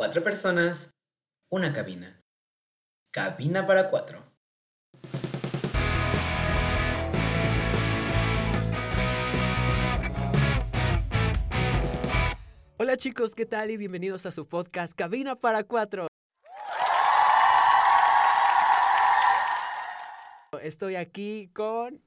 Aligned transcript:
Cuatro 0.00 0.24
personas, 0.24 0.94
una 1.52 1.74
cabina. 1.74 2.24
Cabina 3.12 3.66
para 3.66 3.90
cuatro. 3.90 4.32
Hola 12.78 12.96
chicos, 12.96 13.34
¿qué 13.34 13.44
tal? 13.44 13.70
Y 13.70 13.76
bienvenidos 13.76 14.24
a 14.24 14.30
su 14.30 14.48
podcast 14.48 14.94
Cabina 14.94 15.36
para 15.36 15.64
Cuatro. 15.64 16.06
Estoy 20.62 20.94
aquí 20.96 21.50
con... 21.52 22.02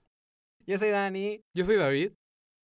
Yo 0.65 0.79
soy 0.79 0.89
Dani. 0.89 1.41
Yo 1.53 1.63
soy 1.63 1.75
David. 1.75 2.13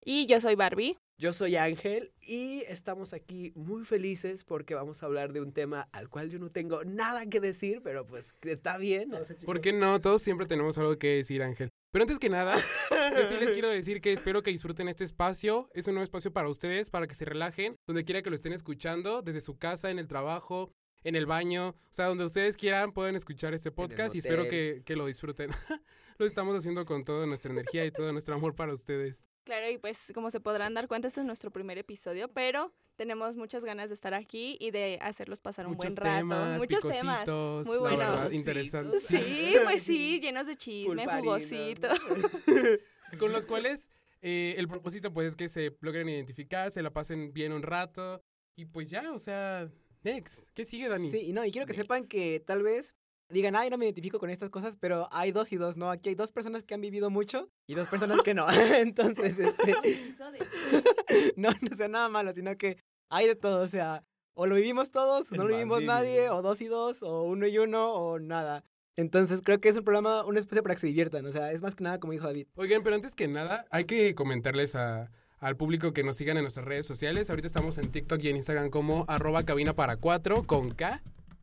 Y 0.04 0.26
yo 0.26 0.42
soy 0.42 0.56
Barbie. 0.56 0.98
Yo 1.20 1.34
soy 1.34 1.58
Ángel 1.58 2.14
y 2.22 2.64
estamos 2.70 3.12
aquí 3.12 3.52
muy 3.54 3.84
felices 3.84 4.46
porque 4.46 4.74
vamos 4.74 5.04
a 5.04 5.06
hablar 5.06 5.34
de 5.34 5.42
un 5.42 5.52
tema 5.52 5.90
al 5.92 6.08
cual 6.08 6.30
yo 6.30 6.40
no 6.40 6.50
tengo 6.50 6.86
nada 6.86 7.26
que 7.26 7.42
decir, 7.42 7.82
pero 7.84 8.08
pues 8.08 8.38
está 8.44 8.78
bien. 8.78 9.12
¿Por 9.46 9.60
qué 9.60 9.74
no? 9.74 10.00
Todos 10.00 10.22
siempre 10.22 10.46
tenemos 10.46 10.78
algo 10.78 10.98
que 10.98 11.16
decir, 11.16 11.44
Ángel. 11.44 11.68
Pero 11.92 12.04
antes 12.04 12.20
que 12.20 12.30
nada, 12.30 12.56
yo 13.18 13.28
sí 13.28 13.36
les 13.38 13.52
quiero 13.52 13.68
decir 13.68 14.00
que 14.00 14.14
espero 14.14 14.44
que 14.44 14.52
disfruten 14.52 14.88
este 14.88 15.04
espacio. 15.04 15.70
Es 15.74 15.88
un 15.88 15.96
nuevo 15.96 16.06
espacio 16.06 16.32
para 16.32 16.48
ustedes, 16.48 16.90
para 16.90 17.06
que 17.06 17.16
se 17.16 17.26
relajen, 17.26 17.76
donde 17.86 18.06
quiera 18.06 18.22
que 18.22 18.30
lo 18.30 18.38
estén 18.38 18.54
escuchando, 18.54 19.22
desde 19.22 19.42
su 19.42 19.58
casa, 19.58 19.90
en 19.90 20.00
el 20.00 20.08
trabajo, 20.08 20.72
en 21.04 21.18
el 21.18 21.26
baño, 21.26 21.72
o 21.72 21.76
sea, 21.92 22.06
donde 22.06 22.24
ustedes 22.24 22.56
quieran 22.56 22.94
pueden 22.94 23.18
escuchar 23.18 23.54
este 23.54 23.72
podcast 23.72 24.16
y 24.16 24.20
espero 24.20 24.48
que, 24.48 24.84
que 24.86 24.96
lo 24.96 25.06
disfruten. 25.06 25.50
lo 26.18 26.26
estamos 26.26 26.58
haciendo 26.58 26.86
con 26.86 27.04
toda 27.04 27.26
nuestra 27.26 27.52
energía 27.52 27.86
y 27.86 27.92
todo 27.92 28.14
nuestro 28.14 28.36
amor 28.36 28.56
para 28.56 28.74
ustedes. 28.74 29.26
Claro, 29.50 29.68
y 29.72 29.80
pues 29.80 30.12
como 30.14 30.30
se 30.30 30.40
podrán 30.40 30.76
dar 30.76 30.88
cuenta, 30.88 31.08
este 31.08 31.22
es 31.22 31.26
nuestro 31.26 31.50
primer 31.50 31.80
episodio, 31.80 32.28
pero 32.28 32.72
tenemos 32.98 33.36
muchas 33.36 33.64
ganas 33.64 33.90
de 33.90 33.96
estar 33.96 34.14
aquí 34.14 34.58
y 34.60 34.70
de 34.70 35.00
hacerlos 35.02 35.40
pasar 35.40 35.66
un 35.66 35.72
Muchos 35.74 35.96
buen 35.96 36.06
rato. 36.06 36.18
temas, 36.20 36.60
Muchos 36.60 36.82
temas. 36.82 37.28
Muy 37.66 37.78
buenos. 37.78 37.98
verdad, 37.98 38.32
interesantes. 38.32 39.02
Sí, 39.08 39.56
pues 39.64 39.82
sí, 39.82 40.20
llenos 40.22 40.46
de 40.46 40.56
chisme, 40.56 41.04
Pulparinos. 41.04 41.24
jugosito. 41.24 41.88
con 43.18 43.32
los 43.32 43.48
cuales 43.48 43.90
eh, 44.22 44.54
el 44.58 44.68
propósito 44.68 45.12
pues 45.12 45.30
es 45.30 45.36
que 45.36 45.50
se 45.50 45.76
logren 45.82 46.08
identificar, 46.10 46.70
se 46.70 46.84
la 46.84 46.94
pasen 46.94 47.34
bien 47.34 47.52
un 47.52 47.64
rato 47.64 48.24
y 48.56 48.66
pues 48.66 48.92
ya, 48.92 49.12
o 49.12 49.18
sea, 49.18 49.68
next. 50.04 50.48
¿Qué 50.54 50.64
sigue, 50.64 50.90
Dani? 50.90 51.10
Sí, 51.10 51.22
y 51.26 51.34
no, 51.34 51.44
y 51.44 51.52
quiero 51.52 51.66
que 51.66 51.74
sepan 51.74 52.08
que 52.08 52.40
tal 52.40 52.62
vez 52.62 52.94
digan, 53.30 53.56
ay, 53.56 53.70
no 53.70 53.78
me 53.78 53.86
identifico 53.86 54.20
con 54.20 54.30
estas 54.30 54.50
cosas, 54.50 54.76
pero 54.76 55.08
hay 55.12 55.32
dos 55.32 55.52
y 55.52 55.58
dos, 55.58 55.78
¿no? 55.78 55.92
Aquí 55.92 56.10
hay 56.10 56.16
dos 56.16 56.32
personas 56.32 56.64
que 56.64 56.74
han 56.74 56.82
vivido 56.82 57.10
mucho 57.10 57.50
y 57.68 57.76
dos 57.76 57.88
personas 57.88 58.22
que 58.22 58.34
no. 58.34 58.48
Entonces, 58.78 59.38
este, 59.40 59.76
no, 61.36 61.50
no 61.50 61.78
sea 61.78 61.88
nada 61.88 62.10
malo, 62.10 62.34
sino 62.34 62.58
que 62.58 62.78
hay 63.10 63.28
de 63.28 63.36
todo, 63.36 63.64
o 63.64 63.68
sea, 63.68 64.04
o 64.34 64.48
lo 64.48 64.56
vivimos 64.56 64.92
todos, 64.92 65.32
o 65.32 65.36
no 65.36 65.44
lo 65.44 65.54
vivimos 65.54 65.84
nadie, 65.84 66.30
o 66.30 66.42
dos 66.42 66.62
y 66.62 66.68
dos, 66.68 67.04
o 67.04 67.24
uno 67.24 67.48
y 67.48 67.58
uno, 67.58 67.94
o 67.94 68.20
nada. 68.20 68.64
Entonces 68.96 69.42
creo 69.44 69.62
que 69.62 69.70
es 69.70 69.78
un 69.78 69.84
programa, 69.84 70.26
un 70.26 70.38
espacio 70.38 70.62
para 70.62 70.76
que 70.76 70.82
se 70.82 70.88
diviertan, 70.88 71.26
o 71.26 71.32
sea, 71.32 71.52
es 71.52 71.62
más 71.62 71.76
que 71.76 71.84
nada 71.84 72.00
como 72.00 72.14
dijo 72.14 72.26
David. 72.26 72.48
Oigan, 72.56 72.84
pero 72.84 72.96
antes 72.96 73.16
que 73.16 73.28
nada, 73.28 73.66
hay 73.72 73.86
que 73.86 74.14
comentarles 74.16 74.76
a, 74.76 75.10
al 75.40 75.56
público 75.56 75.94
que 75.94 76.04
nos 76.04 76.18
sigan 76.18 76.38
en 76.38 76.44
nuestras 76.44 76.66
redes 76.66 76.86
sociales. 76.86 77.30
Ahorita 77.30 77.48
estamos 77.48 77.78
en 77.78 77.92
TikTok 77.92 78.22
y 78.24 78.30
en 78.30 78.38
Instagram 78.38 78.70
como 78.70 79.06
arroba 79.08 79.44
cabina 79.44 79.74
para 79.74 79.96
cuatro 79.96 80.44
con 80.44 80.70
K. 80.70 81.02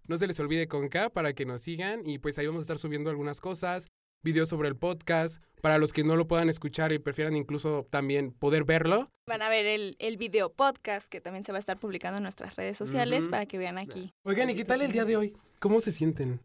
No 0.08 0.16
se 0.18 0.26
les 0.28 0.38
olvide 0.38 0.68
con 0.68 0.88
K 0.88 1.10
para 1.10 1.32
que 1.32 1.44
nos 1.44 1.62
sigan 1.62 2.06
y 2.06 2.18
pues 2.18 2.38
ahí 2.38 2.46
vamos 2.46 2.60
a 2.60 2.62
estar 2.62 2.78
subiendo 2.78 3.10
algunas 3.10 3.40
cosas, 3.40 3.88
videos 4.22 4.48
sobre 4.48 4.68
el 4.68 4.76
podcast, 4.76 5.42
para 5.60 5.78
los 5.78 5.92
que 5.92 6.04
no 6.04 6.14
lo 6.14 6.28
puedan 6.28 6.48
escuchar 6.48 6.92
y 6.92 7.00
prefieran 7.00 7.34
incluso 7.34 7.88
también 7.90 8.30
poder 8.30 8.62
verlo. 8.62 9.10
Van 9.26 9.42
a 9.42 9.48
ver 9.48 9.66
el, 9.66 9.96
el 9.98 10.16
video 10.16 10.52
podcast 10.52 11.08
que 11.08 11.20
también 11.20 11.44
se 11.44 11.50
va 11.50 11.58
a 11.58 11.60
estar 11.60 11.78
publicando 11.80 12.18
en 12.18 12.22
nuestras 12.22 12.54
redes 12.54 12.78
sociales 12.78 13.28
para 13.28 13.46
que 13.46 13.58
vean 13.58 13.78
aquí. 13.78 14.12
Oigan, 14.22 14.48
¿y 14.48 14.54
qué 14.54 14.64
tal 14.64 14.82
el 14.82 14.92
día 14.92 15.04
de 15.04 15.16
hoy? 15.16 15.36
¿Cómo 15.58 15.80
se 15.80 15.90
sienten? 15.90 16.40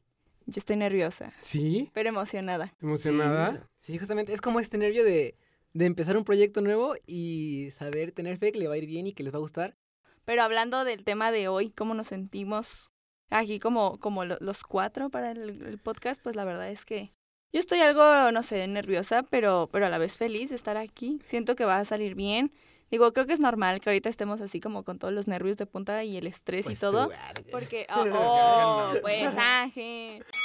Yo 0.47 0.57
estoy 0.57 0.75
nerviosa, 0.77 1.31
¿Sí? 1.37 1.91
pero 1.93 2.09
emocionada. 2.09 2.73
¿Emocionada? 2.81 3.69
Sí, 3.79 3.95
justamente, 3.99 4.33
es 4.33 4.41
como 4.41 4.59
este 4.59 4.79
nervio 4.79 5.03
de, 5.03 5.35
de 5.73 5.85
empezar 5.85 6.17
un 6.17 6.23
proyecto 6.23 6.61
nuevo 6.61 6.95
y 7.05 7.69
saber 7.77 8.11
tener 8.11 8.39
fe 8.39 8.51
que 8.51 8.57
le 8.59 8.67
va 8.67 8.73
a 8.73 8.77
ir 8.77 8.87
bien 8.87 9.05
y 9.05 9.13
que 9.13 9.21
les 9.21 9.31
va 9.33 9.37
a 9.37 9.41
gustar. 9.41 9.77
Pero 10.25 10.41
hablando 10.41 10.83
del 10.83 11.03
tema 11.03 11.31
de 11.31 11.47
hoy, 11.47 11.69
cómo 11.69 11.93
nos 11.93 12.07
sentimos 12.07 12.90
aquí 13.31 13.59
como, 13.59 13.99
como 13.99 14.23
lo- 14.25 14.37
los 14.39 14.63
cuatro 14.63 15.09
para 15.09 15.31
el, 15.31 15.61
el 15.63 15.77
podcast, 15.79 16.21
pues 16.21 16.35
la 16.35 16.43
verdad 16.45 16.69
es 16.69 16.85
que 16.85 17.11
yo 17.53 17.59
estoy 17.59 17.79
algo, 17.79 18.31
no 18.31 18.43
sé, 18.43 18.65
nerviosa, 18.67 19.23
pero, 19.23 19.67
pero 19.71 19.87
a 19.87 19.89
la 19.89 19.97
vez 19.97 20.17
feliz 20.17 20.49
de 20.49 20.55
estar 20.55 20.77
aquí. 20.77 21.19
Siento 21.25 21.55
que 21.55 21.65
va 21.65 21.77
a 21.79 21.85
salir 21.85 22.15
bien. 22.15 22.53
Digo, 22.91 23.11
creo 23.13 23.25
que 23.25 23.33
es 23.33 23.39
normal 23.39 23.79
que 23.79 23.89
ahorita 23.89 24.09
estemos 24.09 24.39
así 24.41 24.59
como 24.59 24.83
con 24.83 24.99
todos 24.99 25.13
los 25.13 25.27
nervios 25.27 25.57
de 25.57 25.65
punta 25.65 26.03
y 26.03 26.17
el 26.17 26.27
estrés 26.27 26.69
y 26.69 26.75
todo. 26.75 27.09
Porque, 27.51 27.87
oh, 27.95 28.05
oh, 28.13 28.93
pues 29.01 29.37
Ángel. 29.37 30.23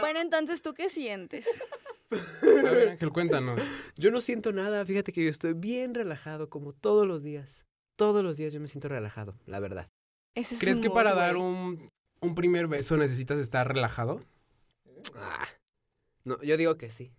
Bueno, 0.00 0.20
entonces, 0.20 0.62
¿tú 0.62 0.72
qué 0.74 0.88
sientes? 0.88 1.46
A 2.42 2.70
ver, 2.70 2.88
Ángel, 2.90 3.10
cuéntanos. 3.10 3.60
Yo 3.96 4.10
no 4.10 4.20
siento 4.20 4.52
nada, 4.52 4.84
fíjate 4.84 5.12
que 5.12 5.22
yo 5.22 5.30
estoy 5.30 5.52
bien 5.54 5.94
relajado 5.94 6.48
como 6.48 6.72
todos 6.72 7.06
los 7.06 7.22
días. 7.22 7.66
Todos 7.96 8.24
los 8.24 8.36
días 8.36 8.52
yo 8.52 8.60
me 8.60 8.66
siento 8.68 8.88
relajado, 8.88 9.38
la 9.46 9.60
verdad. 9.60 9.88
Ese 10.34 10.54
es 10.54 10.60
¿Crees 10.60 10.80
que 10.80 10.90
para 10.90 11.14
dar 11.14 11.36
un, 11.36 11.88
un 12.20 12.34
primer 12.34 12.66
beso 12.68 12.96
necesitas 12.96 13.38
estar 13.38 13.66
relajado? 13.68 14.20
Ah. 15.14 15.44
No, 16.24 16.40
yo 16.42 16.56
digo 16.56 16.76
que 16.76 16.90
sí. 16.90 17.12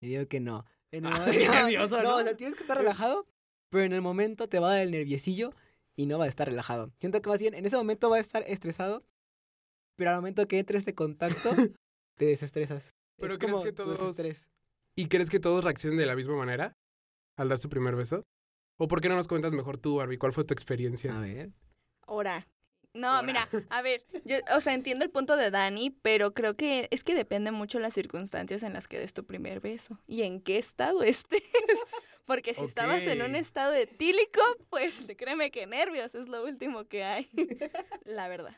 Yo 0.00 0.08
digo 0.08 0.26
que 0.28 0.40
no. 0.40 0.64
En 0.90 1.06
el 1.06 1.12
Ah, 1.12 1.18
momento- 1.20 1.38
qué 1.38 1.48
nervioso, 1.48 1.96
no, 2.02 2.10
¿no? 2.10 2.16
o 2.16 2.22
sea, 2.22 2.36
tienes 2.36 2.56
que 2.56 2.62
estar 2.62 2.76
relajado, 2.76 3.26
pero 3.70 3.84
en 3.84 3.92
el 3.92 4.02
momento 4.02 4.48
te 4.48 4.58
va 4.58 4.68
a 4.68 4.72
dar 4.74 4.80
el 4.80 4.90
nerviosillo 4.90 5.52
y 5.96 6.06
no 6.06 6.18
va 6.18 6.24
a 6.24 6.28
estar 6.28 6.48
relajado. 6.48 6.92
Siento 6.98 7.22
que 7.22 7.28
más 7.30 7.40
bien 7.40 7.54
en 7.54 7.64
ese 7.66 7.76
momento 7.76 8.10
va 8.10 8.16
a 8.16 8.20
estar 8.20 8.42
estresado, 8.46 9.04
pero 9.96 10.10
al 10.10 10.16
momento 10.16 10.46
que 10.48 10.58
entre 10.58 10.78
este 10.78 10.94
contacto, 10.94 11.50
te 12.18 12.26
desestresas. 12.26 12.90
Pero 13.18 13.34
Es 13.34 13.38
¿crees 13.38 13.52
como 13.52 13.62
que 13.64 13.72
todos-. 13.72 14.48
¿Y 14.96 15.06
crees 15.08 15.30
que 15.30 15.40
todos 15.40 15.62
reaccionen 15.64 15.98
de 15.98 16.06
la 16.06 16.16
misma 16.16 16.36
manera 16.36 16.76
al 17.36 17.48
dar 17.48 17.58
su 17.58 17.68
primer 17.68 17.94
beso? 17.96 18.24
¿O 18.78 18.88
por 18.88 19.00
qué 19.00 19.08
no 19.08 19.14
nos 19.14 19.28
cuentas 19.28 19.52
mejor 19.52 19.76
tú, 19.78 19.96
Barbie? 19.96 20.18
¿Cuál 20.18 20.32
fue 20.32 20.44
tu 20.44 20.52
experiencia? 20.54 21.16
A 21.16 21.20
ver. 21.20 21.52
Ahora. 22.10 22.44
No, 22.92 23.22
mira, 23.22 23.48
a 23.68 23.82
ver, 23.82 24.02
yo, 24.24 24.38
o 24.56 24.60
sea, 24.60 24.74
entiendo 24.74 25.04
el 25.04 25.12
punto 25.12 25.36
de 25.36 25.52
Dani, 25.52 25.90
pero 26.02 26.34
creo 26.34 26.56
que 26.56 26.88
es 26.90 27.04
que 27.04 27.14
depende 27.14 27.52
mucho 27.52 27.78
las 27.78 27.94
circunstancias 27.94 28.64
en 28.64 28.72
las 28.72 28.88
que 28.88 28.98
des 28.98 29.14
tu 29.14 29.24
primer 29.24 29.60
beso 29.60 30.00
y 30.08 30.22
en 30.22 30.40
qué 30.40 30.58
estado 30.58 31.02
estés. 31.04 31.40
Porque 32.24 32.52
si 32.52 32.64
estabas 32.64 33.06
en 33.06 33.22
un 33.22 33.36
estado 33.36 33.74
etílico, 33.74 34.40
pues 34.70 35.04
créeme 35.16 35.52
que 35.52 35.68
nervios 35.68 36.16
es 36.16 36.26
lo 36.26 36.42
último 36.42 36.84
que 36.88 37.04
hay. 37.04 37.30
La 38.04 38.26
verdad. 38.26 38.56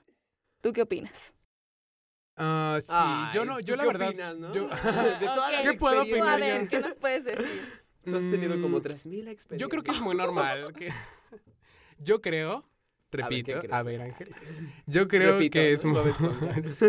¿Tú 0.63 0.73
qué 0.73 0.81
opinas? 0.81 1.35
Ah, 2.37 2.79
sí, 2.81 2.89
Ay, 2.91 3.35
yo 3.35 3.45
no, 3.45 3.61
yo 3.61 3.75
¿tú 3.75 3.77
la 3.77 3.83
qué 3.83 3.87
verdad. 3.89 4.09
opinas, 4.09 4.37
no? 4.37 4.55
yo- 4.55 4.67
De 5.21 5.27
todas 5.27 5.49
Ok. 5.49 5.53
las 5.53 5.63
¿Qué 5.63 5.73
puedo 5.75 6.01
a 6.01 6.03
opinar 6.05 6.41
ver, 6.41 6.69
¿qué 6.69 6.81
nos 6.81 6.97
puedes 6.97 7.25
decir? 7.25 7.83
Tú 8.03 8.17
has 8.17 8.31
tenido 8.31 8.59
como 8.63 8.79
Mm, 8.79 8.83
3000 8.83 9.29
experiencias. 9.29 9.61
Yo 9.61 9.69
creo 9.69 9.83
que 9.83 9.91
es 9.91 10.01
muy 10.01 10.17
normal. 10.17 10.73
que- 10.73 10.91
Yo 11.99 12.23
creo, 12.23 12.63
¿qué 12.63 12.72
repito, 13.13 13.61
a 13.71 13.83
ver, 13.83 14.03
Ángel. 14.03 14.29
Yo 14.87 15.07
creo 15.09 15.33
Repito, 15.35 15.53
que 15.53 15.73
es 15.73 15.85
¿no? 15.85 15.93
muy. 15.93 16.13
Sí. 16.71 16.87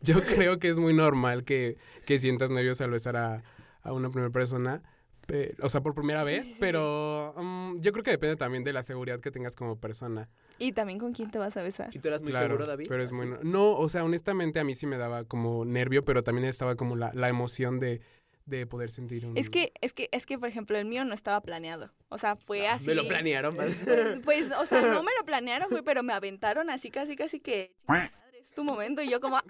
Yo 0.00 0.22
creo 0.24 0.58
que 0.58 0.68
es 0.68 0.78
muy 0.78 0.92
normal 0.94 1.44
que, 1.44 1.76
que 2.06 2.18
sientas 2.18 2.50
nervios 2.50 2.80
al 2.80 2.90
besar 2.90 3.16
a, 3.16 3.42
a 3.82 3.92
una 3.92 4.10
primera 4.10 4.30
persona. 4.32 4.82
pe- 5.26 5.54
o 5.62 5.68
sea, 5.68 5.80
por 5.82 5.94
primera 5.94 6.24
vez, 6.24 6.42
sí, 6.44 6.48
sí, 6.48 6.54
sí. 6.54 6.60
pero 6.60 7.34
mm, 7.36 7.80
yo 7.80 7.92
creo 7.92 8.02
que 8.02 8.10
depende 8.12 8.36
también 8.36 8.64
de 8.64 8.72
la 8.72 8.82
seguridad 8.82 9.20
que 9.20 9.30
tengas 9.30 9.56
como 9.56 9.78
persona. 9.78 10.28
Y 10.58 10.72
también 10.72 10.98
con 10.98 11.12
quién 11.12 11.30
te 11.30 11.38
vas 11.38 11.56
a 11.56 11.62
besar. 11.62 11.90
¿Y 11.94 11.98
tú 11.98 12.08
eras 12.08 12.22
muy 12.22 12.30
claro, 12.32 12.48
seguro, 12.48 12.66
David? 12.66 12.86
pero 12.88 13.02
es 13.02 13.10
¿Así? 13.10 13.16
muy... 13.16 13.26
no- 13.26 13.38
No, 13.42 13.72
o 13.76 13.88
sea, 13.88 14.04
honestamente 14.04 14.58
a 14.60 14.64
mí 14.64 14.74
sí 14.74 14.86
me 14.86 14.96
daba 14.96 15.24
como 15.24 15.64
nervio, 15.64 16.04
pero 16.04 16.22
también 16.24 16.46
estaba 16.48 16.74
como 16.76 16.96
la, 16.96 17.10
la 17.14 17.28
emoción 17.28 17.78
de, 17.78 18.00
de 18.48 18.66
poder 18.66 18.90
sentir 18.90 19.26
un... 19.26 19.36
Es 19.36 19.50
que, 19.50 19.72
es 19.80 19.92
que, 19.92 20.08
es 20.12 20.26
que, 20.26 20.38
por 20.38 20.48
ejemplo, 20.48 20.78
el 20.78 20.86
mío 20.86 21.04
no 21.04 21.14
estaba 21.14 21.40
planeado. 21.40 21.92
O 22.08 22.18
sea, 22.18 22.36
fue 22.36 22.66
Ah, 22.68 22.74
así. 22.74 22.86
Me 22.86 22.94
lo 22.94 23.06
planearon. 23.06 23.56
¿vale? 23.56 23.74
Pues, 23.84 24.20
pues, 24.24 24.52
o 24.52 24.64
sea, 24.66 24.80
no 24.80 25.02
me 25.02 25.10
lo 25.18 25.24
planearon, 25.24 25.68
güey, 25.70 25.82
pero 25.82 26.02
me 26.02 26.12
aventaron 26.12 26.70
así, 26.70 26.90
casi, 26.90 27.16
casi 27.16 27.40
que. 27.40 27.74
"Chinga 27.86 28.10
madre, 28.12 28.38
Es 28.40 28.50
tu 28.52 28.64
momento. 28.64 29.02
Y 29.02 29.10
yo, 29.10 29.20
como, 29.20 29.36
¡ah! 29.36 29.42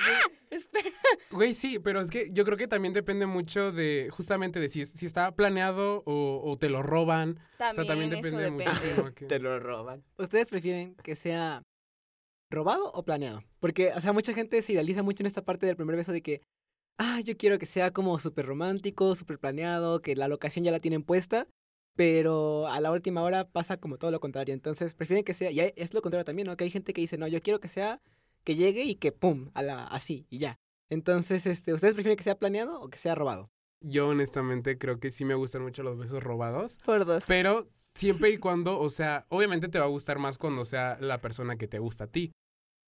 Espera. 0.50 0.88
Güey, 1.31 1.55
sí, 1.55 1.78
pero 1.78 2.00
es 2.00 2.11
que 2.11 2.31
yo 2.32 2.44
creo 2.44 2.56
que 2.56 2.67
también 2.69 2.94
depende 2.94 3.26
mucho 3.26 3.70
de, 3.70 4.08
justamente 4.11 4.58
de 4.61 4.69
si, 4.69 4.84
si 4.87 5.06
está 5.06 5.31
planeado 5.37 6.02
o, 6.06 6.40
o 6.44 6.58
te 6.58 6.69
lo 6.70 6.82
roban. 6.82 7.38
También, 7.58 7.70
o 7.70 7.75
sea, 7.75 7.84
también 7.87 8.12
eso 8.12 8.23
depende, 8.23 8.43
depende. 8.44 8.64
muchísimo. 8.73 9.14
que- 9.14 9.26
Te 9.26 9.38
lo 9.38 9.61
roban. 9.61 10.02
¿Ustedes 10.17 10.46
prefieren 10.46 10.94
que 10.96 11.14
sea 11.17 11.62
robado 12.50 12.90
o 12.93 13.02
planeado? 13.05 13.43
Porque, 13.61 13.93
o 13.94 14.00
sea, 14.00 14.12
mucha 14.12 14.32
gente 14.32 14.61
se 14.62 14.73
idealiza 14.73 15.02
mucho 15.02 15.23
en 15.23 15.26
esta 15.26 15.44
parte 15.44 15.67
del 15.67 15.76
primer 15.76 15.96
beso 15.96 16.12
de 16.12 16.23
que, 16.23 16.40
ah, 16.99 17.21
yo 17.25 17.37
quiero 17.37 17.59
que 17.59 17.67
sea 17.67 17.93
como 17.93 18.19
súper 18.19 18.47
romántico, 18.47 19.15
súper 19.15 19.39
planeado, 19.39 20.00
que 20.03 20.15
la 20.17 20.29
locación 20.29 20.65
ya 20.65 20.71
la 20.73 20.81
tienen 20.81 21.03
puesta, 21.03 21.47
pero 21.97 22.69
a 22.69 22.81
la 22.81 22.93
última 22.93 23.23
hora 23.23 23.49
pasa 23.49 23.77
como 23.79 23.99
todo 23.99 24.11
lo 24.11 24.21
contrario. 24.21 24.55
Entonces, 24.55 24.95
prefieren 24.95 25.25
que 25.25 25.35
sea, 25.35 25.50
y 25.50 25.61
hay- 25.61 25.73
es 25.77 25.95
lo 25.95 26.03
contrario 26.03 26.25
también, 26.25 26.47
¿no? 26.47 26.56
Que 26.56 26.65
hay 26.65 26.71
gente 26.71 26.93
que 26.93 27.00
dice, 27.00 27.19
no, 27.19 27.27
yo 27.27 27.41
quiero 27.43 27.61
que 27.61 27.69
sea, 27.69 28.00
que 28.45 28.55
llegue 28.56 28.85
y 28.85 28.95
que 28.95 29.12
pum, 29.12 29.50
a 29.55 29.62
la, 29.62 29.85
así, 29.87 30.27
y 30.31 30.39
ya. 30.39 30.59
Entonces, 30.91 31.45
este, 31.47 31.75
¿ustedes 31.75 31.95
prefieren 31.95 32.17
que 32.17 32.25
sea 32.25 32.39
planeado 32.39 32.81
o 32.81 32.89
que 32.89 32.99
sea 32.99 33.15
robado? 33.15 33.50
Yo 33.81 34.09
honestamente 34.09 34.79
creo 34.79 34.99
que 35.00 35.11
sí 35.11 35.25
me 35.25 35.35
gustan 35.35 35.62
mucho 35.62 35.83
los 35.83 35.99
besos 35.99 36.23
robados, 36.23 36.79
Por 36.85 37.05
dos. 37.05 37.25
pero 37.27 37.69
siempre 37.95 38.31
y 38.31 38.39
cuando, 38.39 38.79
o 38.81 38.89
sea, 38.91 39.27
obviamente 39.29 39.69
te 39.69 39.79
va 39.79 39.85
a 39.85 39.89
gustar 39.89 40.19
más 40.19 40.39
cuando 40.39 40.65
sea 40.65 40.99
la 41.00 41.21
persona 41.21 41.56
que 41.56 41.69
te 41.69 41.79
gusta 41.79 42.05
a 42.05 42.06
ti. 42.06 42.33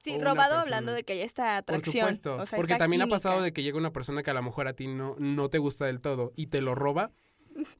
Sí, 0.02 0.12
robado 0.18 0.36
persona. 0.36 0.60
hablando 0.62 0.92
de 0.92 1.02
que 1.04 1.12
hay 1.14 1.20
esta 1.22 1.62
Por 1.62 1.76
atracción. 1.76 1.94
supuesto. 2.06 2.36
o 2.36 2.46
sea, 2.46 2.56
porque 2.56 2.76
también 2.76 3.02
ha 3.02 3.06
pasado 3.06 3.42
de 3.42 3.52
que 3.52 3.62
llega 3.62 3.76
una 3.78 3.92
persona 3.92 4.22
que 4.22 4.30
a 4.30 4.34
lo 4.34 4.42
mejor 4.42 4.66
a 4.68 4.72
ti 4.72 4.86
no, 4.86 5.14
no 5.18 5.50
te 5.50 5.58
gusta 5.58 5.86
del 5.86 6.00
todo 6.00 6.32
y 6.36 6.46
te 6.46 6.60
lo 6.60 6.74
roba. 6.74 7.10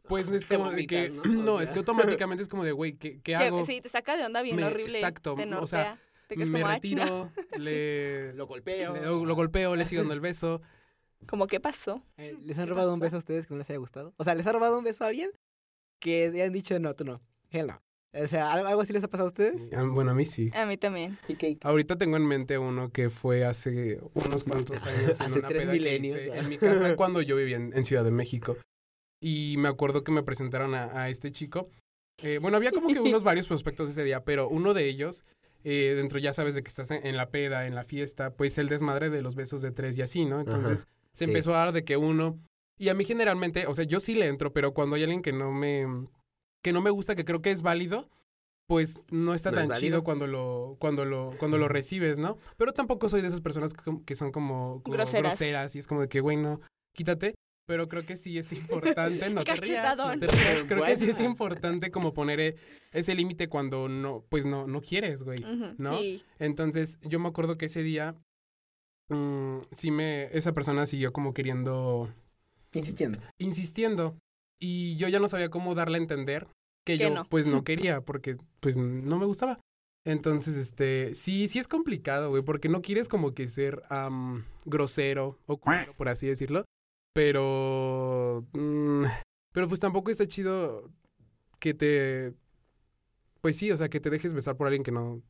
Pues 0.03 0.29
es 0.29 0.45
como 0.47 0.71
de 0.71 0.87
que. 0.87 1.09
¿no? 1.11 1.23
No, 1.25 1.55
O 1.55 1.61
es 1.61 1.73
que 1.73 1.79
automáticamente 1.79 2.43
es 2.43 2.49
como 2.49 2.65
de, 2.65 2.73
güey, 2.73 2.95
¿qué, 2.95 3.15
qué 3.15 3.21
Que 3.23 3.35
hago? 3.37 3.65
sí, 3.65 3.81
te 3.81 3.89
saca 3.89 4.17
de 4.17 4.25
onda 4.27 4.43
bien 4.43 4.57
Me- 4.57 4.65
horrible. 4.65 4.99
exacto, 4.99 5.35
Te 5.37 5.47
o 5.55 5.67
sea. 5.67 5.99
Te 6.29 6.37
quedas 6.37 6.49
me 6.51 6.63
"Ah, 6.63 6.79
chinga". 6.79 7.05
retiro, 7.05 7.33
le, 7.59 8.33
Lo 8.35 8.47
golpeo. 8.47 8.95
le- 8.95 9.01
lo 9.27 9.35
golpeo, 9.35 9.75
le 9.75 9.85
sigo 9.85 10.03
dando 10.03 10.15
el 10.15 10.21
beso. 10.21 10.61
Como, 11.27 11.47
¿qué 11.49 11.59
pasó? 11.61 12.03
Eh, 12.19 12.37
¿Les 12.43 12.57
¿Qué 12.57 12.63
han 12.63 12.69
robado 12.69 12.95
un 12.95 13.01
beso 13.01 13.17
a 13.17 13.19
ustedes 13.19 13.47
que 13.47 13.55
no 13.55 13.59
les 13.59 13.69
haya 13.71 13.79
gustado? 13.79 14.15
O 14.17 14.25
sea, 14.25 14.35
¿les 14.35 14.47
ha 14.47 14.53
robado 14.53 14.79
un 14.79 14.85
beso 14.85 15.05
a 15.05 15.09
alguien 15.09 15.31
que 15.99 16.27
hayan 16.27 16.53
dicho 16.53 16.79
no, 16.79 16.95
tú 16.95 17.05
no? 17.05 17.21
Hell 17.51 17.67
no. 17.67 17.83
O 18.13 18.27
sea, 18.27 18.53
¿algo, 18.53 18.81
así 18.81 18.93
les 18.93 19.05
ha 19.05 19.09
pasado 19.09 19.29
a 19.29 19.31
ustedes? 19.31 19.63
Sí, 19.63 19.71
ah, 19.75 19.85
Bueno, 19.85 20.11
a 20.11 20.15
mí 20.15 20.27
sí. 20.27 20.51
A 20.55 20.67
mí 20.67 20.77
también. 20.77 21.19
¿Y 21.29 21.35
qué? 21.35 21.59
Ahorita 21.63 21.97
tengo 21.97 22.17
en 22.17 22.27
mente 22.27 22.59
uno 22.59 22.91
que 22.91 23.09
fue 23.09 23.45
hace 23.45 24.01
unos 24.15 24.45
cuantos 24.45 24.85
años. 24.85 25.21
en 25.21 25.23
Hace 25.27 25.39
una 25.39 25.49
tres 25.49 25.63
peda 25.63 25.73
que 25.73 25.79
milenios, 25.79 26.19
hice 26.21 26.33
ah. 26.33 26.39
En 26.39 26.49
mi 26.49 26.59
casa 26.59 26.97
cuando 26.97 27.23
yo 27.23 27.37
vivía 27.37 27.57
en, 27.57 27.73
en 27.73 27.85
Ciudad 27.85 28.05
de 28.05 28.11
México. 28.11 28.57
Y 29.23 29.57
me 29.59 29.69
acuerdo 29.69 30.03
que 30.03 30.13
me 30.13 30.23
presentaron 30.23 30.75
a, 30.75 31.03
a 31.03 31.09
este 31.09 31.31
chico. 31.31 31.69
Eh, 32.23 32.39
bueno, 32.41 32.57
había 32.57 32.73
como 32.73 32.89
que 32.89 33.01
unos 33.01 33.23
varios 33.23 33.47
prospectos 33.47 33.91
ese 33.91 34.05
día, 34.05 34.25
pero 34.25 34.49
uno 34.49 34.75
de 34.75 34.89
ellos, 34.89 35.25
eh, 35.65 35.95
dentro 35.97 36.19
ya 36.19 36.33
sabes 36.33 36.55
de 36.55 36.63
que 36.63 36.69
estás 36.69 36.91
en, 36.91 37.07
en 37.07 37.17
la 37.17 37.31
peda, 37.31 37.67
en 37.67 37.75
la 37.75 37.85
fiesta, 37.85 38.35
pues 38.35 38.59
el 38.59 38.69
desmadre 38.69 39.11
de 39.11 39.23
los 39.23 39.35
besos 39.35 39.63
de 39.63 39.71
tres 39.71 39.97
y 39.99 40.03
así, 40.03 40.25
¿no? 40.25 40.41
Entonces 40.41 40.87
se 41.13 41.25
sí. 41.25 41.31
empezó 41.31 41.55
a 41.55 41.59
dar 41.59 41.73
de 41.73 41.85
que 41.85 41.97
uno... 41.97 42.39
Y 42.79 42.89
a 42.89 42.95
mí 42.95 43.05
generalmente, 43.05 43.67
o 43.67 43.75
sea, 43.75 43.85
yo 43.85 44.01
sí 44.01 44.15
le 44.15 44.27
entro, 44.27 44.55
pero 44.55 44.73
cuando 44.73 44.97
hay 44.97 45.03
alguien 45.03 45.23
que 45.23 45.33
no 45.33 45.53
me... 45.53 45.87
que 46.63 46.73
no 46.73 46.81
me 46.81 46.91
gusta, 46.91 47.15
que 47.17 47.25
creo 47.25 47.43
que 47.43 47.51
es 47.51 47.63
válido, 47.63 48.09
pues 48.67 49.03
no 49.11 49.35
está 49.35 49.51
¿No 49.51 49.61
es 49.61 49.69
tan 49.69 49.79
chido 49.79 50.05
cuando 50.05 50.27
lo, 50.27 50.77
cuando 50.79 51.05
lo, 51.05 51.35
cuando 51.39 51.59
lo 51.59 51.67
recibes, 51.69 52.19
¿no? 52.19 52.39
Pero 52.57 52.73
tampoco 52.73 53.09
soy 53.09 53.21
de 53.21 53.29
esas 53.29 53.41
personas 53.41 53.75
que, 53.75 53.83
son- 53.83 54.05
que 54.05 54.15
son 54.15 54.31
como, 54.31 54.81
como 54.83 54.95
Groseras. 54.97 55.33
groseras 55.33 55.75
y 55.75 55.81
es 55.81 55.87
como 55.87 56.03
de 56.03 56.09
que, 56.09 56.21
güey, 56.21 56.37
no, 56.37 56.61
quítate. 56.95 57.35
Pero 57.67 57.89
creo 57.89 58.05
que 58.05 58.17
sí 58.17 58.37
es 58.37 58.53
importante, 58.53 59.29
no 59.31 59.45
te 59.45 59.55
rías, 59.57 59.97
no 59.97 60.05
Cachetadón. 60.05 60.21
te 60.21 60.27
rías. 60.27 60.65
Creo 60.67 60.85
que 60.85 60.97
sí 60.97 61.09
es 61.11 61.21
importante 61.21 61.91
como 61.91 62.13
poner 62.15 62.41
eh, 62.41 62.57
ese 62.93 63.15
límite 63.15 63.49
cuando 63.49 63.89
no, 63.89 64.25
pues 64.29 64.45
no, 64.45 64.67
no 64.67 64.81
quieres, 64.81 65.23
güey. 65.23 65.41
¿no? 65.79 65.99
Sí. 65.99 66.23
Entonces, 66.39 66.99
yo 67.03 67.19
me 67.21 67.29
acuerdo 67.29 67.57
que 67.59 67.67
ese 67.67 67.83
día, 67.83 68.17
mm, 69.09 69.59
sí 69.73 69.91
me, 69.91 70.25
esa 70.37 70.53
persona 70.53 70.87
siguió 70.87 71.13
como 71.13 71.33
queriendo, 71.35 72.09
Insistiendo. 72.73 73.19
insistiendo. 73.39 74.17
Y 74.61 74.97
yo 74.97 75.09
ya 75.09 75.19
no 75.19 75.27
sabía 75.29 75.49
cómo 75.51 75.75
darle 75.75 75.99
a 75.99 76.01
entender 76.03 76.47
que 76.87 76.97
Que 76.97 77.05
yo, 77.05 77.11
no. 77.11 77.25
pues 77.25 77.47
no 77.47 77.65
quería, 77.65 78.01
porque 78.03 78.37
pues 78.61 78.77
no 78.77 79.19
me 79.19 79.27
gustaba. 79.27 79.59
Entonces, 80.07 80.57
este, 80.57 81.15
sí, 81.15 81.49
sí 81.49 81.59
es 81.59 81.69
complicado, 81.69 82.31
güey, 82.31 82.43
porque 82.43 82.69
no 82.69 82.81
quieres 82.83 83.09
como 83.09 83.35
que 83.35 83.49
ser 83.49 83.83
am, 83.91 84.45
grosero 84.65 85.39
o 85.47 85.59
culero, 85.59 85.95
por 85.95 86.09
así 86.09 86.27
decirlo. 86.27 86.65
Pero, 87.13 88.47
mm, 88.53 89.05
pero 89.53 89.69
pues 89.69 89.81
tampoco 89.81 90.11
está 90.11 90.27
chido 90.27 90.91
que 91.59 91.75
te, 91.75 92.33
pues 93.43 93.57
sí, 93.57 93.71
o 93.73 93.77
sea, 93.77 93.89
que 93.91 94.01
te 94.01 94.09
dejes 94.11 94.33
besar 94.33 94.57
por 94.57 94.67
alguien 94.69 94.83
que 94.85 94.93
no, 94.93 95.21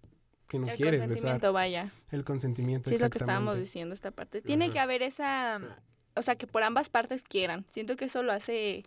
que 0.46 0.58
no 0.60 0.68
el 0.68 0.76
quieres 0.76 1.00
besar. 1.00 1.08
consentimiento, 1.08 1.52
vaya. 1.52 1.92
El 2.10 2.24
consentimiento, 2.24 2.90
Sí, 2.90 2.94
es 2.96 3.00
lo 3.00 3.10
que 3.10 3.18
estábamos 3.18 3.56
diciendo 3.58 3.92
esta 3.94 4.10
parte. 4.12 4.40
Tiene 4.42 4.66
Ajá. 4.66 4.72
que 4.74 4.78
haber 4.80 5.02
esa, 5.02 5.60
o 6.14 6.22
sea, 6.22 6.36
que 6.36 6.46
por 6.46 6.62
ambas 6.62 6.88
partes 6.90 7.22
quieran. 7.24 7.66
Siento 7.70 7.96
que 7.96 8.04
eso 8.04 8.22
lo 8.22 8.30
hace, 8.32 8.84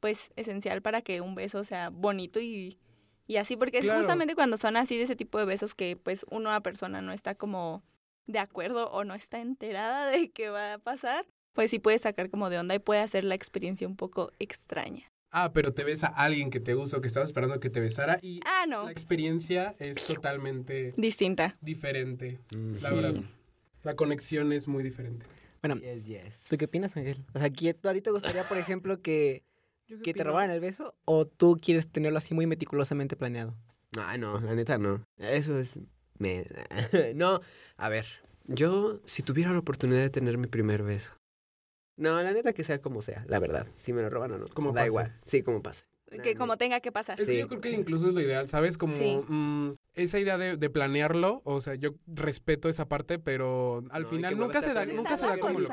pues, 0.00 0.30
esencial 0.36 0.82
para 0.82 1.00
que 1.02 1.20
un 1.20 1.34
beso 1.34 1.64
sea 1.64 1.90
bonito 1.90 2.40
y, 2.40 2.78
y 3.26 3.36
así, 3.36 3.56
porque 3.56 3.80
Claro. 3.80 3.94
es 3.98 4.04
justamente 4.04 4.34
cuando 4.34 4.56
son 4.56 4.76
así 4.76 4.96
de 4.96 5.04
ese 5.04 5.16
tipo 5.16 5.38
de 5.38 5.44
besos 5.44 5.74
que, 5.74 5.96
pues, 5.96 6.24
una 6.30 6.60
persona 6.62 7.00
no 7.02 7.12
está 7.12 7.34
como 7.34 7.82
de 8.26 8.38
acuerdo 8.38 8.90
o 8.90 9.04
no 9.04 9.14
está 9.14 9.40
enterada 9.40 10.06
de 10.10 10.30
qué 10.30 10.48
va 10.48 10.74
a 10.74 10.78
pasar, 10.78 11.26
pues 11.52 11.70
sí 11.70 11.78
puede 11.78 11.98
sacar 11.98 12.28
como 12.30 12.50
de 12.50 12.58
onda 12.58 12.74
y 12.74 12.78
puede 12.78 13.00
hacer 13.00 13.24
la 13.24 13.34
experiencia 13.34 13.86
un 13.88 13.96
poco 13.96 14.30
extraña. 14.38 15.10
Ah, 15.30 15.52
pero 15.52 15.74
te 15.74 15.84
besa 15.84 16.06
alguien 16.06 16.50
que 16.50 16.60
te 16.60 16.74
gusta 16.74 16.96
o 16.96 17.00
que 17.00 17.08
estaba 17.08 17.24
esperando 17.24 17.58
que 17.60 17.68
te 17.68 17.80
besara 17.80 18.18
y 18.22 18.40
Ah, 18.46 18.64
no, 18.68 18.84
la 18.84 18.90
experiencia 18.92 19.74
es 19.78 19.96
totalmente 20.06 20.92
distinta. 20.96 21.54
diferente. 21.60 22.38
Mm, 22.54 22.72
La 22.82 22.88
Sí. 22.90 22.94
verdad. 22.94 23.14
La 23.82 23.94
conexión 23.96 24.52
es 24.52 24.66
muy 24.68 24.82
diferente. 24.82 25.26
Bueno, 25.62 25.76
Yes, 25.80 26.06
yes. 26.06 26.44
¿tú 26.48 26.56
qué 26.56 26.64
opinas, 26.66 26.96
Ángel? 26.96 27.24
O 27.34 27.38
sea, 27.38 27.50
¿qué- 27.50 27.74
¿tú 27.74 27.88
a 27.88 27.92
ti 27.94 28.00
te 28.00 28.10
gustaría, 28.10 28.44
por 28.48 28.56
ejemplo, 28.58 29.00
que, 29.02 29.42
que 30.02 30.14
te 30.14 30.24
robaran 30.24 30.50
el 30.50 30.60
beso? 30.60 30.94
¿O 31.04 31.26
tú 31.26 31.56
quieres 31.60 31.88
tenerlo 31.90 32.18
así 32.18 32.34
muy 32.34 32.46
meticulosamente 32.46 33.16
planeado? 33.16 33.54
Ay, 33.98 34.18
no, 34.18 34.40
la 34.40 34.54
neta 34.54 34.78
no. 34.78 35.04
Eso 35.18 35.58
es... 35.58 35.78
Me... 36.18 36.44
no, 37.14 37.40
a 37.76 37.88
ver. 37.88 38.06
Yo, 38.46 39.00
si 39.04 39.22
tuviera 39.22 39.52
la 39.52 39.58
oportunidad 39.58 40.00
de 40.00 40.10
tener 40.10 40.38
mi 40.38 40.46
primer 40.46 40.82
beso. 40.82 41.12
No, 41.96 42.20
la 42.22 42.32
neta 42.32 42.52
que 42.52 42.64
sea 42.64 42.80
como 42.82 43.00
sea, 43.02 43.24
la 43.28 43.38
verdad. 43.38 43.66
Si 43.74 43.92
me 43.92 44.02
lo 44.02 44.10
roban 44.10 44.32
o 44.32 44.38
no. 44.38 44.46
Como 44.48 44.70
da 44.70 44.80
pase. 44.82 44.86
igual. 44.88 45.20
Sí, 45.24 45.42
como 45.42 45.62
pase. 45.62 45.84
Que 46.22 46.36
como 46.36 46.56
tenga 46.56 46.80
que 46.80 46.92
pasar. 46.92 47.18
Es 47.20 47.26
que 47.26 47.32
Sí. 47.32 47.38
yo 47.40 47.48
creo 47.48 47.60
que 47.60 47.70
incluso 47.72 48.06
es 48.08 48.14
lo 48.14 48.20
ideal, 48.20 48.48
¿sabes? 48.48 48.78
Como 48.78 48.94
Sí. 48.96 49.20
mm, 49.26 49.70
esa 49.94 50.18
idea 50.20 50.38
de, 50.38 50.56
de 50.56 50.70
planearlo, 50.70 51.40
o 51.44 51.60
sea, 51.60 51.74
yo 51.74 51.94
respeto 52.06 52.68
esa 52.68 52.86
parte, 52.88 53.18
pero 53.18 53.82
al 53.90 54.02
No, 54.04 54.08
final 54.08 54.34
que 54.34 54.40
nunca 54.40 54.62
se 54.62 54.72
da, 54.72 54.84
nunca 54.86 55.16
se 55.16 55.26
da 55.26 55.38
como 55.38 55.58
lo 55.58 55.68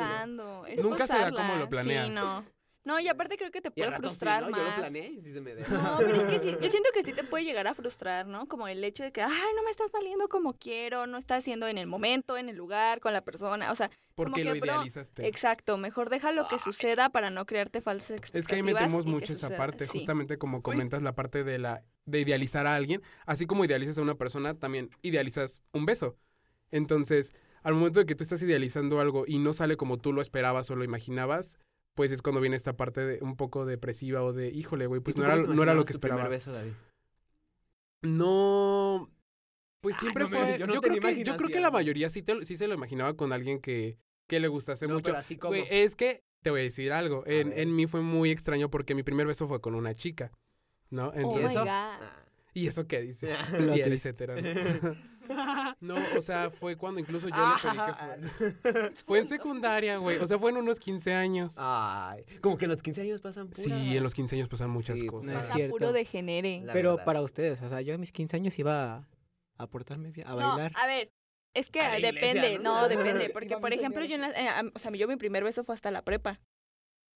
Nunca 0.82 1.08
se 1.08 1.14
da 1.18 1.32
como 1.32 1.56
lo 1.58 1.70
planeas. 1.70 2.08
Sí, 2.08 2.14
no. 2.84 3.00
Y 3.00 3.08
aparte 3.08 3.38
creo 3.38 3.52
que 3.52 3.62
te 3.62 3.72
puede 3.72 3.90
sí, 3.90 3.96
frustrar 3.98 4.44
¿no? 4.44 4.50
más. 4.52 4.60
Yo 4.60 4.68
lo 4.70 4.76
planeé 4.76 5.08
y 5.12 5.22
sí 5.22 5.32
se 5.34 5.42
me 5.42 5.56
dio. 5.56 5.66
No, 5.70 5.98
pero 6.00 6.16
es 6.16 6.26
que 6.28 6.40
sí, 6.40 6.58
yo 6.62 6.70
siento 6.70 6.90
que 6.94 7.04
sí 7.04 7.14
te 7.14 7.24
puede 7.24 7.44
llegar 7.46 7.68
a 7.68 7.74
frustrar, 7.74 8.28
¿no? 8.28 8.48
Como 8.48 8.68
el 8.68 8.84
hecho 8.84 9.04
de 9.04 9.12
que, 9.12 9.22
ay, 9.22 9.30
no 9.56 9.64
me 9.64 9.72
está 9.72 9.88
saliendo 9.90 10.28
como 10.28 10.54
quiero, 10.54 11.08
no 11.08 11.18
está 11.18 11.36
haciendo 11.38 11.68
en 11.68 11.78
el 11.78 11.88
momento, 11.88 12.38
en 12.38 12.50
el 12.50 12.56
lugar, 12.56 13.00
con 13.00 13.14
la 13.14 13.24
persona, 13.24 13.72
o 13.72 13.76
sea, 13.76 13.90
porque 14.16 14.44
que, 14.44 14.54
lo 14.54 14.60
bro, 14.60 14.66
idealizaste. 14.76 15.28
exacto, 15.28 15.78
mejor 15.78 16.10
deja 16.10 16.32
lo 16.32 16.48
que 16.48 16.60
suceda 16.60 17.10
para 17.10 17.30
no 17.30 17.46
crearte 17.46 17.82
falsas 17.82 18.12
expectativas. 18.18 18.44
Es 18.44 18.48
que 18.48 18.56
ahí 18.56 18.64
metemos 18.64 19.06
mucho 19.06 19.34
esa 19.34 19.48
suceda. 19.48 19.58
parte, 19.58 19.88
Sí. 19.88 20.00
justamente 20.00 20.38
como 20.38 20.62
comentas 20.62 21.02
la 21.02 21.16
parte 21.16 21.44
de 21.44 21.58
la 21.60 21.84
de 22.06 22.20
idealizar 22.20 22.68
a 22.68 22.76
alguien, 22.76 23.02
así 23.26 23.46
como 23.46 23.64
idealizas 23.66 23.98
a 23.98 24.02
una 24.02 24.16
persona, 24.16 24.56
también 24.60 24.90
idealizas 25.02 25.62
un 25.72 25.86
beso. 25.86 26.18
Entonces, 26.72 27.32
al 27.62 27.76
momento 27.76 28.00
de 28.00 28.06
que 28.06 28.16
tú 28.16 28.24
estás 28.24 28.42
idealizando 28.42 29.00
algo 29.00 29.24
y 29.28 29.40
no 29.40 29.54
sale 29.54 29.78
como 29.78 29.98
tú 29.98 30.12
lo 30.12 30.22
esperabas 30.22 30.70
o 30.72 30.76
lo 30.76 30.84
imaginabas, 30.84 31.58
pues 31.96 32.12
es 32.12 32.22
cuando 32.22 32.42
viene 32.42 32.56
esta 32.56 32.76
parte 32.76 33.02
de 33.02 33.20
un 33.24 33.36
poco 33.36 33.66
depresiva 33.66 34.24
o 34.24 34.34
de, 34.34 34.50
híjole, 34.50 34.88
güey, 34.88 35.02
pues 35.02 35.16
¿Y 35.16 35.18
tú 35.22 35.24
no 35.28 35.34
era, 35.34 35.42
no 35.42 35.64
era 35.64 35.74
lo 35.74 35.84
que 35.86 35.94
tu 35.94 36.00
primer 36.00 36.20
esperaba. 36.20 36.30
beso, 36.30 36.52
David? 36.52 36.74
No, 38.02 39.10
pues 39.82 39.96
Ay, 39.98 40.00
siempre 40.02 40.24
no 40.26 40.30
fue, 40.30 40.52
yo 40.54 40.58
yo, 40.58 40.68
no 40.68 40.82
creo 40.82 41.00
que, 41.00 41.24
yo 41.24 41.38
creo 41.38 41.50
que 41.50 41.60
la 41.62 41.72
mayoría 41.72 42.10
sí, 42.10 42.22
te, 42.22 42.36
lo- 42.36 42.44
sí 42.44 42.58
se 42.58 42.68
lo 42.68 42.74
imaginaba 42.74 43.16
con 43.16 43.32
alguien 43.32 43.60
que, 43.62 43.98
que 44.28 44.40
le 44.40 44.48
gustase 44.50 44.88
No, 44.88 44.96
mucho. 44.96 45.06
pero 45.06 45.18
así 45.20 45.38
como... 45.38 45.52
Güey, 45.52 45.66
es 45.70 45.96
que 45.96 46.22
te 46.42 46.50
voy 46.50 46.62
a 46.62 46.64
decir 46.64 46.92
algo. 46.92 47.24
En, 47.26 47.50
ver. 47.50 47.60
en 47.60 47.76
mí 47.76 47.88
fue 47.88 48.02
muy 48.02 48.30
extraño 48.32 48.70
porque 48.70 48.96
mi 48.96 49.04
primer 49.04 49.26
beso 49.28 49.48
fue 49.48 49.62
con 49.62 49.76
una 49.76 49.96
chica, 49.96 50.32
¿no? 50.90 51.08
Oh 51.10 51.14
Entonces, 51.14 51.44
my 51.44 51.52
eso? 51.52 51.60
God. 51.62 51.70
Ah. 51.70 52.26
¿Y 52.54 52.68
eso 52.68 52.88
qué 52.88 53.02
dice? 53.02 53.34
Ah, 53.40 53.46
Sí, 53.48 53.82
¿no? 55.82 55.96
O 56.18 56.22
sea, 56.22 56.50
fue 56.50 56.76
cuando 56.76 57.00
incluso 57.00 57.28
yo 57.30 57.36
le 57.36 57.62
pedí 57.62 57.62
que 57.62 58.62
fuera. 58.72 58.92
Fue 59.06 59.20
en 59.20 59.28
secundaria, 59.28 59.98
güey. 59.98 60.18
O 60.18 60.28
sea, 60.28 60.38
fue 60.40 60.52
en 60.52 60.58
unos 60.58 60.80
15 60.80 61.14
años. 61.14 61.56
Ay, 61.58 62.24
como 62.42 62.58
que 62.58 62.66
en 62.66 62.72
los 62.72 62.82
15 62.82 63.02
años 63.02 63.22
pasan 63.22 63.48
pura. 63.50 63.64
Sí, 63.64 63.98
en 63.98 64.04
los 64.04 64.14
15 64.16 64.36
años 64.36 64.50
pasan 64.50 64.70
muchas 64.70 65.00
Sí, 65.00 65.06
cosas. 65.08 65.32
no 65.32 65.40
es 65.40 65.46
Está 65.46 65.56
cierto. 65.58 65.72
puro 65.74 65.92
degenere. 65.94 66.64
Pero 66.74 66.92
verdad. 66.92 67.06
para 67.06 67.22
ustedes, 67.22 67.62
o 67.62 67.70
sea, 67.70 67.82
yo 67.82 67.94
a 67.96 67.98
mis 67.98 68.12
15 68.12 68.36
años 68.38 68.58
iba 68.60 68.96
a, 68.96 69.08
a 69.58 69.68
portarme 69.68 70.12
bien, 70.12 70.28
a 70.28 70.32
No, 70.32 70.36
bailar. 70.38 70.72
a 70.76 70.88
ver, 70.88 71.12
es 71.54 71.70
que 71.70 71.80
iglesia, 71.80 72.12
depende, 72.12 72.60
¿no? 72.60 72.82
no, 72.82 72.88
depende, 72.90 73.30
porque 73.34 73.58
por 73.58 73.72
ejemplo, 73.74 74.04
yo 74.06 74.16
en 74.16 74.22
la, 74.22 74.30
eh, 74.32 74.72
o 74.74 74.80
sea, 74.80 74.92
yo 74.92 75.08
mi 75.08 75.16
primer 75.18 75.44
beso 75.44 75.64
fue 75.64 75.76
hasta 75.76 75.92
la 75.92 76.02
prepa. 76.04 76.40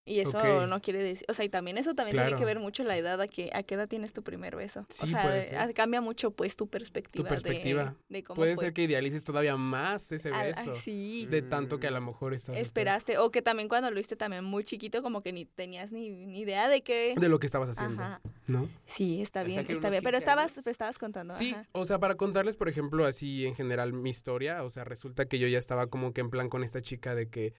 Y 0.07 0.21
eso 0.21 0.65
no 0.67 0.81
quiere 0.81 1.03
decir, 1.03 1.25
o 1.27 1.33
sea, 1.33 1.43
y 1.45 1.49
también 1.49 1.77
eso 1.77 1.93
también 1.93 2.15
tiene 2.17 2.33
que 2.35 2.45
ver 2.45 2.59
mucho 2.59 2.83
la 2.83 2.95
edad 2.97 3.19
a 3.21 3.27
que 3.27 3.49
a 3.53 3.63
qué 3.63 3.75
edad 3.75 3.87
tienes 3.89 4.13
tu 4.13 4.23
primer 4.23 4.55
beso. 4.55 4.79
o 4.81 4.85
Sí, 4.89 5.07
sea, 5.09 5.21
puede 5.21 5.43
ser. 5.43 5.57
ah, 5.59 5.69
cambia 5.73 5.99
mucho 6.01 6.31
pues 6.31 6.55
tu 6.55 6.67
perspectiva, 6.69 7.25
Tu 7.25 7.29
perspectiva. 7.29 7.95
de, 8.09 8.17
de 8.17 8.23
cómo 8.23 8.35
Puede 8.37 8.55
fue. 8.55 8.65
ser 8.65 8.73
que 8.73 8.83
idealices 8.83 9.23
todavía 9.23 9.57
más 9.57 10.11
ese 10.11 10.31
beso. 10.31 10.61
ay, 10.61 10.69
sí. 10.75 11.25
De 11.29 11.41
tanto 11.41 11.79
que 11.79 11.87
a 11.87 11.91
lo 11.91 11.99
mejor 12.01 12.33
estás. 12.33 12.55
Esperaste, 12.55 13.17
o 13.17 13.31
que 13.31 13.41
también 13.41 13.67
cuando 13.69 13.91
lo 13.91 13.99
hiciste 13.99 14.15
también 14.15 14.43
muy 14.45 14.63
chiquito, 14.63 15.01
como 15.03 15.21
que 15.21 15.33
ni 15.33 15.45
tenías 15.45 15.91
ni, 15.91 16.09
ni 16.09 16.39
idea 16.39 16.69
de 16.69 16.81
qué. 16.81 17.13
De 17.17 17.27
lo 17.29 17.39
que 17.39 17.45
estabas 17.47 17.69
haciendo, 17.69 18.01
Ajá. 18.01 18.21
¿no? 18.47 18.69
Sí, 18.85 19.21
está 19.21 19.41
O 19.41 19.43
sea, 19.45 19.61
bien, 19.63 19.71
está 19.71 19.89
bien. 19.89 20.03
Pero 20.03 20.17
15 20.17 20.17
estabas, 20.17 20.51
pero 20.55 20.71
estabas 20.71 20.97
contando. 20.97 21.33
Sí, 21.33 21.51
ajá. 21.51 21.67
o 21.73 21.83
sea, 21.85 21.99
para 21.99 22.15
contarles, 22.15 22.55
por 22.55 22.69
ejemplo, 22.69 23.05
así 23.05 23.45
en 23.45 23.55
general 23.55 23.91
mi 23.93 24.09
historia, 24.09 24.63
o 24.63 24.69
sea, 24.69 24.83
resulta 24.85 25.25
que 25.25 25.37
yo 25.39 25.47
ya 25.47 25.57
estaba 25.59 25.87
como 25.87 26.13
que 26.13 26.21
en 26.21 26.29
plan 26.29 26.47
con 26.49 26.63
esta 26.63 26.81
chica 26.81 27.13
de 27.13 27.29
que, 27.29 27.53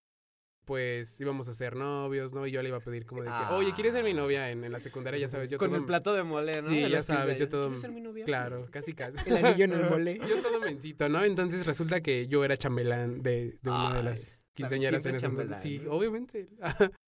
pues, 0.68 1.18
íbamos 1.18 1.48
a 1.48 1.54
ser 1.54 1.74
novios, 1.76 2.34
¿no? 2.34 2.46
Y 2.46 2.50
yo 2.52 2.62
le 2.62 2.68
iba 2.68 2.76
a 2.76 2.80
pedir 2.80 3.06
como 3.06 3.22
de 3.22 3.30
que, 3.30 3.54
oye, 3.54 3.72
¿quieres 3.72 3.94
ser 3.94 4.04
mi 4.04 4.12
novia 4.12 4.50
en, 4.50 4.62
en 4.64 4.70
la 4.70 4.78
secundaria? 4.78 5.18
Ya 5.18 5.26
sabes, 5.26 5.48
yo 5.50 5.56
Con 5.56 5.70
todo... 5.70 5.78
el 5.80 5.86
plato 5.86 6.12
de 6.12 6.22
mole, 6.24 6.60
¿no? 6.60 6.68
Sí, 6.68 6.82
ya 6.82 6.88
los 6.90 7.06
15 7.06 7.12
sabes, 7.14 7.38
yo 7.38 7.48
todo- 7.48 7.64
¿Quieres 7.68 7.80
ser 7.80 7.90
mi 7.90 8.02
novia? 8.02 8.24
Claro, 8.26 8.66
casi 8.70 8.92
casi. 8.92 9.16
El 9.30 9.44
anillo 9.44 9.64
en 9.64 9.72
el 9.72 9.82
mole. 9.90 10.18
yo 10.18 10.42
todo 10.42 10.60
mencito, 10.60 11.08
¿no? 11.08 11.24
Entonces 11.24 11.64
resulta 11.66 12.02
que 12.02 12.26
yo 12.28 12.44
era 12.44 12.56
chambelán 12.58 13.22
de, 13.22 13.58
de 13.62 13.70
una 13.70 13.92
de 13.94 13.98
Ay, 14.00 14.04
las 14.04 14.44
quinceañeras 14.52 15.04
en 15.06 15.14
ese 15.14 15.26
entonces. 15.26 15.56
Sí, 15.62 15.80
¿no? 15.82 15.92
obviamente. 15.92 16.48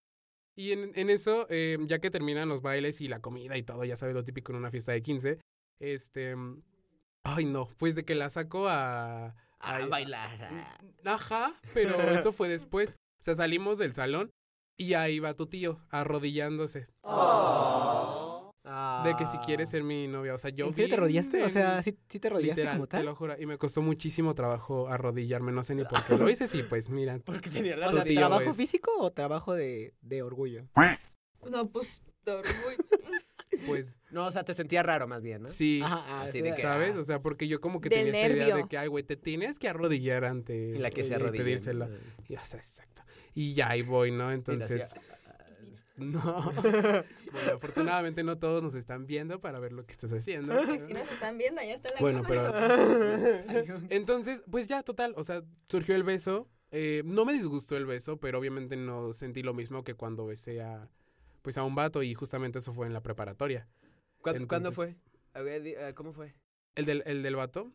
Y 0.56 0.72
en, 0.72 0.92
en 0.94 1.08
eso, 1.10 1.46
eh, 1.48 1.78
ya 1.82 2.00
que 2.00 2.10
terminan 2.10 2.48
los 2.48 2.60
bailes 2.60 3.00
y 3.00 3.08
la 3.08 3.20
comida 3.20 3.56
y 3.56 3.62
todo, 3.62 3.84
ya 3.84 3.96
sabes 3.96 4.14
lo 4.14 4.24
típico 4.24 4.52
en 4.52 4.58
una 4.58 4.70
fiesta 4.70 4.92
de 4.92 5.00
15, 5.00 5.38
este... 5.80 6.34
Ay, 7.22 7.44
no, 7.46 7.68
pues 7.78 7.94
de 7.94 8.04
que 8.04 8.14
la 8.14 8.28
saco 8.28 8.68
a... 8.68 9.36
A 9.58 9.86
bailar. 9.86 10.38
Ajá, 11.04 11.54
pero 11.72 11.98
eso 12.10 12.32
fue 12.32 12.48
después. 12.48 12.96
O 13.20 13.22
sea, 13.22 13.34
salimos 13.34 13.78
del 13.78 13.92
salón 13.92 14.30
y 14.78 14.94
ahí 14.94 15.18
va 15.18 15.34
tu 15.34 15.46
tío 15.46 15.78
arrodillándose. 15.90 16.88
De 19.04 19.16
que 19.16 19.24
si 19.26 19.38
quieres 19.38 19.70
ser 19.70 19.82
mi 19.82 20.06
novia. 20.06 20.34
O 20.34 20.38
sea, 20.38 20.50
yo 20.50 20.66
¿En 20.66 20.74
serio 20.74 20.88
te 20.90 20.94
arrodillaste? 20.94 21.42
O 21.42 21.48
sea, 21.48 21.82
¿sí, 21.82 21.98
sí 22.08 22.20
te 22.20 22.28
arrodillaste 22.28 22.60
Literal, 22.60 22.76
como 22.76 22.86
te 22.86 22.96
tal? 22.98 23.06
lo 23.06 23.14
juro. 23.14 23.34
Y 23.38 23.46
me 23.46 23.56
costó 23.58 23.82
muchísimo 23.82 24.34
trabajo 24.34 24.88
arrodillarme. 24.88 25.50
No 25.52 25.64
sé 25.64 25.74
ni 25.74 25.84
por 25.84 26.04
qué 26.04 26.16
lo 26.16 26.28
hice. 26.30 26.46
Sí, 26.46 26.62
pues 26.68 26.88
mira. 26.90 27.18
Porque 27.24 27.50
tenía 27.50 27.74
O 27.88 27.92
sea, 27.92 28.04
¿trabajo 28.04 28.50
es- 28.50 28.56
físico 28.56 28.90
o 28.98 29.10
trabajo 29.12 29.54
de, 29.54 29.94
de 30.02 30.22
orgullo? 30.22 30.64
No, 31.50 31.68
pues, 31.70 32.02
de 32.24 32.32
orgullo. 32.32 32.54
Pues 33.66 33.98
No, 34.12 34.26
o 34.26 34.30
sea, 34.30 34.44
te 34.44 34.54
sentía 34.54 34.82
raro 34.82 35.08
más 35.08 35.22
bien, 35.22 35.42
¿no? 35.42 35.48
sí. 35.48 35.80
Ajá, 35.84 36.04
ah, 36.06 36.22
Así 36.22 36.38
sí, 36.38 36.42
de 36.42 36.52
ah, 36.52 36.54
que- 36.54 36.62
¿Sabes? 36.62 36.96
O 36.96 37.02
sea, 37.02 37.20
porque 37.20 37.48
yo 37.48 37.60
como 37.60 37.80
que 37.80 37.88
Del 37.88 38.06
tenía 38.06 38.22
esta 38.22 38.32
idea 38.34 38.44
de 38.46 38.50
nervio. 38.52 38.68
que, 38.68 38.78
ay, 38.78 38.86
güey, 38.86 39.02
te 39.04 39.16
tienes 39.16 39.58
que 39.58 39.68
arrodillar 39.68 40.24
ante 40.24 40.54
Y 40.70 40.78
la 40.78 40.90
que 40.90 41.02
se 41.02 41.16
arrodilla. 41.16 41.44
pedírsela. 41.44 41.90
Y, 42.28 42.36
o 42.36 42.44
sea, 42.44 42.60
exacto. 42.60 43.02
Y 43.34 43.54
ya 43.54 43.70
ahí 43.70 43.82
voy, 43.82 44.10
¿no? 44.10 44.32
Entonces, 44.32 44.94
no. 45.96 46.20
bueno, 47.32 47.52
afortunadamente 47.56 48.24
no 48.24 48.38
todos 48.38 48.62
nos 48.62 48.74
están 48.74 49.06
viendo 49.06 49.40
para 49.40 49.58
ver 49.60 49.72
lo 49.72 49.84
que 49.86 49.92
estás 49.92 50.12
haciendo. 50.12 50.54
Si 50.86 50.92
nos 50.94 51.10
están 51.10 51.38
viendo, 51.38 51.60
ya 51.62 51.74
está 51.74 51.92
la 51.94 52.00
Bueno, 52.00 52.22
cámara. 52.22 52.52
pero 53.46 53.80
entonces, 53.90 54.42
pues 54.50 54.66
ya, 54.68 54.82
total, 54.82 55.14
o 55.16 55.24
sea, 55.24 55.42
surgió 55.68 55.94
el 55.94 56.02
beso. 56.02 56.48
Eh, 56.72 57.02
no 57.04 57.24
me 57.24 57.32
disgustó 57.32 57.76
el 57.76 57.84
beso, 57.86 58.18
pero 58.18 58.38
obviamente 58.38 58.76
no 58.76 59.12
sentí 59.12 59.42
lo 59.42 59.54
mismo 59.54 59.82
que 59.82 59.94
cuando 59.94 60.24
besé 60.26 60.62
a, 60.62 60.88
pues 61.42 61.58
a 61.58 61.64
un 61.64 61.74
vato 61.74 62.02
y 62.02 62.14
justamente 62.14 62.60
eso 62.60 62.72
fue 62.72 62.86
en 62.86 62.92
la 62.92 63.02
preparatoria. 63.02 63.66
¿Cuándo, 64.20 64.46
¿cuándo 64.46 64.68
Entonces- 64.70 64.96
fue? 65.32 65.42
Ver, 65.42 65.62
di- 65.62 65.74
ah, 65.74 65.92
¿Cómo 65.94 66.12
fue? 66.12 66.34
El 66.76 66.84
del, 66.84 67.02
el 67.04 67.22
del 67.22 67.34
vato, 67.36 67.72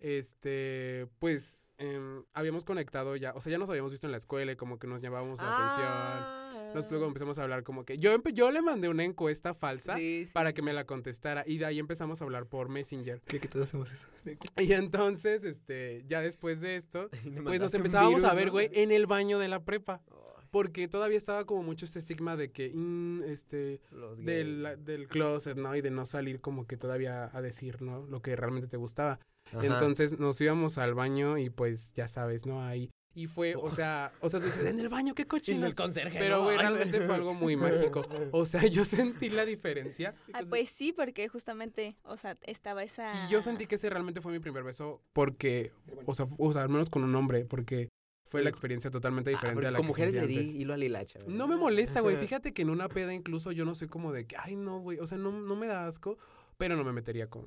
este, 0.00 1.06
pues, 1.18 1.72
em, 1.78 2.24
habíamos 2.32 2.64
conectado 2.64 3.14
ya, 3.16 3.32
o 3.34 3.40
sea, 3.40 3.50
ya 3.52 3.58
nos 3.58 3.68
habíamos 3.70 3.92
visto 3.92 4.06
en 4.06 4.10
la 4.10 4.16
escuela 4.16 4.52
y 4.52 4.56
como 4.56 4.78
que 4.78 4.86
nos 4.86 5.02
llamábamos 5.02 5.38
la 5.40 5.54
atención. 5.54 6.74
Nos 6.74 6.90
luego 6.90 7.06
empezamos 7.06 7.38
a 7.38 7.42
hablar 7.42 7.62
como 7.62 7.84
que, 7.84 7.98
yo, 7.98 8.14
yo 8.32 8.50
le 8.50 8.60
mandé 8.62 8.88
una 8.88 9.04
encuesta 9.04 9.54
falsa 9.54 9.96
Sí, 9.96 10.24
sí. 10.26 10.32
para 10.32 10.52
que 10.52 10.60
me 10.62 10.72
la 10.72 10.84
contestara 10.84 11.44
y 11.46 11.58
de 11.58 11.64
ahí 11.66 11.78
empezamos 11.78 12.20
a 12.20 12.24
hablar 12.24 12.46
por 12.46 12.68
Messenger. 12.68 13.22
Creo 13.24 13.40
que 13.40 13.48
todos 13.48 13.66
hacemos 13.66 13.92
eso. 13.92 14.06
Y 14.58 14.72
entonces, 14.72 15.44
este, 15.44 16.04
ya 16.08 16.20
después 16.20 16.60
de 16.60 16.76
esto, 16.76 17.08
Pues 17.44 17.60
nos 17.60 17.72
empezábamos 17.74 18.16
virus, 18.16 18.30
a 18.30 18.34
ver, 18.34 18.46
¿no? 18.46 18.52
güey, 18.52 18.70
en 18.72 18.92
el 18.92 19.06
baño 19.06 19.38
de 19.38 19.48
la 19.48 19.64
prepa. 19.64 20.02
Porque 20.50 20.88
todavía 20.88 21.16
estaba 21.16 21.44
como 21.44 21.62
mucho 21.62 21.84
este 21.84 21.98
estigma 21.98 22.36
de 22.36 22.50
que, 22.50 22.72
mm, 22.74 23.22
este, 23.24 23.80
los 23.90 24.24
del, 24.24 24.78
del 24.84 25.08
closet, 25.08 25.56
¿no? 25.56 25.74
Y 25.76 25.80
de 25.80 25.90
no 25.90 26.06
salir 26.06 26.40
como 26.40 26.66
que 26.66 26.76
todavía 26.76 27.30
a 27.32 27.42
decir, 27.42 27.82
¿no? 27.82 28.06
Lo 28.06 28.22
que 28.22 28.36
realmente 28.36 28.68
te 28.68 28.76
gustaba. 28.76 29.18
Ajá. 29.52 29.64
Entonces 29.64 30.18
nos 30.18 30.40
íbamos 30.40 30.78
al 30.78 30.94
baño 30.94 31.38
y 31.38 31.50
pues 31.50 31.92
ya 31.94 32.08
sabes, 32.08 32.46
¿no? 32.46 32.62
Ahí. 32.62 32.90
Y 33.18 33.26
fue, 33.26 33.56
o 33.56 33.68
sea, 33.68 34.12
o 34.20 34.28
sea, 34.28 34.38
dices, 34.38 34.64
en 34.64 34.78
el 34.78 34.88
baño, 34.88 35.12
qué 35.12 35.26
cochino. 35.26 35.66
el 35.66 35.74
conserje. 35.74 36.18
Pero, 36.20 36.48
realmente 36.48 37.00
fue 37.00 37.16
algo 37.16 37.34
muy 37.34 37.56
mágico. 37.56 38.06
O 38.30 38.46
sea, 38.46 38.64
yo 38.66 38.84
sentí 38.84 39.28
la 39.28 39.44
diferencia. 39.44 40.14
Ah, 40.34 40.42
pues 40.48 40.68
sí, 40.68 40.92
porque 40.92 41.26
justamente, 41.26 41.96
o 42.04 42.16
sea, 42.16 42.36
estaba 42.42 42.84
esa... 42.84 43.26
Y 43.26 43.32
yo 43.32 43.42
sentí 43.42 43.66
que 43.66 43.74
ese 43.74 43.90
realmente 43.90 44.20
fue 44.20 44.30
mi 44.30 44.38
primer 44.38 44.62
beso 44.62 45.02
porque, 45.12 45.72
o 46.06 46.14
sea, 46.14 46.28
o 46.38 46.52
sea, 46.52 46.62
al 46.62 46.68
menos 46.68 46.90
con 46.90 47.02
un 47.02 47.14
hombre, 47.16 47.44
porque 47.44 47.88
fue 48.28 48.42
la 48.42 48.50
experiencia 48.50 48.90
totalmente 48.90 49.30
Ah, 49.30 49.32
diferente 49.32 49.54
porque 49.54 49.66
a 49.68 49.70
la 49.70 49.78
con 49.78 49.84
que 49.86 49.88
mujeres 49.88 50.14
le 50.14 50.26
di 50.26 50.36
antes. 50.38 50.52
hilo 50.54 50.74
a 50.74 50.76
la 50.76 50.84
hilacha. 50.84 51.18
güey. 51.24 51.36
No 51.36 51.46
me 51.48 51.56
molesta, 51.56 52.00
güey. 52.00 52.16
Fíjate 52.16 52.52
que 52.52 52.62
en 52.62 52.70
una 52.70 52.88
peda 52.88 53.12
incluso 53.14 53.52
yo 53.52 53.64
no 53.64 53.74
soy 53.74 53.88
como 53.88 54.12
de 54.12 54.26
que, 54.26 54.36
ay, 54.38 54.56
no, 54.56 54.78
güey. 54.80 54.98
O 55.00 55.06
sea, 55.06 55.18
no, 55.18 55.32
no 55.32 55.56
me 55.56 55.66
da 55.66 55.86
asco, 55.86 56.18
pero 56.58 56.76
no 56.76 56.84
me 56.84 56.92
metería 56.92 57.28
con, 57.28 57.44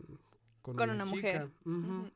con, 0.62 0.76
Con 0.76 0.90
una 0.90 1.06
mujer. 1.06 1.44
chica. 1.44 1.52
Ujú. 1.66 1.78
Ujú. 1.78 2.12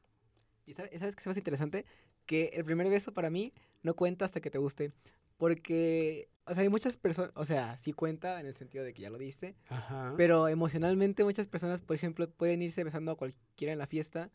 ¿Y 0.66 0.74
sabes, 0.74 1.00
sabes 1.00 1.16
qué 1.16 1.22
es 1.22 1.28
más 1.28 1.38
interesante? 1.38 1.86
Que 2.26 2.50
el 2.54 2.64
primer 2.66 2.90
beso 2.90 3.14
para 3.14 3.30
mí 3.30 3.54
no 3.84 3.96
cuenta 3.96 4.26
hasta 4.26 4.42
que 4.42 4.50
te 4.50 4.58
guste. 4.58 4.92
Porque, 5.38 6.30
o 6.46 6.54
sea, 6.54 6.64
hay 6.64 6.70
muchas 6.70 6.98
personas, 6.98 7.32
o 7.36 7.46
sea, 7.46 7.78
sí 7.78 7.94
cuenta 7.94 8.40
en 8.40 8.48
el 8.48 8.56
sentido 8.56 8.84
de 8.84 8.94
que 8.94 9.02
ya 9.04 9.10
lo 9.10 9.18
diste. 9.18 9.56
Ajá. 9.70 10.14
Pero 10.18 10.48
emocionalmente 10.48 11.24
muchas 11.24 11.46
personas, 11.48 11.82
por 11.82 11.96
ejemplo, 11.96 12.30
pueden 12.32 12.62
irse 12.62 12.84
besando 12.84 13.12
a 13.12 13.16
cualquiera 13.18 13.74
en 13.74 13.80
la 13.80 13.86
fiesta. 13.88 14.32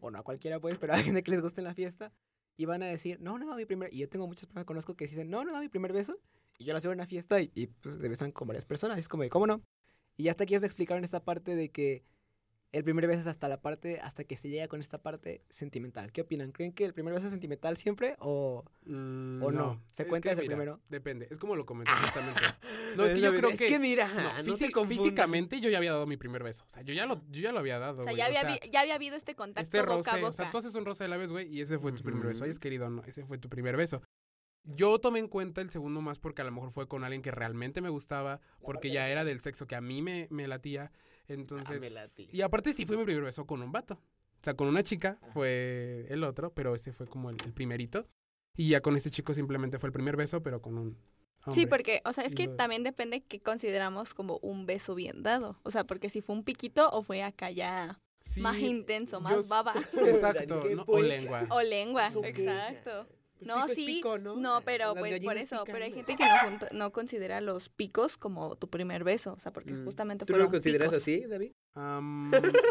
O 0.00 0.10
no 0.10 0.18
a 0.18 0.22
cualquiera, 0.22 0.60
pues, 0.60 0.78
pero 0.78 0.92
a 0.94 0.98
gente 0.98 1.22
que 1.22 1.30
les 1.30 1.40
guste 1.40 1.60
en 1.60 1.64
la 1.66 1.74
fiesta. 1.74 2.12
Y 2.56 2.64
van 2.64 2.82
a 2.82 2.86
decir, 2.86 3.20
no, 3.20 3.38
no, 3.38 3.54
mi 3.54 3.66
primer... 3.66 3.92
Y 3.92 3.98
yo 3.98 4.08
tengo 4.08 4.26
muchas 4.26 4.46
personas 4.46 4.64
que 4.64 4.66
conozco 4.66 4.96
que 4.96 5.06
dicen, 5.06 5.30
no, 5.30 5.44
no, 5.44 5.60
mi 5.60 5.68
primer 5.68 5.92
beso. 5.92 6.18
Y 6.58 6.64
yo 6.64 6.72
las 6.72 6.82
veo 6.82 6.92
en 6.92 6.98
una 6.98 7.06
fiesta 7.06 7.40
y, 7.40 7.50
y, 7.54 7.66
pues 7.66 7.98
besan 7.98 8.32
con 8.32 8.48
varias 8.48 8.64
personas. 8.64 8.98
Es 8.98 9.08
como, 9.08 9.22
de, 9.22 9.28
¿cómo 9.28 9.46
no? 9.46 9.62
Y 10.16 10.28
hasta 10.28 10.44
aquí 10.44 10.54
ellos 10.54 10.62
me 10.62 10.66
explicaron 10.66 11.04
esta 11.04 11.22
parte 11.22 11.54
de 11.54 11.70
que 11.70 12.02
el 12.76 12.84
primer 12.84 13.06
beso 13.06 13.20
es 13.20 13.26
hasta 13.26 13.48
la 13.48 13.60
parte, 13.60 14.00
hasta 14.00 14.24
que 14.24 14.36
se 14.36 14.48
llega 14.48 14.68
con 14.68 14.80
esta 14.80 14.98
parte 15.02 15.42
sentimental. 15.50 16.12
¿Qué 16.12 16.20
opinan? 16.20 16.52
¿Creen 16.52 16.72
que 16.72 16.84
el 16.84 16.92
primer 16.94 17.14
beso 17.14 17.26
es 17.26 17.32
sentimental 17.32 17.76
siempre 17.76 18.16
o...? 18.18 18.64
Mm, 18.84 19.42
¿O 19.42 19.50
no? 19.50 19.82
¿Se 19.90 20.02
Es 20.02 20.08
cuenta 20.08 20.28
desde 20.30 20.42
el 20.42 20.46
primero? 20.48 20.80
Depende. 20.88 21.26
Es 21.30 21.38
como 21.38 21.56
lo 21.56 21.64
comenté 21.66 21.92
justamente. 21.92 22.40
No, 22.96 23.04
es 23.04 23.12
que 23.14 23.20
yo 23.20 23.34
creo 23.34 23.50
es 23.50 23.58
que... 23.58 23.66
que 23.66 23.78
mira, 23.78 24.08
no, 24.08 24.42
no, 24.42 24.56
te 24.56 24.86
físicamente 24.86 25.60
yo 25.60 25.68
ya 25.68 25.76
había 25.78 25.92
dado 25.92 26.06
mi 26.06 26.16
primer 26.16 26.42
beso. 26.42 26.64
O 26.66 26.70
sea, 26.70 26.80
yo 26.82 26.94
ya 26.94 27.04
lo, 27.04 27.20
yo 27.30 27.42
ya 27.42 27.52
lo 27.52 27.58
había 27.58 27.78
dado, 27.78 28.00
O 28.00 28.04
sea, 28.04 28.12
ya 28.14 28.24
había, 28.26 28.44
vi- 28.44 28.70
ya 28.70 28.80
había 28.80 28.94
habido 28.94 29.16
este 29.16 29.34
contacto 29.34 29.60
Este 29.60 29.82
roce, 29.82 29.98
boca 29.98 30.12
a 30.12 30.16
boca. 30.16 30.28
o 30.28 30.32
sea, 30.32 30.50
tú 30.50 30.56
haces 30.58 30.74
un 30.74 30.86
roce 30.86 31.04
de 31.04 31.08
labios, 31.08 31.30
güey, 31.30 31.46
y 31.54 31.60
ese 31.60 31.78
fue 31.78 31.92
tu 31.92 32.02
primer 32.02 32.24
beso. 32.26 32.38
Ujú. 32.38 32.44
Hayas 32.44 32.58
querido 32.58 32.86
o 32.86 32.90
no, 32.90 33.02
ese 33.04 33.24
fue 33.26 33.36
tu 33.36 33.50
primer 33.50 33.76
beso. 33.76 34.00
Yo 34.64 34.98
tomé 34.98 35.18
en 35.20 35.28
cuenta 35.28 35.60
el 35.60 35.70
segundo 35.70 36.00
más 36.00 36.18
porque 36.18 36.42
a 36.42 36.44
lo 36.44 36.50
mejor 36.52 36.70
fue 36.72 36.88
con 36.88 37.04
alguien 37.04 37.22
que 37.22 37.30
realmente 37.30 37.80
me 37.80 37.88
gustaba, 37.88 38.40
porque 38.62 38.90
ya 38.90 39.08
era 39.08 39.24
del 39.24 39.40
sexo 39.40 39.66
que 39.66 39.76
a 39.76 39.80
mí 39.80 40.00
me, 40.02 40.26
me 40.30 40.48
latía. 40.48 40.90
Entonces, 41.28 41.80
me 41.80 41.90
latí. 41.90 42.28
y 42.32 42.40
aparte 42.42 42.72
sí 42.72 42.86
fue 42.86 42.96
mi 42.96 43.04
primer 43.04 43.24
beso 43.24 43.46
con 43.46 43.62
un 43.62 43.72
vato. 43.72 43.94
O 43.94 44.44
sea, 44.46 44.54
con 44.54 44.68
una 44.68 44.82
chica 44.84 45.18
fue 45.32 46.06
el 46.08 46.22
otro, 46.24 46.52
pero 46.54 46.74
ese 46.74 46.92
fue 46.92 47.06
como 47.06 47.30
el, 47.30 47.36
el 47.44 47.52
primerito. 47.52 48.06
Y 48.56 48.68
ya 48.70 48.80
con 48.80 48.96
ese 48.96 49.10
chico 49.10 49.34
simplemente 49.34 49.78
fue 49.78 49.88
el 49.88 49.92
primer 49.92 50.16
beso, 50.16 50.42
pero 50.42 50.62
con 50.62 50.78
un 50.78 50.86
hombre. 51.44 51.52
Sí, 51.52 51.66
porque, 51.66 52.00
o 52.04 52.12
sea, 52.12 52.24
es 52.24 52.34
que 52.34 52.46
lo- 52.46 52.56
también 52.56 52.82
depende 52.84 53.22
qué 53.22 53.40
consideramos 53.40 54.14
como 54.14 54.38
un 54.38 54.66
beso 54.66 54.94
bien 54.94 55.22
dado. 55.22 55.58
O 55.62 55.70
sea, 55.70 55.84
porque 55.84 56.08
si 56.10 56.20
fue 56.20 56.34
un 56.36 56.42
piquito 56.44 56.88
o 56.90 57.02
fue 57.02 57.22
acá 57.22 57.50
ya 57.50 58.00
Sí, 58.22 58.40
más 58.40 58.58
intenso, 58.58 59.16
yo 59.18 59.20
más 59.20 59.38
s- 59.40 59.48
baba. 59.48 59.72
Exacto, 59.94 60.60
¿Qué 60.62 60.74
¿no? 60.74 60.82
o 60.82 60.86
pues? 60.86 61.04
lengua. 61.06 61.46
O 61.50 61.60
lengua, 61.62 62.08
exacto. 62.24 63.06
Pues 63.38 63.46
No, 63.48 63.54
pico 63.56 63.66
es 63.66 63.74
sí. 63.74 63.86
pico, 63.86 64.18
¿no? 64.18 64.36
No, 64.36 64.60
pero 64.64 64.94
Las 64.94 64.98
pues 64.98 65.20
por 65.20 65.36
eso. 65.36 65.62
Pero 65.66 65.84
hay 65.84 65.92
gente 65.92 66.16
que 66.16 66.24
no, 66.24 66.58
no 66.72 66.92
considera 66.92 67.40
los 67.40 67.68
picos 67.68 68.16
como 68.16 68.56
tu 68.56 68.68
primer 68.70 69.04
beso. 69.04 69.34
O 69.34 69.40
sea, 69.40 69.52
porque 69.52 69.72
Mm. 69.72 69.84
justamente 69.84 70.24
¿Tú 70.24 70.32
fueron 70.32 70.46
lo 70.46 70.50
consideras 70.52 70.88
picos. 70.88 71.02
así, 71.02 71.20
David? 71.26 71.52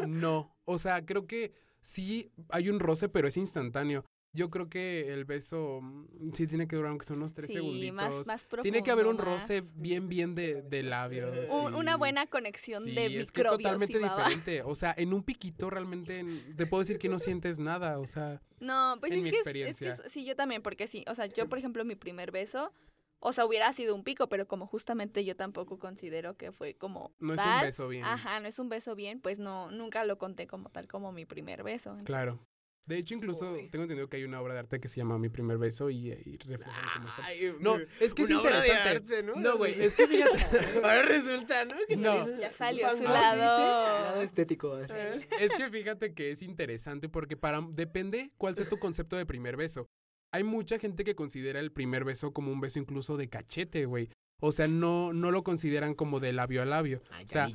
No, 0.08 0.56
o 0.66 0.78
sea, 0.80 1.06
creo 1.06 1.28
que 1.28 1.54
sí 1.82 2.32
hay 2.50 2.70
un 2.70 2.80
roce, 2.80 3.10
pero 3.10 3.28
es 3.28 3.38
instantáneo. 3.38 4.06
Yo 4.36 4.50
creo 4.50 4.70
que 4.70 5.14
el 5.14 5.24
beso 5.26 5.80
mm, 5.82 6.30
sí 6.34 6.46
tiene 6.46 6.68
que 6.68 6.76
durar 6.76 6.90
aunque 6.92 7.06
son 7.06 7.18
unos 7.18 7.34
tres 7.34 7.48
Sí, 7.48 7.54
segunditos. 7.56 7.94
más, 7.96 8.28
más 8.28 8.44
profundo. 8.44 8.64
tiene 8.64 8.84
que 8.84 8.92
haber 8.92 9.08
un 9.08 9.16
más- 9.16 9.26
roce 9.26 9.64
bien, 9.76 10.10
bien 10.10 10.36
de, 10.36 10.62
de 10.62 10.84
labios. 10.84 11.50
un- 11.50 11.74
Una 11.74 11.96
buena 11.96 12.28
conexión 12.28 12.84
Sí, 12.84 12.94
de 12.94 13.06
es 13.06 13.12
que 13.32 13.42
es 13.42 13.48
microbios 13.48 13.58
totalmente 13.64 13.98
diferente. 14.00 14.62
O 14.64 14.76
sea, 14.76 14.94
en 14.98 15.14
un 15.14 15.24
piquito 15.24 15.70
realmente 15.70 16.24
te 16.58 16.66
puedo 16.66 16.82
decir 16.82 17.00
que 17.00 17.08
no 17.10 17.18
sientes 17.20 17.60
nada. 17.60 17.98
O 18.00 18.08
sea, 18.08 18.42
No, 18.60 18.98
pues 19.00 19.12
en 19.14 19.20
es 19.20 19.24
mi 19.24 19.32
que, 19.32 19.40
es- 19.40 19.48
es, 19.48 19.80
que 19.80 19.88
es- 19.88 20.02
sí, 20.12 20.26
yo 20.26 20.36
también, 20.36 20.62
porque 20.62 20.88
sí, 20.88 21.06
o 21.08 21.16
sea, 21.16 21.26
yo 21.28 21.48
por 21.48 21.58
ejemplo 21.58 21.86
mi 21.86 21.96
primer 21.96 22.32
beso, 22.32 22.72
o 23.20 23.32
sea, 23.32 23.46
hubiera 23.46 23.72
sido 23.74 23.96
un 23.96 24.04
pico, 24.04 24.28
pero 24.30 24.48
como 24.48 24.68
justamente 24.68 25.24
yo 25.26 25.36
tampoco 25.36 25.80
considero 25.80 26.36
que 26.36 26.52
fue 26.52 26.76
como 26.76 27.14
no 27.20 27.34
es 27.34 27.40
un 27.40 27.62
beso 27.62 27.88
bien. 27.88 28.04
Ajá, 28.04 28.40
no 28.42 28.48
es 28.48 28.60
un 28.60 28.70
beso 28.70 28.96
bien, 28.96 29.22
pues 29.22 29.40
no, 29.40 29.72
nunca 29.72 30.04
lo 30.06 30.18
conté 30.18 30.46
como 30.46 30.70
tal 30.70 30.88
como 30.88 31.12
mi 31.12 31.26
primer 31.26 31.64
beso. 31.64 31.98
Claro. 32.04 32.40
De 32.86 32.98
hecho, 32.98 33.16
incluso 33.16 33.52
tengo 33.72 33.84
entendido 33.84 34.08
que 34.08 34.18
hay 34.18 34.24
una 34.26 34.40
obra 34.40 34.54
de 34.54 34.60
arte 34.60 34.80
que 34.80 34.88
se 34.88 34.98
llama 34.98 35.18
Mi 35.18 35.30
primer 35.30 35.58
beso 35.58 35.90
y, 35.90 36.12
y 36.12 36.38
cómo 36.38 36.54
está. 36.56 37.26
Ay, 37.26 37.54
No, 37.60 37.78
es 38.00 38.14
que 38.14 38.22
es 38.24 38.30
una 38.30 38.42
obra 38.42 38.62
de 38.62 38.68
interesante. 38.68 39.16
arte, 39.16 39.24
¿no? 39.24 39.36
No, 39.38 39.58
güey, 39.58 39.74
es 39.82 39.96
que 39.96 40.08
fíjate. 40.08 40.38
Ahora 40.84 41.02
resulta, 41.04 41.66
¿no? 41.66 41.76
Que 41.88 41.98
No. 41.98 42.28
Ya 42.40 42.52
salió 42.52 42.88
su 42.96 43.04
Lado 43.04 43.38
lado. 43.38 44.22
estético. 44.22 44.74
así. 44.76 44.94
Es 45.40 45.52
que 45.54 45.70
fíjate 45.72 46.14
que 46.14 46.30
es 46.32 46.44
interesante 46.44 47.10
porque 47.10 47.36
para 47.38 47.62
depende 47.72 48.32
cuál 48.38 48.56
sea 48.56 48.70
tu 48.70 48.78
concepto 48.78 49.16
de 49.16 49.26
primer 49.26 49.58
beso. 49.58 49.88
Hay 50.32 50.44
mucha 50.44 50.78
gente 50.78 51.04
que 51.04 51.16
considera 51.16 51.60
el 51.60 51.72
primer 51.72 52.04
beso 52.04 52.34
como 52.34 52.52
un 52.52 52.60
beso 52.62 52.78
incluso 52.78 53.18
de 53.18 53.30
cachete, 53.30 53.86
güey. 53.86 54.10
O 54.42 54.52
sea, 54.52 54.68
no, 54.68 55.12
no 55.14 55.32
lo 55.32 55.44
consideran 55.44 55.96
como 55.96 56.20
de 56.20 56.34
labio 56.34 56.62
a 56.62 56.66
labio. 56.66 57.02
Ay, 57.10 57.26
O 57.26 57.28
sea. 57.30 57.48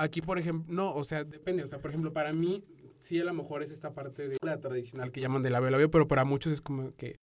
Aquí, 0.00 0.22
por 0.22 0.38
ejemplo, 0.38 0.72
no, 0.72 0.94
o 0.94 1.02
sea, 1.02 1.24
depende. 1.24 1.64
O 1.64 1.66
sea, 1.66 1.80
por 1.80 1.90
ejemplo, 1.90 2.12
para 2.12 2.32
mí, 2.32 2.64
sí 2.98 3.20
a 3.20 3.24
lo 3.24 3.32
mejor 3.34 3.62
es 3.62 3.70
esta 3.70 3.92
parte 3.94 4.28
de 4.28 4.36
la 4.42 4.60
tradicional 4.60 5.12
que 5.12 5.20
llaman 5.20 5.42
de 5.42 5.50
labio 5.50 5.68
a 5.68 5.70
labio, 5.72 5.90
pero 5.90 6.06
para 6.08 6.24
muchos 6.24 6.52
es 6.52 6.60
como 6.60 6.94
que... 6.96 7.16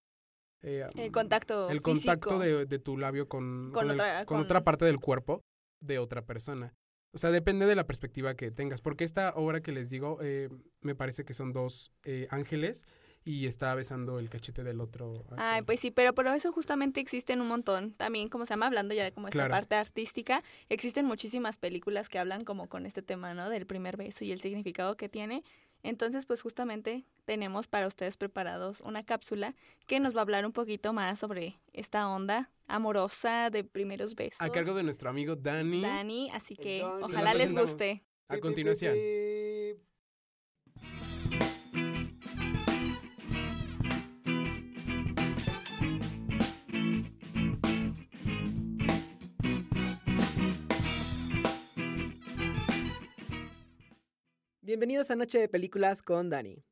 eh, 0.62 0.88
El 0.96 1.12
contacto 1.12 1.70
el 1.70 1.82
contacto 1.82 2.40
de, 2.40 2.66
de 2.66 2.80
tu 2.80 2.98
labio 2.98 3.28
con, 3.28 3.72
Con 3.74 3.92
otra- 3.92 4.26
con 4.26 4.38
con- 4.38 4.46
otra 4.46 4.64
parte 4.64 4.86
del 4.86 5.00
cuerpo 5.00 5.42
de 5.82 6.00
otra 6.00 6.22
persona. 6.24 6.74
O 7.14 7.18
sea, 7.18 7.32
depende 7.32 7.66
de 7.66 7.76
la 7.76 7.86
perspectiva 7.88 8.36
que 8.36 8.52
tengas. 8.52 8.82
Porque 8.82 9.06
esta 9.06 9.32
obra 9.36 9.62
que 9.62 9.72
les 9.72 9.90
digo, 9.90 10.18
eh, 10.22 10.50
me 10.82 10.96
parece 10.96 11.24
que 11.24 11.34
son 11.34 11.54
dos 11.54 11.94
eh, 12.04 12.28
ángeles 12.30 12.86
y 13.24 13.46
está 13.48 13.74
besando 13.74 14.20
el 14.20 14.30
cachete 14.30 14.64
del 14.66 14.82
otro. 14.82 15.24
Ay, 15.38 15.62
pues 15.62 15.80
sí, 15.80 15.92
pero 15.92 16.14
por 16.14 16.28
eso 16.28 16.52
justamente 16.52 17.00
existen 17.00 17.40
un 17.40 17.48
montón. 17.48 17.94
También, 17.94 18.28
como 18.28 18.46
se 18.46 18.50
llama, 18.50 18.66
hablando 18.68 18.94
ya 18.94 19.06
de 19.06 19.14
como 19.14 19.28
esta 19.30 19.38
Claro. 19.38 19.52
parte 19.52 19.76
artística, 19.76 20.44
existen 20.68 21.06
muchísimas 21.06 21.58
películas 21.58 22.10
que 22.10 22.20
hablan 22.20 22.44
como 22.44 22.68
con 22.68 22.86
este 22.86 23.02
tema, 23.02 23.34
¿no? 23.34 23.50
Del 23.50 23.66
primer 23.66 23.96
beso 23.96 24.26
y 24.26 24.34
el 24.34 24.42
significado 24.42 24.98
que 24.98 25.08
tiene. 25.08 25.42
Entonces, 25.86 26.26
pues 26.26 26.42
justamente 26.42 27.06
tenemos 27.26 27.68
para 27.68 27.86
ustedes 27.86 28.18
preparados 28.18 28.82
una 28.82 29.06
cápsula 29.06 29.56
que 29.86 30.00
nos 30.00 30.16
va 30.16 30.20
a 30.20 30.22
hablar 30.24 30.44
un 30.44 30.52
poquito 30.52 30.94
más 30.94 31.20
sobre 31.20 31.60
esta 31.74 32.10
onda 32.10 32.50
amorosa 32.68 33.52
de 33.52 33.64
primeros 33.64 34.16
besos. 34.16 34.42
A 34.42 34.50
cargo 34.50 34.74
de 34.74 34.82
nuestro 34.82 35.12
amigo 35.12 35.36
Dani. 35.36 35.84
Dani, 35.84 36.32
así 36.32 36.56
que 36.56 36.80
Dani. 36.80 37.04
ojalá 37.04 37.36
les 37.36 37.54
guste. 37.54 38.04
A 38.28 38.40
continuación. 38.40 38.96
Bienvenidos 54.66 55.12
a 55.12 55.16
Noche 55.16 55.38
de 55.38 55.48
Películas 55.48 56.02
con 56.02 56.32
Dani. 56.32 56.66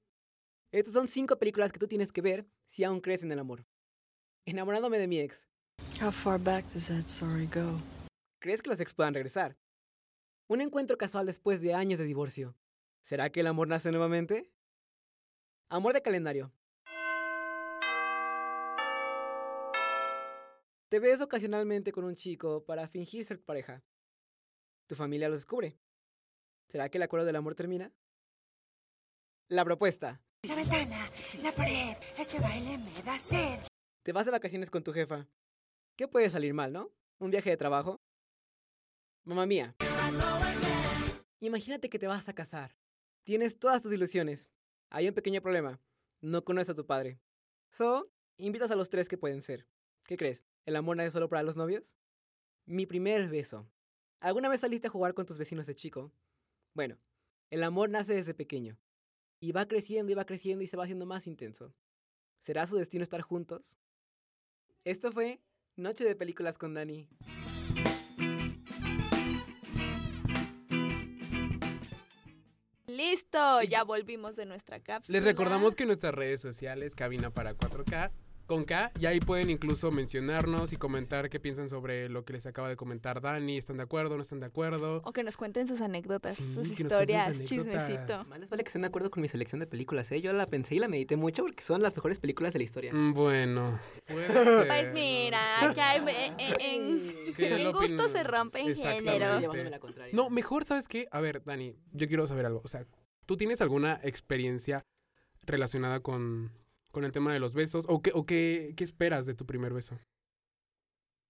Estas 0.72 0.96
son 0.96 1.08
cinco 1.08 1.38
películas 1.38 1.72
que 1.72 1.78
tú 1.78 1.88
tienes 1.88 2.12
que 2.12 2.22
ver 2.22 2.48
si 2.66 2.84
aún 2.84 3.00
crees 3.00 3.22
en 3.22 3.32
el 3.32 3.38
amor. 3.38 3.68
Enamorándome 4.48 4.98
de 4.98 5.08
mi 5.08 5.20
ex. 5.20 5.48
How 6.02 6.12
far 6.12 6.40
back 6.40 6.66
does 6.74 6.88
that 6.88 7.06
sorry 7.06 7.46
go? 7.46 7.80
¿Crees 8.40 8.64
que 8.64 8.72
los 8.72 8.80
ex 8.80 8.96
puedan 8.96 9.14
regresar? 9.14 9.60
Un 10.48 10.62
encuentro 10.62 10.98
casual 10.98 11.28
después 11.28 11.62
de 11.62 11.76
años 11.76 12.00
de 12.00 12.06
divorcio. 12.06 12.58
¿Será 13.04 13.32
que 13.32 13.42
el 13.42 13.46
amor 13.46 13.68
nace 13.68 13.92
nuevamente? 13.92 14.52
Amor 15.70 15.94
de 15.94 16.02
calendario. 16.02 16.52
Te 20.90 20.98
ves 20.98 21.22
ocasionalmente 21.22 21.92
con 21.92 22.06
un 22.06 22.16
chico 22.16 22.66
para 22.66 22.88
fingir 22.88 23.24
ser 23.24 23.40
pareja. 23.40 23.84
Tu 24.88 24.96
familia 24.96 25.30
lo 25.30 25.36
descubre. 25.36 25.78
¿Será 26.68 26.90
que 26.90 26.98
el 26.98 27.04
acuerdo 27.04 27.26
del 27.26 27.36
amor 27.36 27.56
termina? 27.56 27.92
La 29.48 29.64
propuesta. 29.64 30.22
La 30.44 30.56
ventana, 30.56 31.10
la 31.42 31.52
pared, 31.52 31.96
este 32.18 32.40
baile 32.40 32.78
me 32.78 33.02
da 33.04 33.18
sed. 33.18 33.60
Te 34.04 34.12
vas 34.12 34.26
de 34.26 34.32
vacaciones 34.32 34.70
con 34.70 34.84
tu 34.84 34.92
jefa. 34.92 35.28
¿Qué 35.96 36.08
puede 36.08 36.30
salir 36.30 36.54
mal, 36.54 36.74
no? 36.74 36.92
¿Un 37.20 37.32
viaje 37.32 37.50
de 37.50 37.58
trabajo? 37.58 38.02
Mamá 39.24 39.46
mía. 39.46 39.76
Imagínate 41.40 41.90
que 41.90 42.00
te 42.00 42.08
vas 42.08 42.28
a 42.28 42.34
casar. 42.34 42.76
Tienes 43.24 43.58
todas 43.58 43.82
tus 43.82 43.94
ilusiones. 43.94 44.50
Hay 44.90 45.08
un 45.08 45.14
pequeño 45.14 45.42
problema. 45.42 45.80
No 46.20 46.44
conoces 46.44 46.72
a 46.72 46.76
tu 46.76 46.86
padre. 46.86 47.20
So, 47.70 48.12
invitas 48.38 48.72
a 48.72 48.76
los 48.76 48.90
tres 48.90 49.08
que 49.08 49.18
pueden 49.18 49.42
ser. 49.42 49.68
¿Qué 50.06 50.18
crees? 50.18 50.46
¿El 50.66 50.76
amor 50.76 50.98
no 50.98 51.04
es 51.04 51.14
solo 51.14 51.30
para 51.30 51.44
los 51.44 51.56
novios? 51.56 51.96
Mi 52.66 52.86
primer 52.86 53.30
beso. 53.30 53.70
¿Alguna 54.20 54.50
vez 54.50 54.62
saliste 54.62 54.88
a 54.88 54.92
jugar 54.92 55.14
con 55.14 55.26
tus 55.26 55.38
vecinos 55.38 55.68
de 55.68 55.76
chico? 55.76 56.12
Bueno, 56.76 56.98
el 57.52 57.62
amor 57.64 57.92
nace 57.92 58.16
desde 58.16 58.34
pequeño. 58.34 58.80
Y 59.40 59.52
va 59.52 59.68
creciendo 59.68 60.12
y 60.12 60.16
va 60.16 60.26
creciendo 60.26 60.64
y 60.64 60.68
se 60.68 60.76
va 60.76 60.84
haciendo 60.84 61.06
más 61.06 61.28
intenso. 61.28 61.76
¿Será 62.40 62.66
su 62.66 62.78
destino 62.78 63.04
estar 63.04 63.22
juntos? 63.22 63.78
Esto 64.84 65.12
fue 65.12 65.40
Noche 65.76 66.04
de 66.04 66.16
Películas 66.16 66.58
con 66.58 66.74
Dani. 66.74 67.08
Listo, 72.88 73.62
ya 73.64 73.84
volvimos 73.84 74.36
de 74.36 74.46
nuestra 74.46 74.80
cápsula. 74.80 75.18
Les 75.18 75.24
recordamos 75.24 75.76
que 75.76 75.86
nuestras 75.86 76.16
redes 76.16 76.42
sociales, 76.42 76.96
Cabina 76.96 77.30
para 77.30 77.56
4K, 77.56 78.12
con 78.46 78.66
K, 78.66 78.92
y 79.00 79.06
ahí 79.06 79.20
pueden 79.20 79.50
incluso 79.50 79.90
mencionarnos 79.92 80.74
y 80.74 80.78
comentar 80.78 81.30
qué 81.30 81.40
piensan 81.40 81.70
sobre 81.70 82.10
lo 82.10 82.26
que 82.26 82.34
les 82.34 82.46
acaba 82.46 82.68
de 82.70 82.76
comentar 82.76 83.22
Dani. 83.22 83.58
¿Están 83.58 83.78
de 83.78 83.84
acuerdo? 83.84 84.16
¿No 84.18 84.22
están 84.22 84.40
de 84.42 84.46
acuerdo? 84.48 85.02
O 85.06 85.14
que 85.14 85.24
nos 85.24 85.38
cuenten 85.38 85.68
sus 85.68 85.82
anécdotas, 85.82 86.36
Sí, 86.36 86.54
sus 86.54 86.72
que 86.76 86.84
historias, 86.84 87.38
sus 87.38 87.48
chismecito. 87.48 88.24
Más 88.30 88.40
les 88.40 88.50
vale 88.50 88.64
que 88.64 88.68
estén 88.70 88.82
de 88.82 88.90
acuerdo 88.90 89.10
con 89.12 89.22
mi 89.22 89.28
selección 89.28 89.60
de 89.60 89.68
películas, 89.68 90.12
¿eh? 90.12 90.22
Yo 90.22 90.34
la 90.34 90.46
pensé 90.48 90.76
y 90.76 90.80
la 90.80 90.88
medité 90.88 91.16
mucho 91.16 91.44
porque 91.44 91.64
son 91.64 91.82
las 91.82 91.96
mejores 91.96 92.20
películas 92.20 92.54
de 92.54 92.60
la 92.60 92.66
historia. 92.66 92.94
Mm, 92.94 93.14
Bueno, 93.14 93.80
puede 94.06 94.28
Pues 94.68 94.86
ser. 94.86 94.94
mira, 94.94 95.70
aquí 95.70 95.80
hay, 95.80 96.00
en, 96.38 96.62
en- 96.62 97.34
Que 97.36 97.54
en 97.56 97.64
lo 97.64 97.74
gusto 97.74 98.08
se 98.10 98.24
rompen 98.24 98.76
géneros. 98.76 99.42
No, 100.12 100.30
mejor, 100.30 100.66
¿sabes 100.66 100.88
qué? 100.88 101.08
A 101.12 101.22
ver, 101.22 101.44
Dani, 101.44 101.76
yo 101.92 102.08
quiero 102.08 102.28
saber 102.28 102.46
algo. 102.46 102.62
O 102.64 102.68
sea, 102.68 102.86
¿tú 103.26 103.38
tienes 103.38 103.62
alguna 103.62 104.00
experiencia 104.04 104.86
relacionada 105.46 106.00
con, 106.02 106.52
con 106.94 107.04
el 107.04 107.12
tema 107.12 107.34
de 107.34 107.40
los 107.40 107.54
besos? 107.54 107.86
¿O, 107.90 108.02
qué, 108.02 108.12
o 108.14 108.26
qué, 108.26 108.74
qué 108.78 108.84
esperas 108.84 109.26
de 109.26 109.34
tu 109.34 109.46
primer 109.46 109.74
beso? 109.74 110.00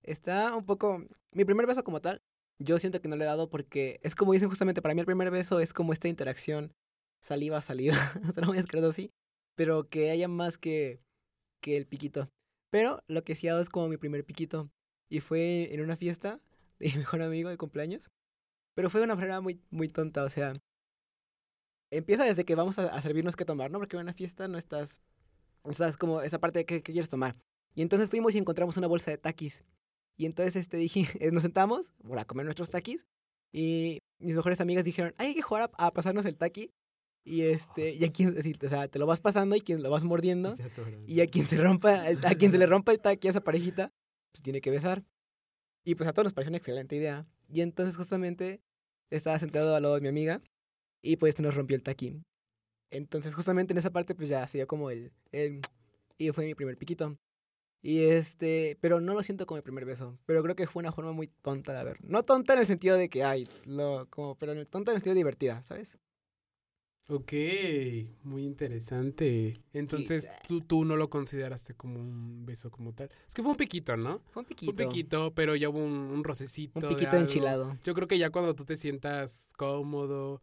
Está 0.04 0.56
un 0.56 0.66
poco... 0.66 1.04
Mi 1.32 1.46
primer 1.46 1.66
beso 1.66 1.84
como 1.84 2.02
tal, 2.02 2.22
yo 2.60 2.78
siento 2.78 3.02
que 3.02 3.08
no 3.08 3.16
le 3.16 3.24
he 3.24 3.28
dado 3.28 3.50
porque 3.50 4.00
es 4.04 4.14
como 4.14 4.34
dicen 4.34 4.50
justamente, 4.50 4.82
para 4.82 4.94
mí 4.94 5.00
el 5.00 5.06
primer 5.06 5.32
beso 5.32 5.60
es 5.60 5.74
como 5.74 5.94
esta 5.94 6.08
interacción 6.08 6.74
saliva, 7.24 7.62
saliva, 7.62 7.96
no 8.42 8.48
voy 8.48 8.60
a 8.60 8.88
así, 8.88 9.12
pero 9.56 9.90
que 9.90 10.12
haya 10.12 10.28
más 10.28 10.58
que, 10.58 11.02
que 11.62 11.78
el 11.78 11.88
piquito. 11.88 12.30
Pero 12.70 13.04
lo 13.08 13.24
que 13.24 13.36
sí 13.36 13.48
hago 13.48 13.60
es 13.60 13.70
como 13.70 13.88
mi 13.88 13.98
primer 13.98 14.26
piquito 14.26 14.70
y 15.10 15.22
fue 15.22 15.74
en 15.74 15.82
una 15.82 15.96
fiesta 15.96 16.42
de 16.80 16.90
mi 16.90 16.98
mejor 16.98 17.22
amigo 17.22 17.50
de 17.50 17.58
cumpleaños, 17.58 18.12
pero 18.76 18.90
fue 18.90 19.00
de 19.00 19.06
una 19.06 19.16
manera 19.16 19.42
muy, 19.42 19.62
muy 19.70 19.88
tonta, 19.88 20.24
o 20.24 20.30
sea, 20.30 20.54
empieza 21.92 22.26
desde 22.26 22.46
que 22.46 22.56
vamos 22.56 22.80
a, 22.80 23.02
servirnos 23.02 23.36
qué 23.36 23.46
tomar, 23.46 23.72
¿no? 23.72 23.80
Porque 23.80 23.96
en 23.96 24.04
una 24.04 24.14
fiesta 24.14 24.48
no 24.48 24.58
estás, 24.58 25.02
no 25.64 25.72
estás 25.72 25.98
como 25.98 26.22
esa 26.22 26.40
parte 26.40 26.60
de 26.60 26.66
qué, 26.66 26.82
qué 26.84 26.92
quieres 26.92 27.10
tomar. 27.10 27.36
Y 27.76 27.82
entonces 27.82 28.10
fuimos 28.10 28.36
y 28.36 28.38
encontramos 28.38 28.78
una 28.78 28.88
bolsa 28.88 29.12
de 29.12 29.18
taquis. 29.18 29.64
Y 30.18 30.26
entonces 30.26 30.56
este 30.56 30.78
dije, 30.78 31.06
eh, 31.20 31.32
nos 31.32 31.44
sentamos 31.44 31.92
para 32.08 32.26
comer 32.26 32.46
nuestros 32.46 32.70
taquis 32.70 33.06
y 33.52 34.00
mis 34.20 34.36
mejores 34.36 34.60
amigas 34.62 34.84
dijeron, 34.86 35.14
"Ay, 35.18 35.28
hay 35.30 35.36
que 35.36 35.42
jugar 35.42 35.72
a, 35.78 35.88
a 35.88 35.92
pasarnos 35.94 36.26
el 36.26 36.36
taqui. 36.38 36.72
Y 37.26 37.44
este, 37.44 37.94
y 37.94 38.04
a 38.04 38.12
quien, 38.12 38.36
o 38.38 38.68
sea, 38.70 38.88
te 38.90 39.00
lo 39.00 39.06
vas 39.06 39.22
pasando 39.22 39.56
y 39.56 39.62
quien 39.62 39.82
lo 39.82 39.90
vas 39.90 40.04
mordiendo 40.04 40.56
y 41.08 41.22
a 41.22 41.28
quien 41.28 41.46
se 41.48 41.56
rompa, 41.58 42.10
el- 42.10 42.24
a 42.26 42.36
quien 42.36 42.52
se 42.52 42.58
le 42.58 42.66
rompa 42.68 42.92
el 42.92 43.00
taqui 43.00 43.28
a 43.28 43.32
esa 43.32 43.42
parejita, 43.42 43.92
pues 44.34 44.42
tiene 44.44 44.60
que 44.60 44.70
besar. 44.72 45.04
Y 45.86 45.96
pues 45.96 46.08
a 46.10 46.14
todos 46.14 46.26
nos 46.26 46.34
pareció 46.34 46.50
una 46.50 46.58
excelente 46.58 46.96
idea. 46.98 47.26
Y 47.48 47.62
entonces 47.62 47.96
justamente 47.96 48.62
estaba 49.10 49.40
sentado 49.40 49.74
al 49.76 49.84
lado 49.84 49.96
de 49.96 50.02
mi 50.02 50.08
amiga 50.10 50.42
y 51.02 51.16
pues 51.18 51.40
nos 51.40 51.56
rompió 51.56 51.76
el 51.78 51.84
taqui. 51.84 52.22
Entonces 52.94 53.34
justamente 53.34 53.74
en 53.74 53.80
esa 53.80 53.92
parte 53.92 54.16
pues 54.16 54.30
ya 54.30 54.46
se 54.48 54.60
dio 54.60 54.68
como 54.68 54.90
el, 54.90 55.12
el 55.32 55.62
y 56.18 56.32
fue 56.32 56.46
mi 56.46 56.56
primer 56.56 56.78
piquito. 56.78 57.18
Y 57.82 58.06
este, 58.06 58.78
pero 58.80 59.02
no 59.02 59.14
lo 59.14 59.24
siento 59.24 59.46
como 59.46 59.58
el 59.58 59.64
primer 59.64 59.84
beso, 59.84 60.18
pero 60.26 60.42
creo 60.42 60.56
que 60.56 60.68
fue 60.68 60.80
una 60.80 60.94
forma 60.94 61.12
muy 61.12 61.28
tonta 61.42 61.74
de 61.78 61.84
ver. 61.84 61.98
No 62.02 62.24
tonta 62.24 62.54
en 62.54 62.60
el 62.60 62.66
sentido 62.66 62.96
de 62.96 63.10
que 63.10 63.26
ay, 63.26 63.46
lo 63.68 64.08
como 64.10 64.36
pero 64.36 64.54
en 64.54 64.60
el 64.60 64.68
tonta 64.68 64.92
en 64.92 64.96
el 64.96 65.00
sentido 65.02 65.16
divertida, 65.16 65.62
¿sabes? 65.64 65.98
Ok, 67.10 67.34
muy 68.24 68.46
interesante. 68.46 69.60
Entonces, 69.74 70.30
tú, 70.48 70.62
tú 70.62 70.86
no 70.86 70.96
lo 70.96 71.10
consideraste 71.10 71.74
como 71.74 72.00
un 72.00 72.46
beso 72.46 72.72
como 72.72 72.94
tal. 72.94 73.10
Es 73.28 73.34
que 73.34 73.42
fue 73.42 73.52
un 73.52 73.58
piquito, 73.58 73.98
¿no? 73.98 74.22
Fue 74.32 74.42
un 74.42 74.46
Fue 74.46 74.56
piquito. 74.56 74.72
un 74.72 74.90
piquito, 74.90 75.34
pero 75.36 75.58
ya 75.58 75.68
hubo 75.68 75.80
un, 75.80 75.92
un 75.92 76.24
rocecito. 76.24 76.80
Un 76.80 76.84
de 76.84 76.96
piquito 76.96 77.18
enchilado. 77.18 77.78
Yo 77.84 77.94
creo 77.94 78.08
que 78.08 78.18
ya 78.18 78.30
cuando 78.30 78.56
tú 78.56 78.64
te 78.64 78.78
sientas 78.78 79.52
cómodo, 79.58 80.42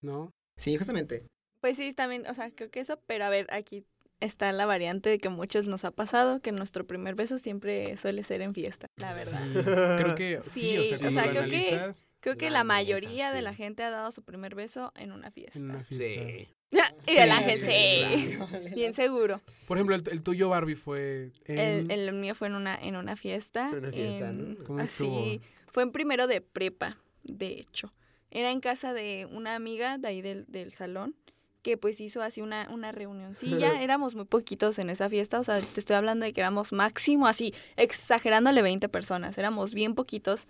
¿no? 0.00 0.32
Sí, 0.56 0.74
justamente. 0.78 1.26
Pues 1.60 1.76
sí, 1.76 1.92
también, 1.92 2.26
o 2.26 2.34
sea, 2.34 2.50
creo 2.50 2.70
que 2.70 2.80
eso, 2.80 2.98
pero 3.06 3.24
a 3.24 3.28
ver, 3.28 3.46
aquí 3.50 3.84
está 4.20 4.52
la 4.52 4.66
variante 4.66 5.08
de 5.10 5.18
que 5.18 5.28
a 5.28 5.30
muchos 5.30 5.66
nos 5.66 5.84
ha 5.84 5.90
pasado, 5.90 6.40
que 6.40 6.52
nuestro 6.52 6.86
primer 6.86 7.14
beso 7.14 7.38
siempre 7.38 7.96
suele 7.96 8.22
ser 8.22 8.42
en 8.42 8.54
fiesta, 8.54 8.86
la 9.00 9.12
verdad. 9.14 9.42
Sí, 9.52 10.02
creo 10.02 10.14
que 10.14 10.40
sí, 10.48 10.60
Sí, 10.98 11.06
o 11.06 11.10
sea, 11.10 11.24
o 11.26 11.30
creo 11.30 11.44
que- 11.48 11.92
Creo 12.22 12.36
que 12.36 12.50
La 12.50 12.58
la 12.58 12.64
neta, 12.64 12.74
mayoría 12.74 13.32
de 13.32 13.38
sí. 13.38 13.44
la 13.44 13.54
gente 13.54 13.82
ha 13.82 13.88
dado 13.88 14.12
su 14.12 14.22
primer 14.22 14.54
beso 14.54 14.92
en 14.94 15.10
una 15.12 15.30
fiesta. 15.30 15.58
en 15.58 15.70
una 15.70 15.82
fiesta. 15.84 16.04
Sí. 16.04 16.48
y 17.06 17.16
el 17.16 17.30
Sí, 17.30 17.30
ángel, 17.30 17.60
sí. 17.62 18.38
Bien 18.74 18.92
seguro. 18.92 19.40
Por 19.66 19.78
ejemplo, 19.78 19.94
el, 19.96 20.02
el 20.06 20.22
tuyo, 20.22 20.50
Barbie, 20.50 20.74
fue 20.74 21.32
en... 21.46 21.58
El, 21.58 21.90
el 21.90 22.12
mío 22.12 22.34
fue 22.34 22.48
en 22.48 22.56
una, 22.56 22.74
en 22.74 22.96
una 22.96 23.16
fiesta. 23.16 23.70
En 23.70 23.78
una 23.78 23.90
fiesta, 23.90 24.28
en- 24.28 24.58
¿no? 24.58 24.64
¿Cómo 24.64 24.80
así, 24.80 25.04
estuvo? 25.40 25.72
fue 25.72 25.82
en 25.84 25.92
primero 25.92 26.26
de 26.26 26.42
prepa, 26.42 26.98
de 27.22 27.46
hecho. 27.58 27.94
Era 28.30 28.50
en 28.50 28.60
casa 28.60 28.92
de 28.92 29.26
una 29.32 29.54
amiga 29.54 29.96
de 29.96 30.08
ahí 30.08 30.20
del, 30.20 30.44
del 30.46 30.74
salón 30.74 31.16
que 31.62 31.76
pues 31.76 32.00
hizo 32.00 32.22
así 32.22 32.40
una, 32.40 32.68
una 32.70 32.92
reunioncilla. 32.92 33.80
Éramos 33.82 34.14
muy 34.14 34.24
poquitos 34.24 34.78
en 34.78 34.90
esa 34.90 35.08
fiesta, 35.08 35.38
o 35.38 35.42
sea, 35.42 35.58
te 35.60 35.80
estoy 35.80 35.96
hablando 35.96 36.24
de 36.24 36.32
que 36.32 36.40
éramos 36.40 36.72
máximo 36.72 37.26
así, 37.26 37.54
exagerándole 37.76 38.62
20 38.62 38.88
personas, 38.88 39.36
éramos 39.38 39.74
bien 39.74 39.94
poquitos. 39.94 40.46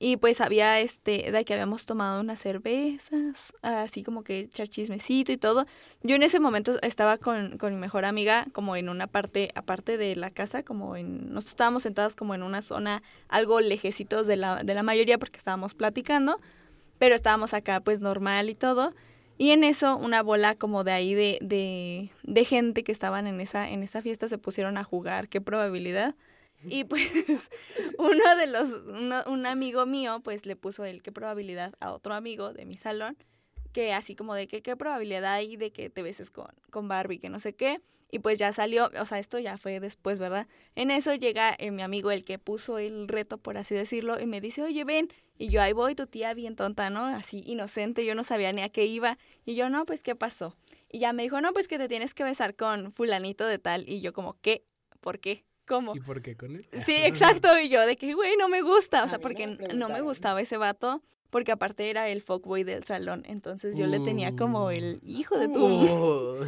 Y 0.00 0.16
pues 0.16 0.40
había 0.40 0.80
este, 0.80 1.30
de 1.30 1.44
que 1.44 1.54
habíamos 1.54 1.86
tomado 1.86 2.20
unas 2.20 2.40
cervezas, 2.40 3.52
así 3.62 4.02
como 4.02 4.24
que 4.24 4.40
echar 4.40 4.66
chismecito 4.66 5.30
y 5.30 5.36
todo. 5.36 5.66
Yo 6.02 6.16
en 6.16 6.24
ese 6.24 6.40
momento 6.40 6.72
estaba 6.82 7.16
con, 7.16 7.58
con 7.58 7.72
mi 7.72 7.80
mejor 7.80 8.04
amiga 8.04 8.46
como 8.52 8.74
en 8.74 8.88
una 8.88 9.06
parte 9.06 9.52
aparte 9.54 9.96
de 9.96 10.16
la 10.16 10.30
casa, 10.30 10.64
como 10.64 10.96
en, 10.96 11.32
nos 11.32 11.46
estábamos 11.46 11.84
sentados 11.84 12.16
como 12.16 12.34
en 12.34 12.42
una 12.42 12.60
zona 12.60 13.04
algo 13.28 13.60
lejecitos 13.60 14.26
de 14.26 14.36
la, 14.36 14.64
de 14.64 14.74
la 14.74 14.82
mayoría 14.82 15.16
porque 15.16 15.38
estábamos 15.38 15.74
platicando, 15.74 16.40
pero 16.98 17.14
estábamos 17.14 17.54
acá 17.54 17.80
pues 17.80 18.00
normal 18.00 18.50
y 18.50 18.54
todo. 18.56 18.94
Y 19.36 19.50
en 19.50 19.64
eso, 19.64 19.96
una 19.96 20.22
bola 20.22 20.54
como 20.54 20.84
de 20.84 20.92
ahí 20.92 21.14
de, 21.14 21.38
de, 21.40 22.10
de 22.22 22.44
gente 22.44 22.84
que 22.84 22.92
estaban 22.92 23.26
en 23.26 23.40
esa, 23.40 23.68
en 23.68 23.82
esa 23.82 24.00
fiesta 24.02 24.28
se 24.28 24.38
pusieron 24.38 24.78
a 24.78 24.84
jugar. 24.84 25.28
¿Qué 25.28 25.40
probabilidad? 25.40 26.14
Y 26.66 26.84
pues 26.84 27.10
uno 27.98 28.36
de 28.38 28.46
los, 28.46 28.70
uno- 28.86 29.24
un 29.26 29.46
amigo 29.46 29.86
mío, 29.86 30.20
pues 30.22 30.46
le 30.46 30.56
puso 30.56 30.84
el 30.84 31.02
qué 31.02 31.12
probabilidad 31.12 31.74
a 31.80 31.92
otro 31.92 32.14
amigo 32.14 32.52
de 32.52 32.64
mi 32.64 32.74
salón, 32.74 33.16
que 33.74 33.92
así 33.92 34.14
como 34.14 34.34
de 34.34 34.46
que 34.46 34.62
qué 34.62 34.76
probabilidad 34.76 35.34
hay 35.34 35.56
de 35.56 35.72
que 35.72 35.90
te 35.90 36.00
beses 36.00 36.30
con, 36.30 36.46
con 36.70 36.88
Barbie, 36.88 37.18
que 37.18 37.28
no 37.28 37.38
sé 37.40 37.54
qué. 37.54 37.82
Y 38.10 38.20
pues 38.20 38.38
ya 38.38 38.52
salió, 38.52 38.90
o 39.00 39.04
sea, 39.04 39.18
esto 39.18 39.40
ya 39.40 39.58
fue 39.58 39.80
después, 39.80 40.20
¿verdad? 40.20 40.46
En 40.76 40.92
eso 40.92 41.12
llega 41.16 41.52
eh, 41.58 41.72
mi 41.72 41.82
amigo, 41.82 42.12
el 42.12 42.24
que 42.24 42.38
puso 42.38 42.78
el 42.78 43.08
reto, 43.08 43.38
por 43.38 43.58
así 43.58 43.74
decirlo, 43.74 44.20
y 44.20 44.26
me 44.26 44.40
dice, 44.40 44.62
oye, 44.62 44.84
ven. 44.84 45.08
Y 45.36 45.48
yo 45.48 45.60
ahí 45.60 45.72
voy, 45.72 45.96
tu 45.96 46.06
tía 46.06 46.32
bien 46.32 46.54
tonta, 46.54 46.90
¿no? 46.90 47.06
Así 47.06 47.42
inocente, 47.44 48.06
yo 48.06 48.14
no 48.14 48.22
sabía 48.22 48.52
ni 48.52 48.62
a 48.62 48.68
qué 48.68 48.86
iba. 48.86 49.18
Y 49.44 49.56
yo, 49.56 49.68
no, 49.68 49.84
pues, 49.84 50.04
¿qué 50.04 50.14
pasó? 50.14 50.56
Y 50.88 51.00
ya 51.00 51.12
me 51.12 51.24
dijo, 51.24 51.40
no, 51.40 51.52
pues 51.52 51.66
que 51.66 51.76
te 51.76 51.88
tienes 51.88 52.14
que 52.14 52.22
besar 52.22 52.54
con 52.54 52.92
fulanito 52.92 53.44
de 53.44 53.58
tal. 53.58 53.88
Y 53.88 54.00
yo 54.00 54.12
como, 54.12 54.38
¿qué? 54.40 54.64
¿Por 55.00 55.18
qué? 55.18 55.44
¿Cómo? 55.66 55.96
¿Y 55.96 56.00
por 56.00 56.22
qué 56.22 56.36
con 56.36 56.54
él? 56.54 56.68
Sí, 56.86 56.94
exacto. 56.94 57.58
Y 57.58 57.68
yo 57.68 57.84
de 57.84 57.96
que, 57.96 58.14
güey, 58.14 58.36
no 58.36 58.48
me 58.48 58.62
gusta. 58.62 59.02
O 59.02 59.08
sea, 59.08 59.18
porque 59.18 59.48
no 59.74 59.88
me 59.88 60.02
gustaba 60.02 60.40
ese 60.40 60.56
vato. 60.56 61.02
Porque 61.34 61.50
aparte 61.50 61.90
era 61.90 62.08
el 62.08 62.22
fuckboy 62.22 62.62
del 62.62 62.84
salón. 62.84 63.24
Entonces 63.26 63.76
yo 63.76 63.88
le 63.88 63.98
tenía 63.98 64.36
como 64.36 64.70
el 64.70 65.00
hijo 65.02 65.36
de 65.36 65.48
tu... 65.48 65.58
Oh. 65.66 66.38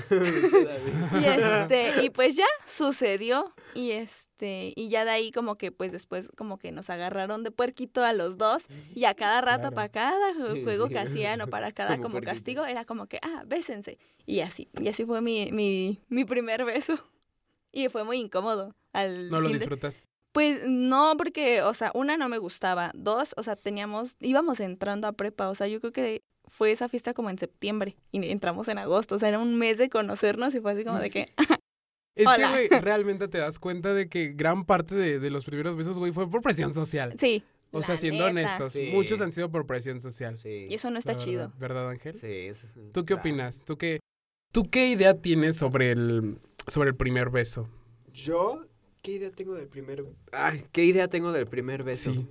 Y 1.21 1.25
este, 1.25 2.05
y 2.05 2.11
pues 2.11 2.37
ya 2.37 2.47
sucedió. 2.67 3.53
Y 3.75 3.91
este, 3.91 4.73
y 4.77 4.89
ya 4.89 5.05
de 5.05 5.11
ahí 5.11 5.33
como 5.33 5.57
que 5.57 5.73
pues 5.73 5.91
después 5.91 6.31
como 6.37 6.57
que 6.61 6.71
nos 6.71 6.89
agarraron 6.89 7.43
de 7.43 7.51
puerquito 7.51 8.05
a 8.05 8.13
los 8.13 8.39
dos. 8.39 8.63
Y 8.95 9.07
a 9.07 9.15
cada 9.15 9.41
rato, 9.41 9.73
Claro. 9.73 9.75
para 9.75 9.89
cada 9.89 10.33
ju- 10.35 10.63
juego 10.65 10.89
que 10.89 11.01
hacían 11.01 11.41
o 11.41 11.49
para 11.49 11.73
cada 11.73 11.99
Como 11.99 12.21
castigo, 12.21 12.65
era 12.65 12.85
como 12.85 13.09
que, 13.09 13.19
ah, 13.23 13.43
bésense. 13.45 13.99
Y 14.25 14.39
así, 14.39 14.69
y 14.81 14.87
así 14.87 15.05
fue 15.05 15.21
mi, 15.21 15.51
mi, 15.51 16.01
mi 16.09 16.25
primer 16.25 16.65
beso. 16.65 16.97
Y 17.73 17.89
fue 17.89 18.05
muy 18.05 18.19
incómodo. 18.19 18.77
Al 18.93 19.31
No 19.31 19.41
lo 19.41 19.49
disfrutaste. 19.49 20.06
Pues 20.37 20.69
no, 20.69 21.15
porque, 21.17 21.63
o 21.63 21.73
sea, 21.73 21.91
una 21.95 22.19
no 22.19 22.29
me 22.29 22.37
gustaba. 22.37 22.91
Dos, 22.95 23.33
o 23.39 23.43
sea, 23.43 23.57
teníamos, 23.57 24.17
íbamos 24.21 24.61
entrando 24.61 25.09
a 25.09 25.13
prepa. 25.13 25.49
O 25.49 25.55
sea, 25.55 25.67
yo 25.67 25.81
creo 25.81 25.93
que 25.95 26.21
fue 26.45 26.73
esa 26.73 26.91
fiesta 26.91 27.15
como 27.15 27.31
en 27.31 27.39
septiembre 27.39 27.97
y 28.13 28.23
entramos 28.31 28.69
en 28.69 28.77
agosto. 28.77 29.15
O 29.15 29.19
sea, 29.19 29.31
era 29.31 29.39
un 29.39 29.57
mes 29.59 29.79
de 29.79 29.89
conocernos 29.89 30.55
y 30.55 30.61
fue 30.61 30.73
así 30.73 30.85
como 30.85 30.99
de 30.99 31.09
que, 31.09 31.33
Es 32.17 32.27
Hola. 32.27 32.53
que, 32.55 32.69
güey, 32.69 32.81
realmente 32.83 33.29
te 33.29 33.39
das 33.39 33.59
cuenta 33.59 33.95
de 33.95 34.11
que 34.11 34.29
gran 34.35 34.67
parte 34.67 34.95
de, 34.95 35.21
de 35.21 35.31
los 35.31 35.47
primeros 35.47 35.75
besos, 35.75 35.97
güey, 35.99 36.13
fue 36.13 36.29
por 36.31 36.43
presión 36.43 36.75
social. 36.75 37.15
sí. 37.19 37.43
O 37.73 37.83
sea, 37.83 37.97
siendo 37.97 38.31
neta. 38.33 38.49
honestos, 38.57 38.73
Sí. 38.75 38.91
muchos 38.93 39.21
han 39.23 39.33
sido 39.33 39.51
por 39.51 39.67
presión 39.67 40.01
social. 40.03 40.37
Sí. 40.39 40.67
Y 40.71 40.75
eso 40.75 40.91
no 40.91 40.99
está 40.99 41.17
chido. 41.17 41.49
verdad, 41.59 41.59
¿Verdad, 41.59 41.89
Ángel? 41.91 42.15
Sí, 42.15 42.27
eso- 42.29 42.69
¿Tú 42.93 43.05
qué 43.05 43.15
claro. 43.15 43.21
opinas? 43.21 43.63
¿Tú 43.65 43.77
qué, 43.79 44.01
¿Tú 44.53 44.65
qué 44.71 44.89
idea 44.91 45.15
tienes 45.15 45.57
sobre 45.57 45.91
el, 45.93 46.39
sobre 46.69 46.91
el 46.91 46.95
primer 46.97 47.29
beso? 47.31 47.69
Yo, 48.13 48.65
¿qué 49.07 49.13
idea 49.13 49.31
tengo 49.31 49.55
del 49.55 49.69
primer 49.69 50.05
Ay, 50.33 50.65
¿qué 50.73 50.85
idea 50.85 51.07
tengo 51.07 51.31
del 51.31 51.47
primer 51.47 51.85
beso? 51.85 52.13
Sí. 52.13 52.27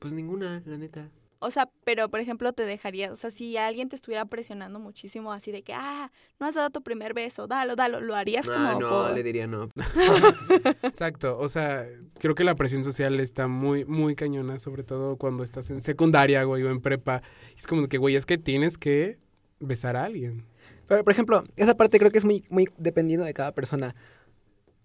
Pues 0.00 0.12
ninguna, 0.12 0.60
la 0.66 0.76
neta. 0.76 1.08
O 1.38 1.52
sea, 1.52 1.70
pero 1.84 2.08
por 2.08 2.18
ejemplo 2.18 2.52
te 2.52 2.64
dejaría, 2.64 3.12
o 3.12 3.16
sea, 3.16 3.30
si 3.30 3.56
alguien 3.56 3.88
te 3.88 3.94
estuviera 3.94 4.24
presionando 4.24 4.80
muchísimo 4.80 5.32
así 5.32 5.52
de 5.52 5.62
que, 5.62 5.72
ah, 5.72 6.10
no 6.40 6.46
has 6.46 6.56
dado 6.56 6.70
tu 6.70 6.82
primer 6.82 7.14
beso, 7.14 7.46
dalo, 7.46 7.76
dalo, 7.76 8.00
lo 8.00 8.16
harías 8.16 8.48
como 8.48 8.58
Ah, 8.58 8.76
no, 8.80 8.88
por... 8.88 9.14
le 9.14 9.22
diría 9.22 9.46
no. 9.46 9.68
Exacto, 10.82 11.38
o 11.38 11.46
sea, 11.48 11.86
creo 12.18 12.34
que 12.34 12.42
la 12.42 12.56
presión 12.56 12.82
social 12.82 13.20
está 13.20 13.46
muy, 13.46 13.84
muy 13.84 14.16
cañona, 14.16 14.58
sobre 14.58 14.82
todo 14.82 15.18
cuando 15.18 15.44
estás 15.44 15.70
en 15.70 15.80
secundaria, 15.80 16.42
güey, 16.42 16.64
o 16.64 16.70
en 16.70 16.80
prepa. 16.80 17.22
Es 17.56 17.68
como 17.68 17.86
que, 17.86 17.98
güey, 17.98 18.16
es 18.16 18.26
que 18.26 18.36
tienes 18.36 18.78
que 18.78 19.20
besar 19.60 19.96
a 19.96 20.04
alguien. 20.04 20.44
Pero, 20.88 21.04
por 21.04 21.12
ejemplo, 21.12 21.44
esa 21.54 21.76
parte 21.76 22.00
creo 22.00 22.10
que 22.10 22.18
es 22.18 22.24
muy, 22.24 22.44
muy 22.48 22.68
dependiendo 22.78 23.24
de 23.24 23.34
cada 23.34 23.52
persona. 23.52 23.94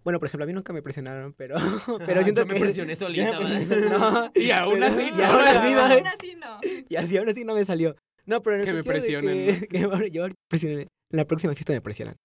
Bueno, 0.03 0.19
por 0.19 0.27
ejemplo, 0.27 0.43
a 0.45 0.47
mí 0.47 0.53
nunca 0.53 0.73
me 0.73 0.81
presionaron, 0.81 1.33
pero, 1.33 1.55
pero 2.05 2.23
siento 2.23 2.41
Yo 2.41 2.47
me 2.47 2.53
que... 2.55 2.59
presioné 2.59 2.95
solita, 2.97 3.39
me 3.39 3.45
¿verdad? 3.49 3.67
presioné, 3.67 3.89
no. 3.97 4.31
Y 4.35 4.51
aún 4.51 4.73
Pero- 4.79 4.85
así, 4.87 5.01
y 5.01 5.11
no, 5.11 5.25
aún 5.25 5.47
así, 5.47 5.71
no. 5.73 5.79
Aún 5.81 6.07
así 6.07 6.35
no. 6.35 6.59
Y 6.89 6.95
así 6.95 7.17
aún 7.17 7.29
así 7.29 7.43
no 7.45 7.53
me 7.55 7.65
salió. 7.65 7.95
No, 8.25 8.41
pero 8.41 8.55
en 8.57 8.61
el 8.61 8.65
Que 8.67 8.73
me 8.73 8.83
sentido 8.83 8.93
de 8.93 8.99
presionen, 8.99 9.59
que, 9.61 9.67
que 9.67 9.83
ahora- 9.83 10.07
yo 10.07 10.25
presioné. 10.49 10.81
En 10.83 11.17
la 11.17 11.25
próxima 11.25 11.53
fiesta 11.53 11.73
me 11.73 11.81
presionan. 11.81 12.15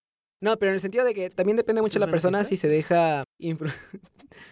No, 0.42 0.56
pero 0.58 0.70
en 0.70 0.74
el 0.76 0.80
sentido 0.80 1.04
de 1.04 1.14
que 1.14 1.30
también 1.30 1.56
depende 1.56 1.80
mucho 1.82 1.94
de 1.94 2.00
la 2.00 2.04
¿Es 2.04 2.08
una 2.08 2.12
persona 2.12 2.44
si 2.44 2.56
se 2.56 2.68
deja 2.68 3.24
influ- 3.40 3.72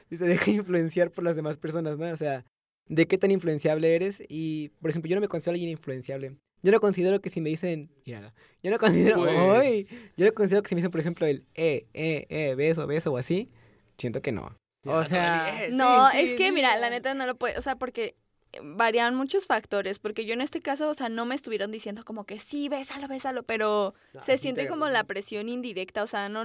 si 0.09 0.17
se 0.17 0.25
deja 0.25 0.51
influenciar 0.51 1.11
por 1.11 1.25
las 1.25 1.37
demás 1.37 1.59
personas, 1.59 1.99
¿no? 1.99 2.07
O 2.11 2.17
sea, 2.17 2.45
de 2.89 3.07
qué 3.07 3.19
tan 3.19 3.31
influenciable 3.31 3.95
eres 3.95 4.23
y, 4.29 4.71
por 4.81 4.91
ejemplo, 4.91 5.09
yo 5.11 5.15
no 5.17 5.21
me 5.21 5.29
considero 5.29 5.55
alguien 5.55 5.71
influenciable. 5.71 6.37
Yo 6.65 6.73
no 6.73 6.81
considero 6.81 7.21
que 7.21 7.29
si 7.29 7.43
me 7.43 7.51
dicen, 7.51 7.91
mírala, 8.07 8.33
yo 8.63 8.71
no 8.71 8.79
considero, 8.79 9.23
¡Ay! 9.29 9.85
Pues, 9.85 10.15
yo 10.17 10.25
no 10.25 10.33
considero 10.33 10.63
que 10.63 10.71
si 10.71 10.75
me 10.75 10.79
dicen, 10.81 10.91
por 10.91 11.01
ejemplo, 11.01 11.27
el 11.27 11.45
eh, 11.55 11.87
eh, 11.93 12.27
eh, 12.31 12.55
beso, 12.57 12.87
beso 12.87 13.13
o 13.13 13.19
así, 13.19 13.51
siento 13.99 14.23
que 14.23 14.33
no. 14.33 14.57
O 14.87 15.05
sea, 15.05 15.69
No, 15.73 16.11
sí, 16.11 16.19
es 16.21 16.31
sí, 16.31 16.37
que 16.37 16.47
sí, 16.47 16.53
mira, 16.53 16.75
la 16.79 16.89
neta 16.89 17.13
no 17.13 17.27
lo 17.27 17.37
puede, 17.37 17.59
o 17.59 17.61
sea, 17.61 17.77
porque 17.77 18.17
varían 18.63 19.15
muchos 19.15 19.47
factores, 19.47 19.99
porque 19.99 20.25
yo 20.27 20.35
en 20.35 20.41
este 20.41 20.61
caso, 20.61 20.89
o 20.89 20.95
sea, 20.95 21.09
no 21.09 21.25
me 21.27 21.35
estuvieron 21.35 21.71
diciendo 21.71 22.05
como 22.05 22.25
que 22.25 22.39
sí, 22.39 22.69
bésalo, 22.69 23.09
bésalo, 23.09 23.43
pero 23.43 23.95
se 24.23 24.39
siente 24.39 24.69
como 24.69 24.89
la 24.89 25.05
presión 25.05 25.49
indirecta, 25.49 26.03
o 26.03 26.07
sea, 26.07 26.29
no 26.29 26.43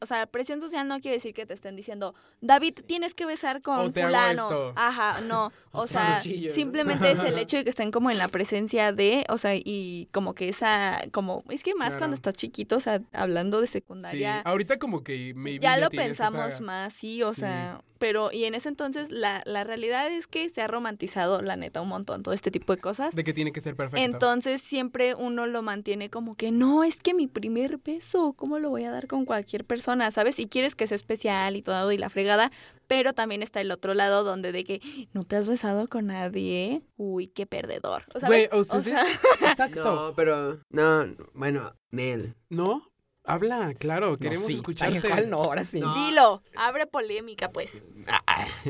o 0.00 0.06
sea, 0.06 0.26
presión 0.26 0.60
social 0.60 0.86
no 0.88 1.00
quiere 1.00 1.16
decir 1.16 1.34
que 1.34 1.46
te 1.46 1.54
estén 1.54 1.76
diciendo, 1.76 2.14
David, 2.40 2.78
tienes 2.86 3.14
que 3.14 3.26
besar 3.26 3.58
O 3.58 3.62
con 3.62 3.74
hago 3.80 3.90
fulano. 3.92 4.42
esto. 4.44 4.72
Ajá, 4.76 5.20
no, 5.22 5.52
o 5.72 5.86
sea, 5.86 6.18
cuchillo, 6.18 6.48
¿no? 6.48 6.54
simplemente 6.54 7.10
es 7.10 7.20
el 7.20 7.36
hecho 7.38 7.56
de 7.58 7.64
que 7.64 7.70
estén 7.70 7.90
como 7.90 8.10
en 8.10 8.18
la 8.18 8.28
presencia 8.28 8.92
de, 8.92 9.24
o 9.28 9.38
sea, 9.38 9.54
y 9.54 10.08
como 10.12 10.34
que 10.34 10.48
esa, 10.48 11.02
como, 11.12 11.44
es 11.50 11.62
que 11.62 11.74
más 11.74 11.88
Claro. 11.88 11.98
cuando 11.98 12.14
estás 12.16 12.34
chiquito, 12.34 12.76
o 12.76 12.80
sea, 12.80 13.00
hablando 13.12 13.60
de 13.60 13.66
sí, 13.66 13.74
secundaria, 13.74 14.40
ahorita 14.40 14.78
como 14.78 15.02
que 15.04 15.32
maybe 15.34 15.62
ya 15.62 15.76
lo 15.76 15.90
pensamos 15.90 16.60
más, 16.60 16.92
sí, 16.92 17.22
o 17.22 17.34
Sí. 17.34 17.40
sea, 17.40 17.82
pero 18.02 18.32
y 18.32 18.46
en 18.46 18.56
ese 18.56 18.68
entonces 18.68 19.12
la, 19.12 19.42
la 19.46 19.62
realidad 19.62 20.10
es 20.10 20.26
que 20.26 20.48
se 20.50 20.60
ha 20.60 20.66
romantizado, 20.66 21.40
la 21.40 21.54
neta, 21.54 21.80
un 21.80 21.86
montón 21.86 22.24
todo 22.24 22.34
este 22.34 22.50
tipo 22.50 22.74
de 22.74 22.82
cosas. 22.82 23.14
De 23.14 23.22
que 23.22 23.32
tiene 23.32 23.52
que 23.52 23.60
ser 23.60 23.76
perfecto. 23.76 24.04
Entonces 24.04 24.60
siempre 24.60 25.14
uno 25.14 25.46
lo 25.46 25.62
mantiene 25.62 26.10
como 26.10 26.34
que 26.34 26.50
no, 26.50 26.82
es 26.82 26.96
que 26.96 27.14
mi 27.14 27.28
primer 27.28 27.78
beso, 27.78 28.32
¿cómo 28.32 28.58
lo 28.58 28.70
voy 28.70 28.82
a 28.82 28.90
dar 28.90 29.06
con 29.06 29.24
cualquier 29.24 29.64
persona? 29.64 30.10
¿Sabes? 30.10 30.40
Y 30.40 30.48
quieres 30.48 30.74
que 30.74 30.88
sea 30.88 30.96
especial 30.96 31.54
y 31.54 31.62
todo 31.62 31.92
y 31.92 31.96
la 31.96 32.10
fregada, 32.10 32.50
pero 32.88 33.12
también 33.12 33.40
está 33.40 33.60
el 33.60 33.70
otro 33.70 33.94
lado 33.94 34.24
donde 34.24 34.50
de 34.50 34.64
que 34.64 34.80
no 35.12 35.22
te 35.22 35.36
has 35.36 35.46
besado 35.46 35.86
con 35.88 36.06
nadie, 36.08 36.82
uy, 36.96 37.28
qué 37.28 37.46
perdedor. 37.46 38.02
O, 38.16 38.26
Güey, 38.26 38.48
¿sabes? 38.48 38.48
O 38.52 38.58
ustedes- 38.58 38.84
sea, 38.86 39.04
Exacto. 39.52 39.84
No, 39.84 40.14
pero 40.16 40.58
no, 40.70 41.06
bueno, 41.34 41.72
Nel. 41.92 42.34
¿No? 42.50 42.91
Habla, 43.24 43.72
claro, 43.74 44.10
no, 44.10 44.16
queremos 44.16 44.46
sí. 44.46 44.54
escucharte. 44.54 44.96
Ay, 44.96 45.02
¿cuál 45.08 45.30
no? 45.30 45.36
Ahora 45.36 45.64
sí. 45.64 45.78
No. 45.80 45.94
dilo, 45.94 46.42
abre 46.56 46.86
polémica, 46.86 47.52
pues. 47.52 47.82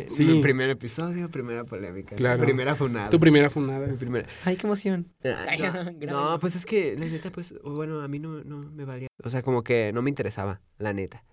Sí. 0.08 0.26
Mi 0.26 0.42
primer 0.42 0.68
episodio, 0.68 1.28
primera 1.30 1.64
polémica. 1.64 2.16
Claro. 2.16 2.42
Primera 2.42 2.74
funada. 2.74 3.08
Tu 3.08 3.18
primera 3.18 3.48
funada. 3.48 3.86
Mi 3.86 3.96
primera. 3.96 4.28
Ay, 4.44 4.56
qué 4.56 4.66
emoción. 4.66 5.10
Ah, 5.24 5.46
No, 6.00 6.30
no, 6.32 6.40
pues 6.40 6.54
es 6.56 6.66
que 6.66 6.96
la 6.98 7.06
neta, 7.06 7.30
pues, 7.30 7.54
bueno, 7.62 8.02
a 8.02 8.08
mí 8.08 8.18
no, 8.18 8.44
no 8.44 8.58
me 8.58 8.84
valía. 8.84 9.08
O 9.24 9.30
sea, 9.30 9.42
como 9.42 9.62
que 9.62 9.90
no 9.94 10.02
me 10.02 10.10
interesaba, 10.10 10.60
la 10.78 10.92
neta. 10.92 11.24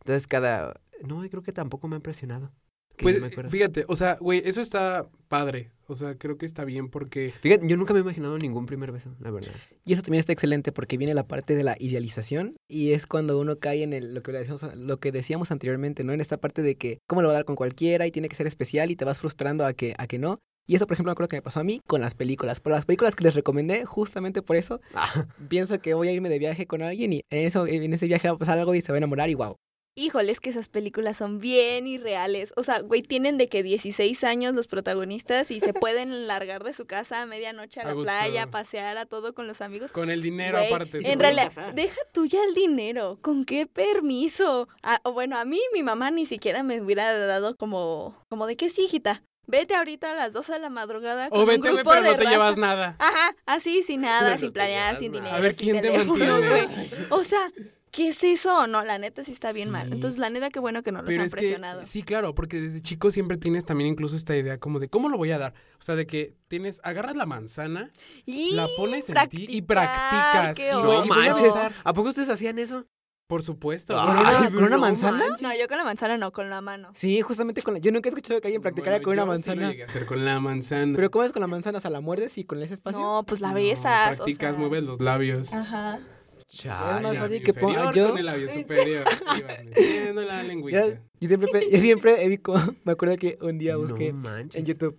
Entonces 0.00 0.26
cada... 0.26 0.80
No, 1.02 1.20
creo 1.28 1.42
que 1.42 1.52
tampoco 1.52 1.88
me 1.88 1.96
han 1.96 2.02
presionado. 2.02 2.52
que 2.96 3.02
Pues 3.02 3.20
me 3.20 3.30
fíjate, 3.48 3.84
o 3.88 3.96
sea, 3.96 4.16
güey, 4.20 4.42
eso 4.44 4.60
está 4.60 5.06
padre. 5.28 5.72
O 5.92 5.94
sea, 5.94 6.16
creo 6.16 6.38
que 6.38 6.46
está 6.46 6.64
bien 6.64 6.88
porque 6.88 7.32
Fíjate, 7.40 7.66
yo 7.68 7.76
nunca 7.76 7.92
me 7.92 8.00
he 8.00 8.02
imaginado 8.02 8.38
ningún 8.38 8.66
primer 8.66 8.92
beso, 8.92 9.14
la 9.20 9.30
verdad. 9.30 9.52
Y 9.84 9.92
eso 9.92 10.02
también 10.02 10.20
está 10.20 10.32
excelente 10.32 10.72
porque 10.72 10.96
viene 10.96 11.14
la 11.14 11.26
parte 11.26 11.54
de 11.54 11.62
la 11.62 11.76
idealización 11.78 12.56
y 12.68 12.92
es 12.92 13.06
cuando 13.06 13.38
uno 13.38 13.58
cae 13.58 13.82
en 13.82 13.92
el, 13.92 14.14
lo, 14.14 14.22
que 14.22 14.32
decíamos, 14.32 14.62
lo 14.74 14.96
que 14.96 15.12
decíamos 15.12 15.50
anteriormente, 15.50 16.04
¿no? 16.04 16.12
En 16.12 16.20
esta 16.20 16.38
parte 16.38 16.62
de 16.62 16.76
que 16.76 16.98
cómo 17.06 17.22
lo 17.22 17.28
va 17.28 17.34
a 17.34 17.36
dar 17.36 17.44
con 17.44 17.56
cualquiera 17.56 18.06
y 18.06 18.10
tiene 18.10 18.28
que 18.28 18.36
ser 18.36 18.46
especial 18.46 18.90
y 18.90 18.96
te 18.96 19.04
vas 19.04 19.20
frustrando 19.20 19.66
a 19.66 19.72
que, 19.72 19.94
a 19.98 20.06
que 20.06 20.18
no. 20.18 20.38
Y 20.66 20.76
eso, 20.76 20.86
por 20.86 20.94
ejemplo, 20.94 21.10
me 21.10 21.12
acuerdo 21.12 21.28
que 21.28 21.36
me 21.36 21.42
pasó 21.42 21.60
a 21.60 21.64
mí 21.64 21.80
con 21.86 22.00
las 22.00 22.14
películas. 22.14 22.60
Por 22.60 22.72
las 22.72 22.86
películas 22.86 23.16
que 23.16 23.24
les 23.24 23.34
recomendé, 23.34 23.84
justamente 23.84 24.42
por 24.42 24.56
eso, 24.56 24.80
Ah, 24.94 25.26
pienso 25.48 25.80
que 25.80 25.94
voy 25.94 26.08
a 26.08 26.12
irme 26.12 26.28
de 26.28 26.38
viaje 26.38 26.66
con 26.66 26.82
alguien 26.82 27.12
y 27.12 27.22
en, 27.30 27.46
eso, 27.46 27.66
en 27.66 27.92
ese 27.92 28.06
viaje 28.06 28.28
va 28.28 28.34
a 28.36 28.38
pasar 28.38 28.58
algo 28.58 28.74
y 28.74 28.80
se 28.80 28.92
va 28.92 28.96
a 28.96 28.98
enamorar 28.98 29.28
y 29.28 29.34
wow. 29.34 29.56
Híjole, 29.94 30.32
es 30.32 30.40
que 30.40 30.48
esas 30.48 30.70
películas 30.70 31.18
son 31.18 31.38
bien 31.38 31.86
irreales. 31.86 32.54
O 32.56 32.62
sea, 32.62 32.80
güey, 32.80 33.02
tienen 33.02 33.36
de 33.36 33.48
que 33.50 33.62
16 33.62 34.24
años 34.24 34.54
los 34.54 34.66
protagonistas 34.66 35.50
y 35.50 35.60
se 35.60 35.72
pueden 35.74 36.26
largar 36.26 36.64
de 36.64 36.72
su 36.72 36.86
casa 36.86 37.20
a 37.20 37.26
medianoche 37.26 37.80
a 37.80 37.82
A 37.82 37.86
la 37.88 37.92
gusto. 37.92 38.04
playa, 38.04 38.44
a 38.44 38.50
pasear 38.50 38.96
a 38.96 39.04
todo 39.04 39.34
con 39.34 39.46
los 39.46 39.60
amigos. 39.60 39.92
con 39.92 40.10
el 40.10 40.22
dinero 40.22 40.56
Güey, 40.56 40.72
aparte. 40.72 41.12
en 41.12 41.20
realidad, 41.20 41.52
deja 41.74 42.00
tuya 42.12 42.40
el 42.48 42.54
dinero. 42.54 43.18
¿Con 43.20 43.44
qué 43.44 43.66
permiso? 43.66 44.68
Ah, 44.82 45.00
o 45.04 45.12
bueno, 45.12 45.36
a 45.38 45.44
mí 45.44 45.60
mi 45.74 45.82
mamá 45.82 46.10
ni 46.10 46.24
siquiera 46.24 46.62
me 46.62 46.80
hubiera 46.80 47.12
dado 47.26 47.56
como, 47.56 48.16
como 48.30 48.46
de 48.46 48.56
que 48.56 48.70
sí, 48.70 48.84
hijita. 48.84 49.22
Vete 49.46 49.74
ahorita 49.74 50.12
a 50.12 50.14
las 50.14 50.32
12 50.32 50.52
de 50.54 50.58
la 50.60 50.70
madrugada 50.70 51.28
con 51.28 51.38
O 51.38 51.42
un 51.42 51.48
vete, 51.48 51.60
güey, 51.60 51.74
grupo 51.74 51.90
pero 51.90 52.02
de 52.02 52.10
no 52.12 52.16
te 52.16 52.22
raza. 52.24 52.30
llevas 52.30 52.56
nada. 52.56 52.96
Aja, 52.98 53.36
así, 53.44 53.82
sin 53.82 54.00
nada, 54.02 54.38
sin 54.38 54.52
planear, 54.52 54.96
sin 54.96 55.12
nada. 55.12 55.20
dinero. 55.24 55.36
A 55.36 55.40
ver, 55.40 55.54
sin 55.54 55.70
¿quién 55.70 55.82
te 55.82 55.90
teléfono, 55.90 56.24
mantiene? 56.40 56.66
güey. 56.66 56.88
O 57.10 57.22
sea, 57.24 57.52
¿qué 57.92 58.08
es 58.08 58.24
eso? 58.24 58.66
No, 58.66 58.84
la 58.84 58.98
neta 58.98 59.22
sí 59.22 59.30
está 59.30 59.52
bien 59.52 59.70
mal. 59.70 59.86
Sí. 59.86 59.92
Entonces, 59.94 60.18
la 60.18 60.28
neta, 60.30 60.50
qué 60.50 60.58
bueno 60.58 60.82
que 60.82 60.90
no 60.90 60.98
los 61.02 61.06
Pero 61.08 61.20
han 61.20 61.26
es 61.26 61.32
que, 61.34 61.40
presionado. 61.40 61.82
sí, 61.84 62.02
claro, 62.02 62.34
porque 62.34 62.60
desde 62.60 62.80
chico 62.80 63.12
siempre 63.12 63.36
tienes 63.36 63.64
también 63.64 63.90
incluso 63.90 64.16
esta 64.16 64.36
idea 64.36 64.58
como 64.58 64.80
de 64.80 64.88
cómo 64.88 65.08
lo 65.08 65.16
voy 65.16 65.30
a 65.30 65.38
dar. 65.38 65.54
O 65.78 65.82
sea, 65.82 65.94
de 65.94 66.06
que 66.06 66.34
tienes, 66.48 66.80
agarras 66.82 67.14
la 67.14 67.26
manzana, 67.26 67.90
Y 68.26 68.54
la 68.56 68.66
pones 68.76 69.08
en 69.08 69.28
ti 69.28 69.46
y 69.48 69.62
practicas. 69.62 70.54
qué 70.56 70.70
Y 70.70 70.72
No 70.72 71.06
manches. 71.06 71.54
¿A 71.84 71.92
poco 71.92 72.08
ustedes 72.08 72.28
hacían 72.30 72.58
eso? 72.58 72.84
Por 73.28 73.42
supuesto. 73.42 73.94
¿Con 73.94 74.10
una, 74.18 74.32
con 74.50 74.56
una 74.58 74.68
no 74.70 74.78
manzana? 74.78 75.18
manches. 75.18 75.40
No, 75.42 75.54
yo 75.58 75.66
con 75.66 75.78
la 75.78 75.84
manzana 75.84 76.16
no, 76.18 76.32
con 76.32 76.50
la 76.50 76.60
mano. 76.60 76.90
Sí, 76.92 77.22
justamente 77.22 77.62
con 77.62 77.72
la... 77.74 77.80
Yo 77.80 77.90
nunca 77.90 78.08
he 78.08 78.10
escuchado 78.10 78.38
que 78.42 78.48
alguien 78.48 78.60
practicara 78.60 78.98
Bueno, 78.98 79.04
con 79.04 79.12
una 79.30 79.38
sí 79.38 79.50
lo 79.50 79.56
manzana. 79.56 79.82
a 79.82 79.86
hacer 79.86 80.04
con 80.06 80.24
la 80.24 80.38
manzana. 80.40 80.96
Pero 80.96 81.10
¿cómo 81.10 81.24
es 81.24 81.32
con 81.32 81.40
la 81.40 81.46
manzana? 81.46 81.78
O 81.78 81.80
sea, 81.80 81.90
¿la 81.90 82.00
muerdes 82.00 82.36
y 82.36 82.44
con 82.44 82.62
ese 82.62 82.74
espacio? 82.74 83.00
No, 83.00 83.22
pues 83.26 83.40
la 83.40 83.48
No, 83.48 83.54
besas. 83.54 84.14
o 84.20 84.24
Practicas, 84.24 84.50
sea. 84.50 84.58
mueves 84.58 84.82
los 84.82 85.00
labios. 85.00 85.52
Ajá. 85.54 86.00
Chale. 86.54 86.96
Es 86.98 87.02
más 87.02 87.16
fácil 87.18 87.42
que 87.42 87.54
ponga- 87.54 87.92
yo- 87.94 88.08
Con 88.10 88.18
el 88.18 88.26
labio 88.26 88.48
superior. 88.50 89.04
Ibas 89.38 89.64
metiendo 89.64 90.22
la 90.22 90.42
lengüita. 90.42 90.86
Yo, 90.86 90.94
yo 91.20 91.28
siempre, 91.28 91.48
pe- 91.50 91.68
yo 91.70 91.78
siempre 91.78 92.24
he 92.24 92.38
como- 92.42 92.58
me 92.84 92.92
acuerdo 92.92 93.16
que 93.16 93.38
un 93.40 93.58
día 93.58 93.76
busqué 93.76 94.12
No 94.12 94.36
en 94.36 94.64
YouTube 94.66 94.98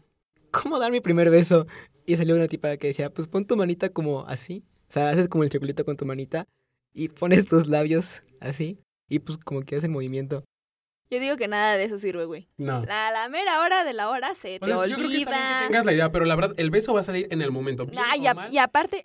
cómo 0.51 0.79
dar 0.79 0.91
mi 0.91 0.99
primer 0.99 1.29
beso 1.29 1.67
y 2.05 2.17
salió 2.17 2.35
una 2.35 2.47
tipa 2.47 2.75
que 2.77 2.87
decía, 2.87 3.09
pues 3.11 3.27
pon 3.27 3.45
tu 3.45 3.55
manita 3.55 3.89
como 3.89 4.25
así, 4.25 4.63
o 4.89 4.91
sea, 4.91 5.09
haces 5.09 5.27
como 5.27 5.43
el 5.43 5.51
circulito 5.51 5.85
con 5.85 5.95
tu 5.95 6.05
manita 6.05 6.45
y 6.93 7.09
pones 7.09 7.45
tus 7.47 7.67
labios 7.67 8.23
así 8.39 8.79
y 9.07 9.19
pues 9.19 9.37
como 9.37 9.61
que 9.61 9.75
haces 9.75 9.85
el 9.85 9.91
movimiento. 9.91 10.43
Yo 11.11 11.19
digo 11.19 11.37
que 11.37 11.47
nada 11.47 11.77
de 11.77 11.83
eso 11.83 11.99
sirve, 11.99 12.25
güey. 12.25 12.47
No. 12.57 12.83
La, 12.85 13.11
la 13.11 13.29
mera 13.29 13.61
hora 13.61 13.83
de 13.83 13.93
la 13.93 14.09
hora 14.09 14.33
se 14.33 14.55
O 14.55 14.59
te 14.61 14.65
sea, 14.65 14.75
yo 14.87 14.95
creo 14.95 14.97
que 14.97 15.03
olvida. 15.05 15.59
que 15.61 15.67
tengas 15.67 15.85
la 15.85 15.93
idea, 15.93 16.11
pero 16.11 16.25
la 16.25 16.35
verdad, 16.35 16.55
el 16.57 16.71
beso 16.71 16.93
va 16.93 17.01
a 17.01 17.03
salir 17.03 17.27
en 17.29 17.43
el 17.43 17.51
momento. 17.51 17.85
Bien 17.85 18.01
Nah, 18.01 18.15
y, 18.15 18.25
o 18.25 18.29
a- 18.31 18.33
mal, 18.33 18.53
y 18.53 18.57
aparte, 18.57 19.03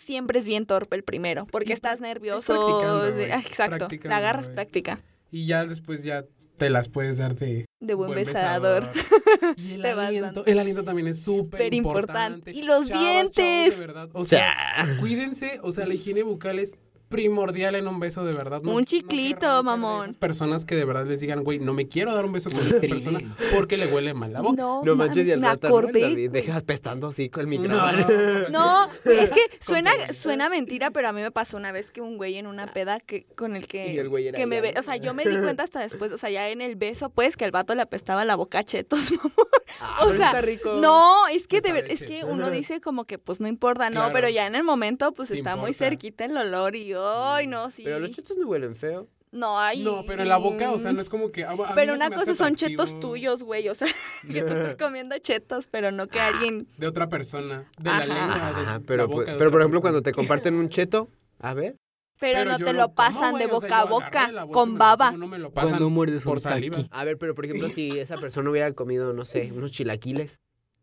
siempre 0.00 0.40
es 0.40 0.46
bien 0.46 0.66
torpe 0.66 0.96
el 0.96 1.04
primero, 1.04 1.46
porque 1.46 1.70
Y 1.70 1.72
estás 1.72 2.00
nervioso. 2.00 2.82
Ah, 2.82 3.40
Exacto, 3.44 3.88
la 4.04 4.16
agarras, 4.16 4.48
práctica. 4.48 5.00
Y 5.30 5.46
ya 5.46 5.64
después 5.66 6.02
ya 6.02 6.24
te 6.56 6.68
las 6.70 6.88
puedes 6.88 7.16
dar 7.18 7.34
de 7.36 7.64
De 7.80 7.94
buen, 7.94 8.12
buen 8.12 8.24
besador. 8.24 8.90
Y 9.56 9.74
el 9.74 9.86
aliento, 9.86 10.44
el 10.44 10.58
aliento 10.58 10.84
también 10.84 11.08
es 11.08 11.22
súper 11.22 11.72
importante. 11.72 12.52
Y 12.52 12.62
los 12.62 12.86
Chavas, 12.86 13.02
dientes. 13.02 13.34
chavos, 13.34 13.78
de 13.80 13.86
verdad. 13.86 14.08
O 14.14 14.24
sea, 14.24 14.54
cuídense, 15.00 15.58
o 15.62 15.72
sea, 15.72 15.86
la 15.86 15.94
higiene 15.94 16.22
bucal 16.22 16.58
es 16.58 16.76
primordial 17.10 17.74
en 17.74 17.88
un 17.88 17.98
beso 17.98 18.24
de 18.24 18.32
verdad. 18.32 18.62
No- 18.62 18.72
Un 18.72 18.84
chiclito, 18.84 19.62
mamón. 19.64 20.04
esas 20.04 20.16
personas 20.16 20.64
que 20.64 20.76
de 20.76 20.84
verdad 20.84 21.04
les 21.06 21.18
digan, 21.20 21.42
güey, 21.42 21.58
no 21.58 21.74
me 21.74 21.88
quiero 21.88 22.14
dar 22.14 22.24
un 22.24 22.32
beso 22.32 22.50
con 22.50 22.60
esta 22.66 22.80
persona 22.80 23.18
porque 23.54 23.76
le 23.76 23.86
huele 23.88 24.14
mal 24.14 24.32
la 24.32 24.40
boca. 24.40 24.54
No, 24.56 24.82
No 24.84 24.94
manches, 24.94 25.26
y 25.26 25.32
al 25.32 25.44
acordé. 25.44 26.00
David, 26.02 26.30
Dejas 26.30 26.62
pestando 26.62 27.08
así 27.08 27.28
con 27.28 27.52
el 27.52 27.62
No, 27.62 27.62
micrófono. 27.62 28.48
No, 28.50 28.86
es 29.10 29.30
que 29.32 29.40
suena, 29.60 29.90
suena 30.14 30.48
mentira, 30.48 30.92
pero 30.92 31.08
a 31.08 31.12
mí 31.12 31.20
me 31.20 31.32
pasó 31.32 31.56
una 31.56 31.72
vez 31.72 31.90
que 31.90 32.00
un 32.00 32.16
güey 32.16 32.38
en 32.38 32.46
una 32.46 32.68
peda 32.72 33.00
que 33.00 33.24
con 33.34 33.56
el 33.56 33.66
que, 33.66 33.92
Y 33.92 33.98
el 33.98 34.08
güey 34.08 34.28
era 34.28 34.36
que 34.36 34.46
me 34.46 34.60
ve, 34.60 34.74
o 34.78 34.82
sea, 34.82 34.94
yo 34.96 35.12
me 35.12 35.24
di 35.24 35.36
cuenta 35.42 35.64
hasta 35.64 35.80
después, 35.80 36.12
o 36.12 36.18
sea, 36.18 36.30
ya 36.30 36.48
en 36.48 36.60
el 36.60 36.76
beso, 36.76 37.10
pues, 37.10 37.36
que 37.36 37.44
el 37.44 37.50
vato 37.50 37.74
le 37.74 37.82
apestaba 37.82 38.24
la 38.24 38.36
boca 38.36 38.60
a 38.60 38.64
chetos, 38.64 39.10
mamón. 39.10 39.32
Ah, 39.80 40.04
O 40.06 40.12
sea, 40.12 40.26
está 40.26 40.40
rico. 40.42 40.74
No, 40.80 41.26
es 41.28 41.46
que 41.48 41.60
de 41.60 41.80
es 41.88 42.00
que 42.04 42.24
uno 42.24 42.50
dice 42.50 42.80
como 42.80 43.04
que 43.04 43.18
pues 43.18 43.40
no 43.40 43.48
importa, 43.48 43.88
no, 43.90 44.00
Claro. 44.00 44.12
pero 44.12 44.28
ya 44.28 44.46
en 44.46 44.54
el 44.54 44.62
momento 44.62 45.12
pues 45.12 45.28
Sí 45.30 45.36
está 45.38 45.56
muy 45.56 45.74
cerquita 45.74 46.24
el 46.24 46.36
olor 46.36 46.76
y 46.76 46.86
ay, 47.06 47.46
no, 47.46 47.70
sí. 47.70 47.82
Pero 47.84 47.98
los 47.98 48.10
chetos 48.10 48.36
no 48.36 48.46
huelen 48.48 48.74
feo. 48.76 49.08
No, 49.32 49.60
hay. 49.60 49.84
No, 49.84 50.04
pero 50.06 50.22
en 50.22 50.28
la 50.28 50.38
boca, 50.38 50.72
o 50.72 50.78
sea, 50.78 50.92
no 50.92 51.00
es 51.00 51.08
como 51.08 51.30
que... 51.30 51.44
a- 51.44 51.52
a 51.52 51.74
Pero 51.76 51.94
una 51.94 52.10
cosa 52.10 52.34
son 52.34 52.56
chetos 52.56 52.98
tuyos, 52.98 53.44
güey, 53.44 53.68
o 53.68 53.74
sea, 53.76 53.86
que 54.30 54.42
tú 54.42 54.52
estás 54.52 54.74
comiendo 54.76 55.16
chetos, 55.18 55.68
pero 55.68 55.92
no 55.92 56.08
que 56.08 56.18
alguien 56.18 56.66
De 56.78 56.88
otra 56.88 57.08
persona, 57.08 57.70
de 57.78 57.84
la 57.90 57.98
Ajá. 57.98 58.06
lengua, 58.08 58.34
de 58.34 58.66
Ah, 58.66 58.72
la 58.72 58.80
pero, 58.84 59.06
boca 59.06 59.30
de 59.32 59.38
pero 59.38 59.50
por 59.52 59.60
ejemplo, 59.60 59.80
persona. 59.80 59.80
cuando 59.82 60.02
te 60.02 60.12
comparten 60.12 60.54
un 60.54 60.68
cheto, 60.68 61.08
a 61.38 61.54
ver. 61.54 61.76
pero, 62.18 62.38
Pero 62.40 62.50
no 62.50 62.56
te 62.58 62.64
lo 62.64 62.72
lo 62.72 62.82
como, 62.86 62.94
pasan 62.96 63.34
de 63.36 63.44
o 63.46 63.48
sea, 63.48 63.56
boca 63.58 63.78
a 63.78 63.84
boca 63.84 64.46
con 64.52 64.76
baba. 64.78 65.12
No 65.12 65.28
me 65.28 65.38
lo 65.38 65.52
pasan 65.52 65.70
Cuando 65.70 65.90
muerdes 65.90 66.24
por 66.24 66.40
saliva. 66.40 66.78
taqui. 66.78 66.88
A 66.90 67.04
ver, 67.04 67.16
pero 67.16 67.36
por 67.36 67.44
ejemplo, 67.44 67.68
si 67.68 68.00
esa 68.00 68.16
persona 68.16 68.50
hubiera 68.50 68.72
comido, 68.72 69.12
no 69.12 69.24
sé, 69.24 69.52
unos 69.52 69.70
chilaquiles. 69.70 70.40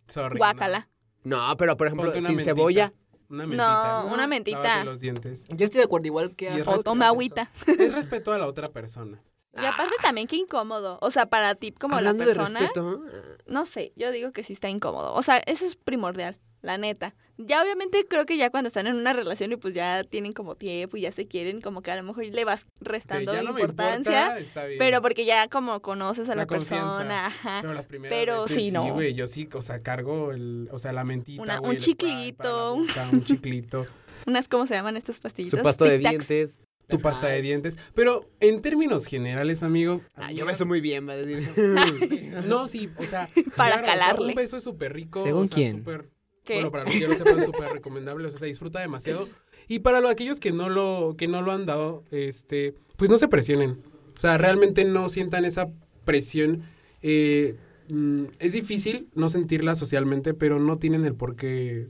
Sorry, 0.08 0.38
Guácala. 0.38 0.88
No, 1.25 1.58
pero 1.58 1.75
por 1.75 1.88
ejemplo, 1.88 2.13
sin 2.13 2.23
mentita. 2.23 2.43
cebolla. 2.45 2.93
Una 3.30 3.44
No, 3.44 3.48
mentita. 3.48 4.04
una 4.13 4.28
mentita. 4.28 4.84
Los 4.84 5.00
dientes. 5.00 5.46
Yo 5.50 5.66
estoy 5.66 5.80
de 5.80 5.84
acuerdo 5.86 6.08
igual 6.08 6.36
que... 6.36 6.62
O 6.62 6.66
rato 6.66 6.84
toma 6.84 7.06
que 7.06 7.10
agüita. 7.10 7.52
Es 7.68 7.92
respeto 7.94 8.32
a 8.34 8.38
la 8.38 8.48
otra 8.48 8.70
persona. 8.70 9.22
Y 9.62 9.66
aparte 9.66 9.96
también 10.02 10.28
qué 10.28 10.36
incómodo. 10.36 11.00
O 11.02 11.10
sea, 11.12 11.26
para 11.28 11.56
ti 11.56 11.72
como 11.72 11.96
Hablando 11.96 12.24
la 12.24 12.34
persona, 12.34 12.60
de 12.60 12.66
respeto, 12.68 13.02
no 13.48 13.66
sé, 13.66 13.92
yo 13.96 14.12
digo 14.12 14.32
que 14.32 14.44
sí 14.44 14.54
está 14.54 14.70
incómodo. 14.70 15.13
O 15.13 15.22
sea, 15.24 15.38
eso 15.46 15.66
es 15.66 15.76
primordial, 15.76 16.38
la 16.62 16.78
neta. 16.78 17.13
Ya 17.39 17.62
obviamente 17.62 18.04
creo 18.10 18.26
que 18.26 18.36
ya 18.36 18.50
cuando 18.50 18.67
están 18.67 18.88
en 18.88 18.96
una 18.96 19.13
relación 19.13 19.52
y 19.52 19.58
pues 19.58 19.76
ya 19.76 20.04
tienen 20.04 20.34
como 20.34 20.56
tiempo 20.56 20.98
y 20.98 21.02
ya 21.02 21.12
se 21.12 21.28
quieren, 21.28 21.62
como 21.62 21.84
que 21.84 21.91
a 21.91 21.96
lo 21.96 22.02
mejor 22.02 22.26
le 22.26 22.46
vas 22.46 22.65
restando 22.82 23.32
ya 23.32 23.43
no 23.43 23.54
me 23.54 23.62
importancia. 23.62 24.22
importa, 24.24 24.39
está 24.39 24.65
bien. 24.65 24.80
pero 24.80 25.02
porque 25.04 25.24
ya 25.26 25.48
como 25.48 25.80
conoces 25.84 26.30
a 26.30 26.36
la, 26.36 26.48
persona, 26.48 27.28
ajá. 27.28 27.60
Pero 27.62 27.74
las 27.76 27.86
primeras 27.86 28.17
pero 28.17 28.41
veces 28.43 28.58
sí, 28.58 28.72
no. 28.72 28.91
güey, 28.93 29.13
yo 29.13 29.28
sí, 29.28 29.48
o 29.54 29.62
sea, 29.62 29.84
cargo 29.84 30.32
el, 30.32 30.67
o 30.72 30.80
sea, 30.80 30.93
la 30.93 31.04
mentita, 31.04 31.41
Una- 31.43 31.60
güey, 31.60 31.72
un 31.74 31.78
chiclito. 31.78 32.38
para 32.41 32.52
la 32.56 32.70
boca, 33.06 33.10
un 33.13 33.24
chiclito, 33.24 33.86
Unas, 34.26 34.50
¿cómo 34.50 34.65
se 34.65 34.74
llaman 34.74 34.98
estas 34.98 35.20
pastillitas? 35.20 35.60
su 35.60 35.63
pasto 35.63 35.86
de 35.86 36.00
dientes. 36.00 36.62
tu 36.88 37.00
pasta 37.00 37.28
de 37.28 37.41
dientes. 37.41 37.78
Pero 37.93 38.28
en 38.39 38.62
términos 38.63 39.06
generales, 39.06 39.62
amigos. 39.62 40.02
Ah, 40.15 40.32
yo 40.32 40.46
beso 40.46 40.65
muy 40.65 40.82
bien, 40.82 41.08
va 41.08 41.13
a 41.13 41.17
decir. 41.17 41.48
No, 42.46 42.67
sí, 42.67 42.89
o 42.98 43.04
sea, 43.04 43.30
Para 43.56 43.82
claro, 43.82 43.84
o 43.84 43.86
sea, 43.86 43.96
calarle. 43.98 44.28
un 44.30 44.36
beso 44.36 44.58
es 44.58 44.63
súper 44.63 44.93
rico. 44.93 45.24
¿Según 45.24 45.43
o 45.43 45.48
sea, 45.48 45.56
quién? 45.56 45.78
súper- 45.78 46.10
¿Qué? 46.48 46.54
Bueno, 46.56 46.72
para 46.72 46.86
los 46.86 46.94
que 46.94 47.08
no 47.08 47.14
sepan, 47.18 47.44
súper 47.46 47.70
recomendable. 47.74 48.28
O 48.28 48.32
sea, 48.32 48.40
se 48.40 48.46
disfruta 48.46 48.80
demasiado. 48.80 49.28
Y 49.68 49.80
para 49.80 50.00
lo- 50.00 50.08
aquellos 50.08 50.40
que 50.40 50.52
no 50.54 50.70
lo, 50.70 51.16
que 51.18 51.28
no 51.28 51.42
lo 51.42 51.52
han 51.52 51.66
dado, 51.66 52.04
este, 52.10 52.74
pues 52.96 53.10
no 53.12 53.18
se 53.18 53.28
presionen. 53.28 53.82
O 54.16 54.20
sea, 54.20 54.38
realmente 54.38 54.86
no 54.86 55.10
sientan 55.10 55.44
esa 55.46 55.68
presión. 56.06 56.64
Eh, 57.02 57.56
mm, 57.90 58.24
es 58.40 58.54
difícil 58.54 59.10
no 59.14 59.28
sentirla 59.30 59.76
socialmente, 59.76 60.34
pero 60.34 60.58
no 60.58 60.78
tienen 60.80 61.04
el 61.06 61.16
por 61.16 61.36
qué 61.36 61.88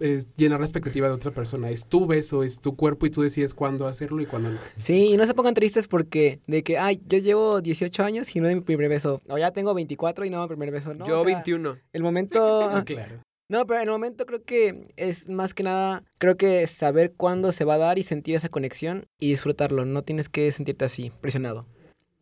eh, 0.00 0.24
llenar 0.36 0.58
la 0.60 0.66
expectativa 0.66 1.06
de 1.08 1.14
otra 1.14 1.30
persona. 1.30 1.70
Es 1.70 1.86
tu 1.86 2.06
beso, 2.06 2.42
es 2.42 2.58
tu 2.60 2.74
cuerpo 2.74 3.06
y 3.06 3.10
tú 3.10 3.22
decides 3.22 3.54
cuándo 3.54 3.86
hacerlo 3.86 4.20
y 4.22 4.26
cuándo 4.26 4.50
no. 4.50 4.58
Sí, 4.76 5.10
y 5.12 5.16
no 5.16 5.24
se 5.26 5.34
pongan 5.34 5.54
tristes 5.54 5.86
porque 5.88 6.40
de 6.46 6.62
que, 6.64 6.78
ay, 6.78 7.00
yo 7.06 7.18
llevo 7.18 7.60
18 7.60 8.02
años 8.02 8.34
y 8.34 8.40
no 8.40 8.48
es 8.48 8.56
mi 8.56 8.62
primer 8.62 8.88
beso. 8.88 9.20
O 9.28 9.38
ya 9.38 9.50
tengo 9.52 9.72
24 9.74 10.24
y 10.24 10.30
no 10.30 10.42
mi 10.42 10.48
primer 10.48 10.70
beso, 10.72 10.94
¿no? 10.94 11.06
yo 11.06 11.20
O 11.20 11.24
sea, 11.24 11.34
21. 11.36 11.76
El 11.92 12.02
momento... 12.02 12.70
Claro. 12.86 13.22
No, 13.50 13.66
pero 13.66 13.80
en 13.80 13.88
el 13.88 13.92
momento 13.92 14.26
creo 14.26 14.44
que 14.44 14.94
es 14.96 15.28
más 15.28 15.54
que 15.54 15.64
nada, 15.64 16.04
creo 16.18 16.36
que 16.36 16.64
saber 16.68 17.14
cuándo 17.16 17.50
se 17.50 17.64
va 17.64 17.74
a 17.74 17.78
dar 17.78 17.98
y 17.98 18.04
sentir 18.04 18.36
esa 18.36 18.48
conexión 18.48 19.08
y 19.18 19.30
disfrutarlo. 19.30 19.84
No 19.84 20.02
tienes 20.02 20.28
que 20.28 20.52
sentirte 20.52 20.84
así, 20.84 21.10
presionado. 21.20 21.66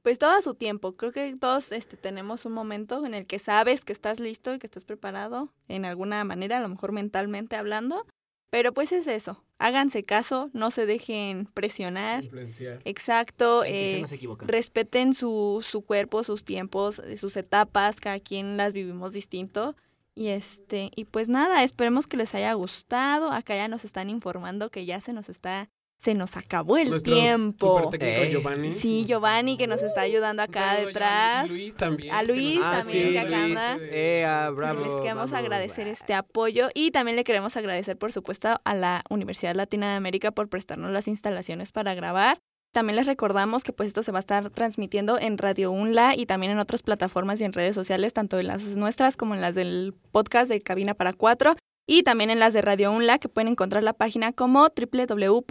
Pues 0.03 0.19
todo 0.19 0.31
a 0.31 0.41
su 0.41 0.55
tiempo. 0.55 0.97
Creo 0.97 1.13
que 1.13 1.37
todos 1.39 1.71
este, 1.71 1.99
tenemos 1.99 2.47
un 2.47 2.53
momento 2.53 3.05
en 3.05 3.13
el 3.13 3.27
que 3.27 3.39
sabes 3.39 3.85
que 3.85 3.93
estás 3.93 4.21
listo 4.21 4.55
y 4.55 4.59
que 4.59 4.67
estás 4.67 4.87
preparado 4.87 5.53
en 5.69 5.85
alguna 5.85 6.25
manera, 6.25 6.57
a 6.57 6.61
lo 6.61 6.71
mejor 6.71 6.93
mentalmente 6.93 7.57
hablando. 7.57 8.07
Pero 8.49 8.73
pues 8.73 8.93
es 8.93 9.07
eso. 9.07 9.45
Háganse 9.59 10.05
caso, 10.05 10.49
no 10.55 10.71
se 10.71 10.87
dejen 10.87 11.45
presionar. 11.53 12.25
Influenciar. 12.25 12.81
Exacto. 12.87 13.65
Eh, 13.67 14.03
no 14.23 14.37
respeten 14.47 15.13
su, 15.13 15.63
su 15.63 15.83
cuerpo, 15.83 16.25
sus 16.25 16.43
tiempos, 16.43 17.01
eh, 17.01 17.19
sus 17.19 17.37
etapas, 17.37 18.01
cada 18.01 18.19
quien 18.19 18.57
las 18.57 18.73
vivimos 18.73 19.13
distinto. 19.13 19.77
Y 20.19 20.31
este, 20.31 20.91
y 20.97 21.05
pues 21.05 21.29
nada, 21.29 21.63
esperemos 21.63 22.09
que 22.09 22.17
les 22.17 22.35
haya 22.35 22.53
gustado. 22.55 23.31
Acá 23.31 23.55
ya 23.55 23.69
nos 23.69 23.85
están 23.85 24.11
informando 24.11 24.69
que 24.69 24.85
ya 24.85 25.01
se 25.01 25.13
nos 25.13 25.29
está, 25.29 25.69
se 25.97 26.15
nos 26.15 26.37
acabó 26.37 26.77
el 26.77 26.91
Nuestro 26.91 27.15
tiempo. 27.15 27.91
Eh. 28.01 28.29
Giovanni. 28.33 28.73
Sí, 28.73 29.05
Giovanni 29.07 29.57
que 29.57 29.69
nos 29.69 29.81
está 29.83 30.01
ayudando 30.01 30.43
acá 30.43 30.71
saludo, 30.73 30.87
detrás. 30.89 31.51
Luis 31.51 31.77
también. 31.77 32.13
A 32.13 32.25
Luis 32.25 32.59
Ah, 32.61 32.79
también, 32.81 33.07
sí, 33.07 33.13
que 33.13 33.19
acá 33.21 33.29
Luis. 33.31 33.43
anda. 33.59 33.77
Eh, 33.93 34.25
ah, 34.27 34.49
Sí, 34.51 34.57
bravo. 34.57 34.81
les 34.81 34.95
queremos 34.95 35.31
vamos. 35.31 35.33
agradecer 35.35 35.87
este 35.87 36.15
apoyo 36.15 36.69
y 36.75 36.91
también 36.91 37.15
le 37.15 37.23
queremos 37.23 37.57
agradecer, 37.57 37.97
por 37.97 38.11
supuesto, 38.11 38.61
a 38.65 38.75
la 38.75 39.05
Universidad 39.11 39.55
Latina 39.55 39.89
de 39.91 39.97
América 39.97 40.33
por 40.33 40.49
prestarnos 40.49 40.91
las 40.91 41.07
instalaciones 41.07 41.71
para 41.71 41.95
grabar. 41.95 42.41
También 42.73 42.97
les 42.97 43.07
recordamos 43.07 43.65
que 43.65 43.73
pues 43.73 43.87
esto 43.89 44.03
se 44.03 44.13
va 44.13 44.19
a 44.19 44.21
estar 44.21 44.51
transmitiendo 44.51 45.19
en 45.19 45.39
Radio 45.39 45.71
UNLA 45.71 46.15
y 46.17 46.27
también 46.27 46.53
en 46.53 46.59
otras 46.59 46.83
plataformas 46.83 47.41
y 47.41 47.45
en 47.45 47.53
redes 47.53 47.75
sociales, 47.75 48.13
tanto 48.13 48.39
en 48.39 48.49
las 48.49 48.63
nuestras 48.63 49.17
como 49.17 49.35
en 49.35 49.41
las 49.41 49.55
del 49.55 49.95
podcast 50.13 50.51
de 50.51 50.61
Cabina 50.61 50.95
para 50.95 51.13
Cuatro 51.13 51.57
y 51.87 52.03
también 52.03 52.29
en 52.29 52.39
las 52.39 52.53
de 52.53 52.61
Radio 52.61 52.93
UNLA, 52.93 53.19
que 53.19 53.31
pueden 53.31 53.49
encontrar 53.49 53.83
la 53.83 53.95
página 53.95 54.33
como 54.33 54.69
www.unla.mx 54.69 55.49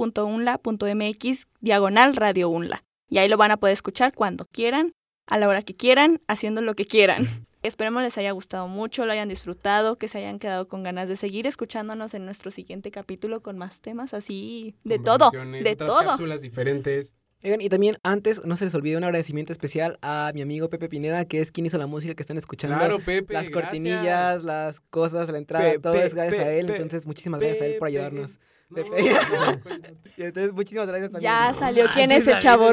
diagonal 1.59 2.15
Radio 2.15 2.49
UNLA. 2.49 2.83
Y 3.09 3.17
ahí 3.17 3.27
lo 3.27 3.37
van 3.37 3.49
a 3.51 3.57
poder 3.57 3.73
escuchar 3.73 4.13
cuando 4.13 4.45
quieran, 4.45 4.93
a 5.25 5.37
la 5.37 5.47
hora 5.47 5.63
que 5.63 5.75
quieran, 5.75 6.21
haciendo 6.27 6.61
lo 6.61 6.75
que 6.75 6.85
quieran. 6.85 7.27
Esperemos 7.67 8.01
les 8.01 8.17
haya 8.17 8.31
gustado 8.31 8.67
mucho, 8.67 9.05
lo 9.05 9.11
hayan 9.11 9.29
disfrutado, 9.29 9.97
que 9.97 10.07
se 10.07 10.17
hayan 10.19 10.39
quedado 10.39 10.67
con 10.67 10.83
ganas 10.83 11.09
de 11.09 11.15
seguir 11.15 11.45
escuchándonos 11.47 12.13
en 12.13 12.25
nuestro 12.25 12.49
siguiente 12.51 12.91
capítulo 12.91 13.41
con 13.41 13.57
más 13.57 13.81
temas 13.81 14.13
así, 14.13 14.75
de 14.83 14.99
todo, 14.99 15.29
de 15.31 15.59
otras 15.73 15.77
todo. 15.89 16.03
cápsulas 16.05 16.41
diferentes. 16.41 17.13
Oigan, 17.43 17.61
y 17.61 17.69
también 17.69 17.97
antes, 18.01 18.43
no 18.45 18.55
se 18.55 18.65
les 18.65 18.73
olvide 18.73 18.97
un 18.97 19.03
agradecimiento 19.03 19.51
especial 19.51 19.99
a 20.01 20.31
mi 20.33 20.41
amigo 20.41 20.69
Pepe 20.71 20.89
Pineda, 20.89 21.25
que 21.25 21.39
es 21.39 21.51
quien 21.51 21.67
hizo 21.67 21.77
la 21.77 21.85
música 21.85 22.15
que 22.15 22.23
están 22.23 22.37
escuchando. 22.39 22.77
Claro, 22.77 22.97
Pepe. 22.97 23.31
las 23.31 23.49
gracias. 23.49 23.51
cortinillas, 23.53 24.43
las 24.43 24.79
cosas, 24.79 25.29
la 25.29 25.37
entrada, 25.37 25.71
Pe- 25.73 25.79
todo 25.79 25.93
pe- 25.93 26.05
es 26.05 26.15
gracias 26.15 26.41
pe- 26.41 26.43
a 26.49 26.51
él. 26.53 26.65
pe- 26.65 26.73
Entonces, 26.73 27.05
muchísimas 27.05 27.39
gracias 27.39 27.61
a 27.61 27.65
él 27.67 27.75
por 27.77 27.89
ayudarnos. 27.89 28.39
No, 28.69 28.83
no. 28.83 28.87
Y 30.17 30.23
entonces, 30.23 30.51
muchísimas 30.53 30.87
gracias 30.87 31.11
también. 31.11 31.31
Ya 31.31 31.53
salió 31.53 31.85
quién 31.93 32.09
manches, 32.09 32.27
es 32.27 32.33
el 32.35 32.41
cierto. 32.41 32.71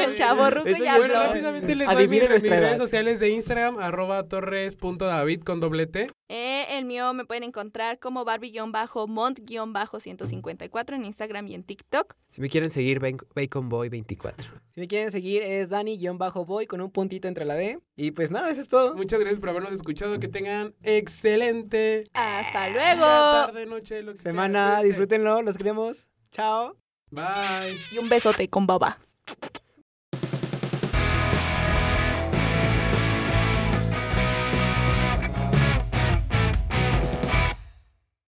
El 0.00 0.14
chavorruco 0.14 0.66
Eso 0.66 0.78
ya 0.78 0.84
ya 0.84 0.96
Bueno, 0.98 1.14
no. 1.14 1.20
habló. 1.20 1.32
rápidamente 1.32 1.76
les 1.76 1.86
doy 1.86 1.96
Adivinen 1.96 2.32
mis, 2.32 2.42
mis 2.42 2.50
redes 2.50 2.78
sociales 2.78 3.20
de 3.20 3.28
Instagram, 3.30 3.78
arroba 3.78 4.26
torres.david 4.26 5.42
con 5.42 5.60
doble 5.60 5.86
T. 5.86 6.10
Eh, 6.28 6.66
el 6.78 6.84
mío 6.86 7.12
me 7.12 7.24
pueden 7.26 7.42
encontrar 7.44 7.98
como 7.98 8.24
Barbie-Mont-154 8.24 10.94
en 10.94 11.04
Instagram 11.04 11.46
y 11.48 11.54
en 11.54 11.64
TikTok. 11.64 12.14
Si 12.28 12.40
me 12.40 12.48
quieren 12.48 12.70
seguir, 12.70 13.00
Ban- 13.00 13.18
Bacon 13.34 13.68
Boy 13.68 13.88
24. 13.88 14.50
Si 14.74 14.80
me 14.80 14.86
quieren 14.88 15.10
seguir 15.10 15.42
es 15.42 15.68
Dani-Boy 15.68 16.66
con 16.66 16.80
un 16.80 16.90
puntito 16.90 17.28
entre 17.28 17.44
la 17.44 17.54
D. 17.56 17.80
Y 17.96 18.12
pues 18.12 18.30
nada, 18.30 18.50
eso 18.50 18.60
es 18.60 18.68
todo. 18.68 18.94
Muchas 18.94 19.18
gracias 19.20 19.40
por 19.40 19.48
habernos 19.50 19.72
escuchado. 19.72 20.18
Que 20.18 20.28
tengan 20.28 20.74
excelente 20.82 22.04
Hasta 22.14 22.70
luego. 22.70 23.00
tarde, 23.02 23.66
noche, 23.66 24.02
lo 24.02 24.12
que 24.12 24.18
sea. 24.18 24.24
Semana, 24.40 24.80
disfrútenlo, 24.80 25.42
los 25.42 25.58
queremos. 25.58 26.08
Chao. 26.32 26.74
Bye. 27.10 27.76
Y 27.92 27.98
un 27.98 28.08
besote 28.08 28.48
con 28.48 28.66
baba. 28.66 28.98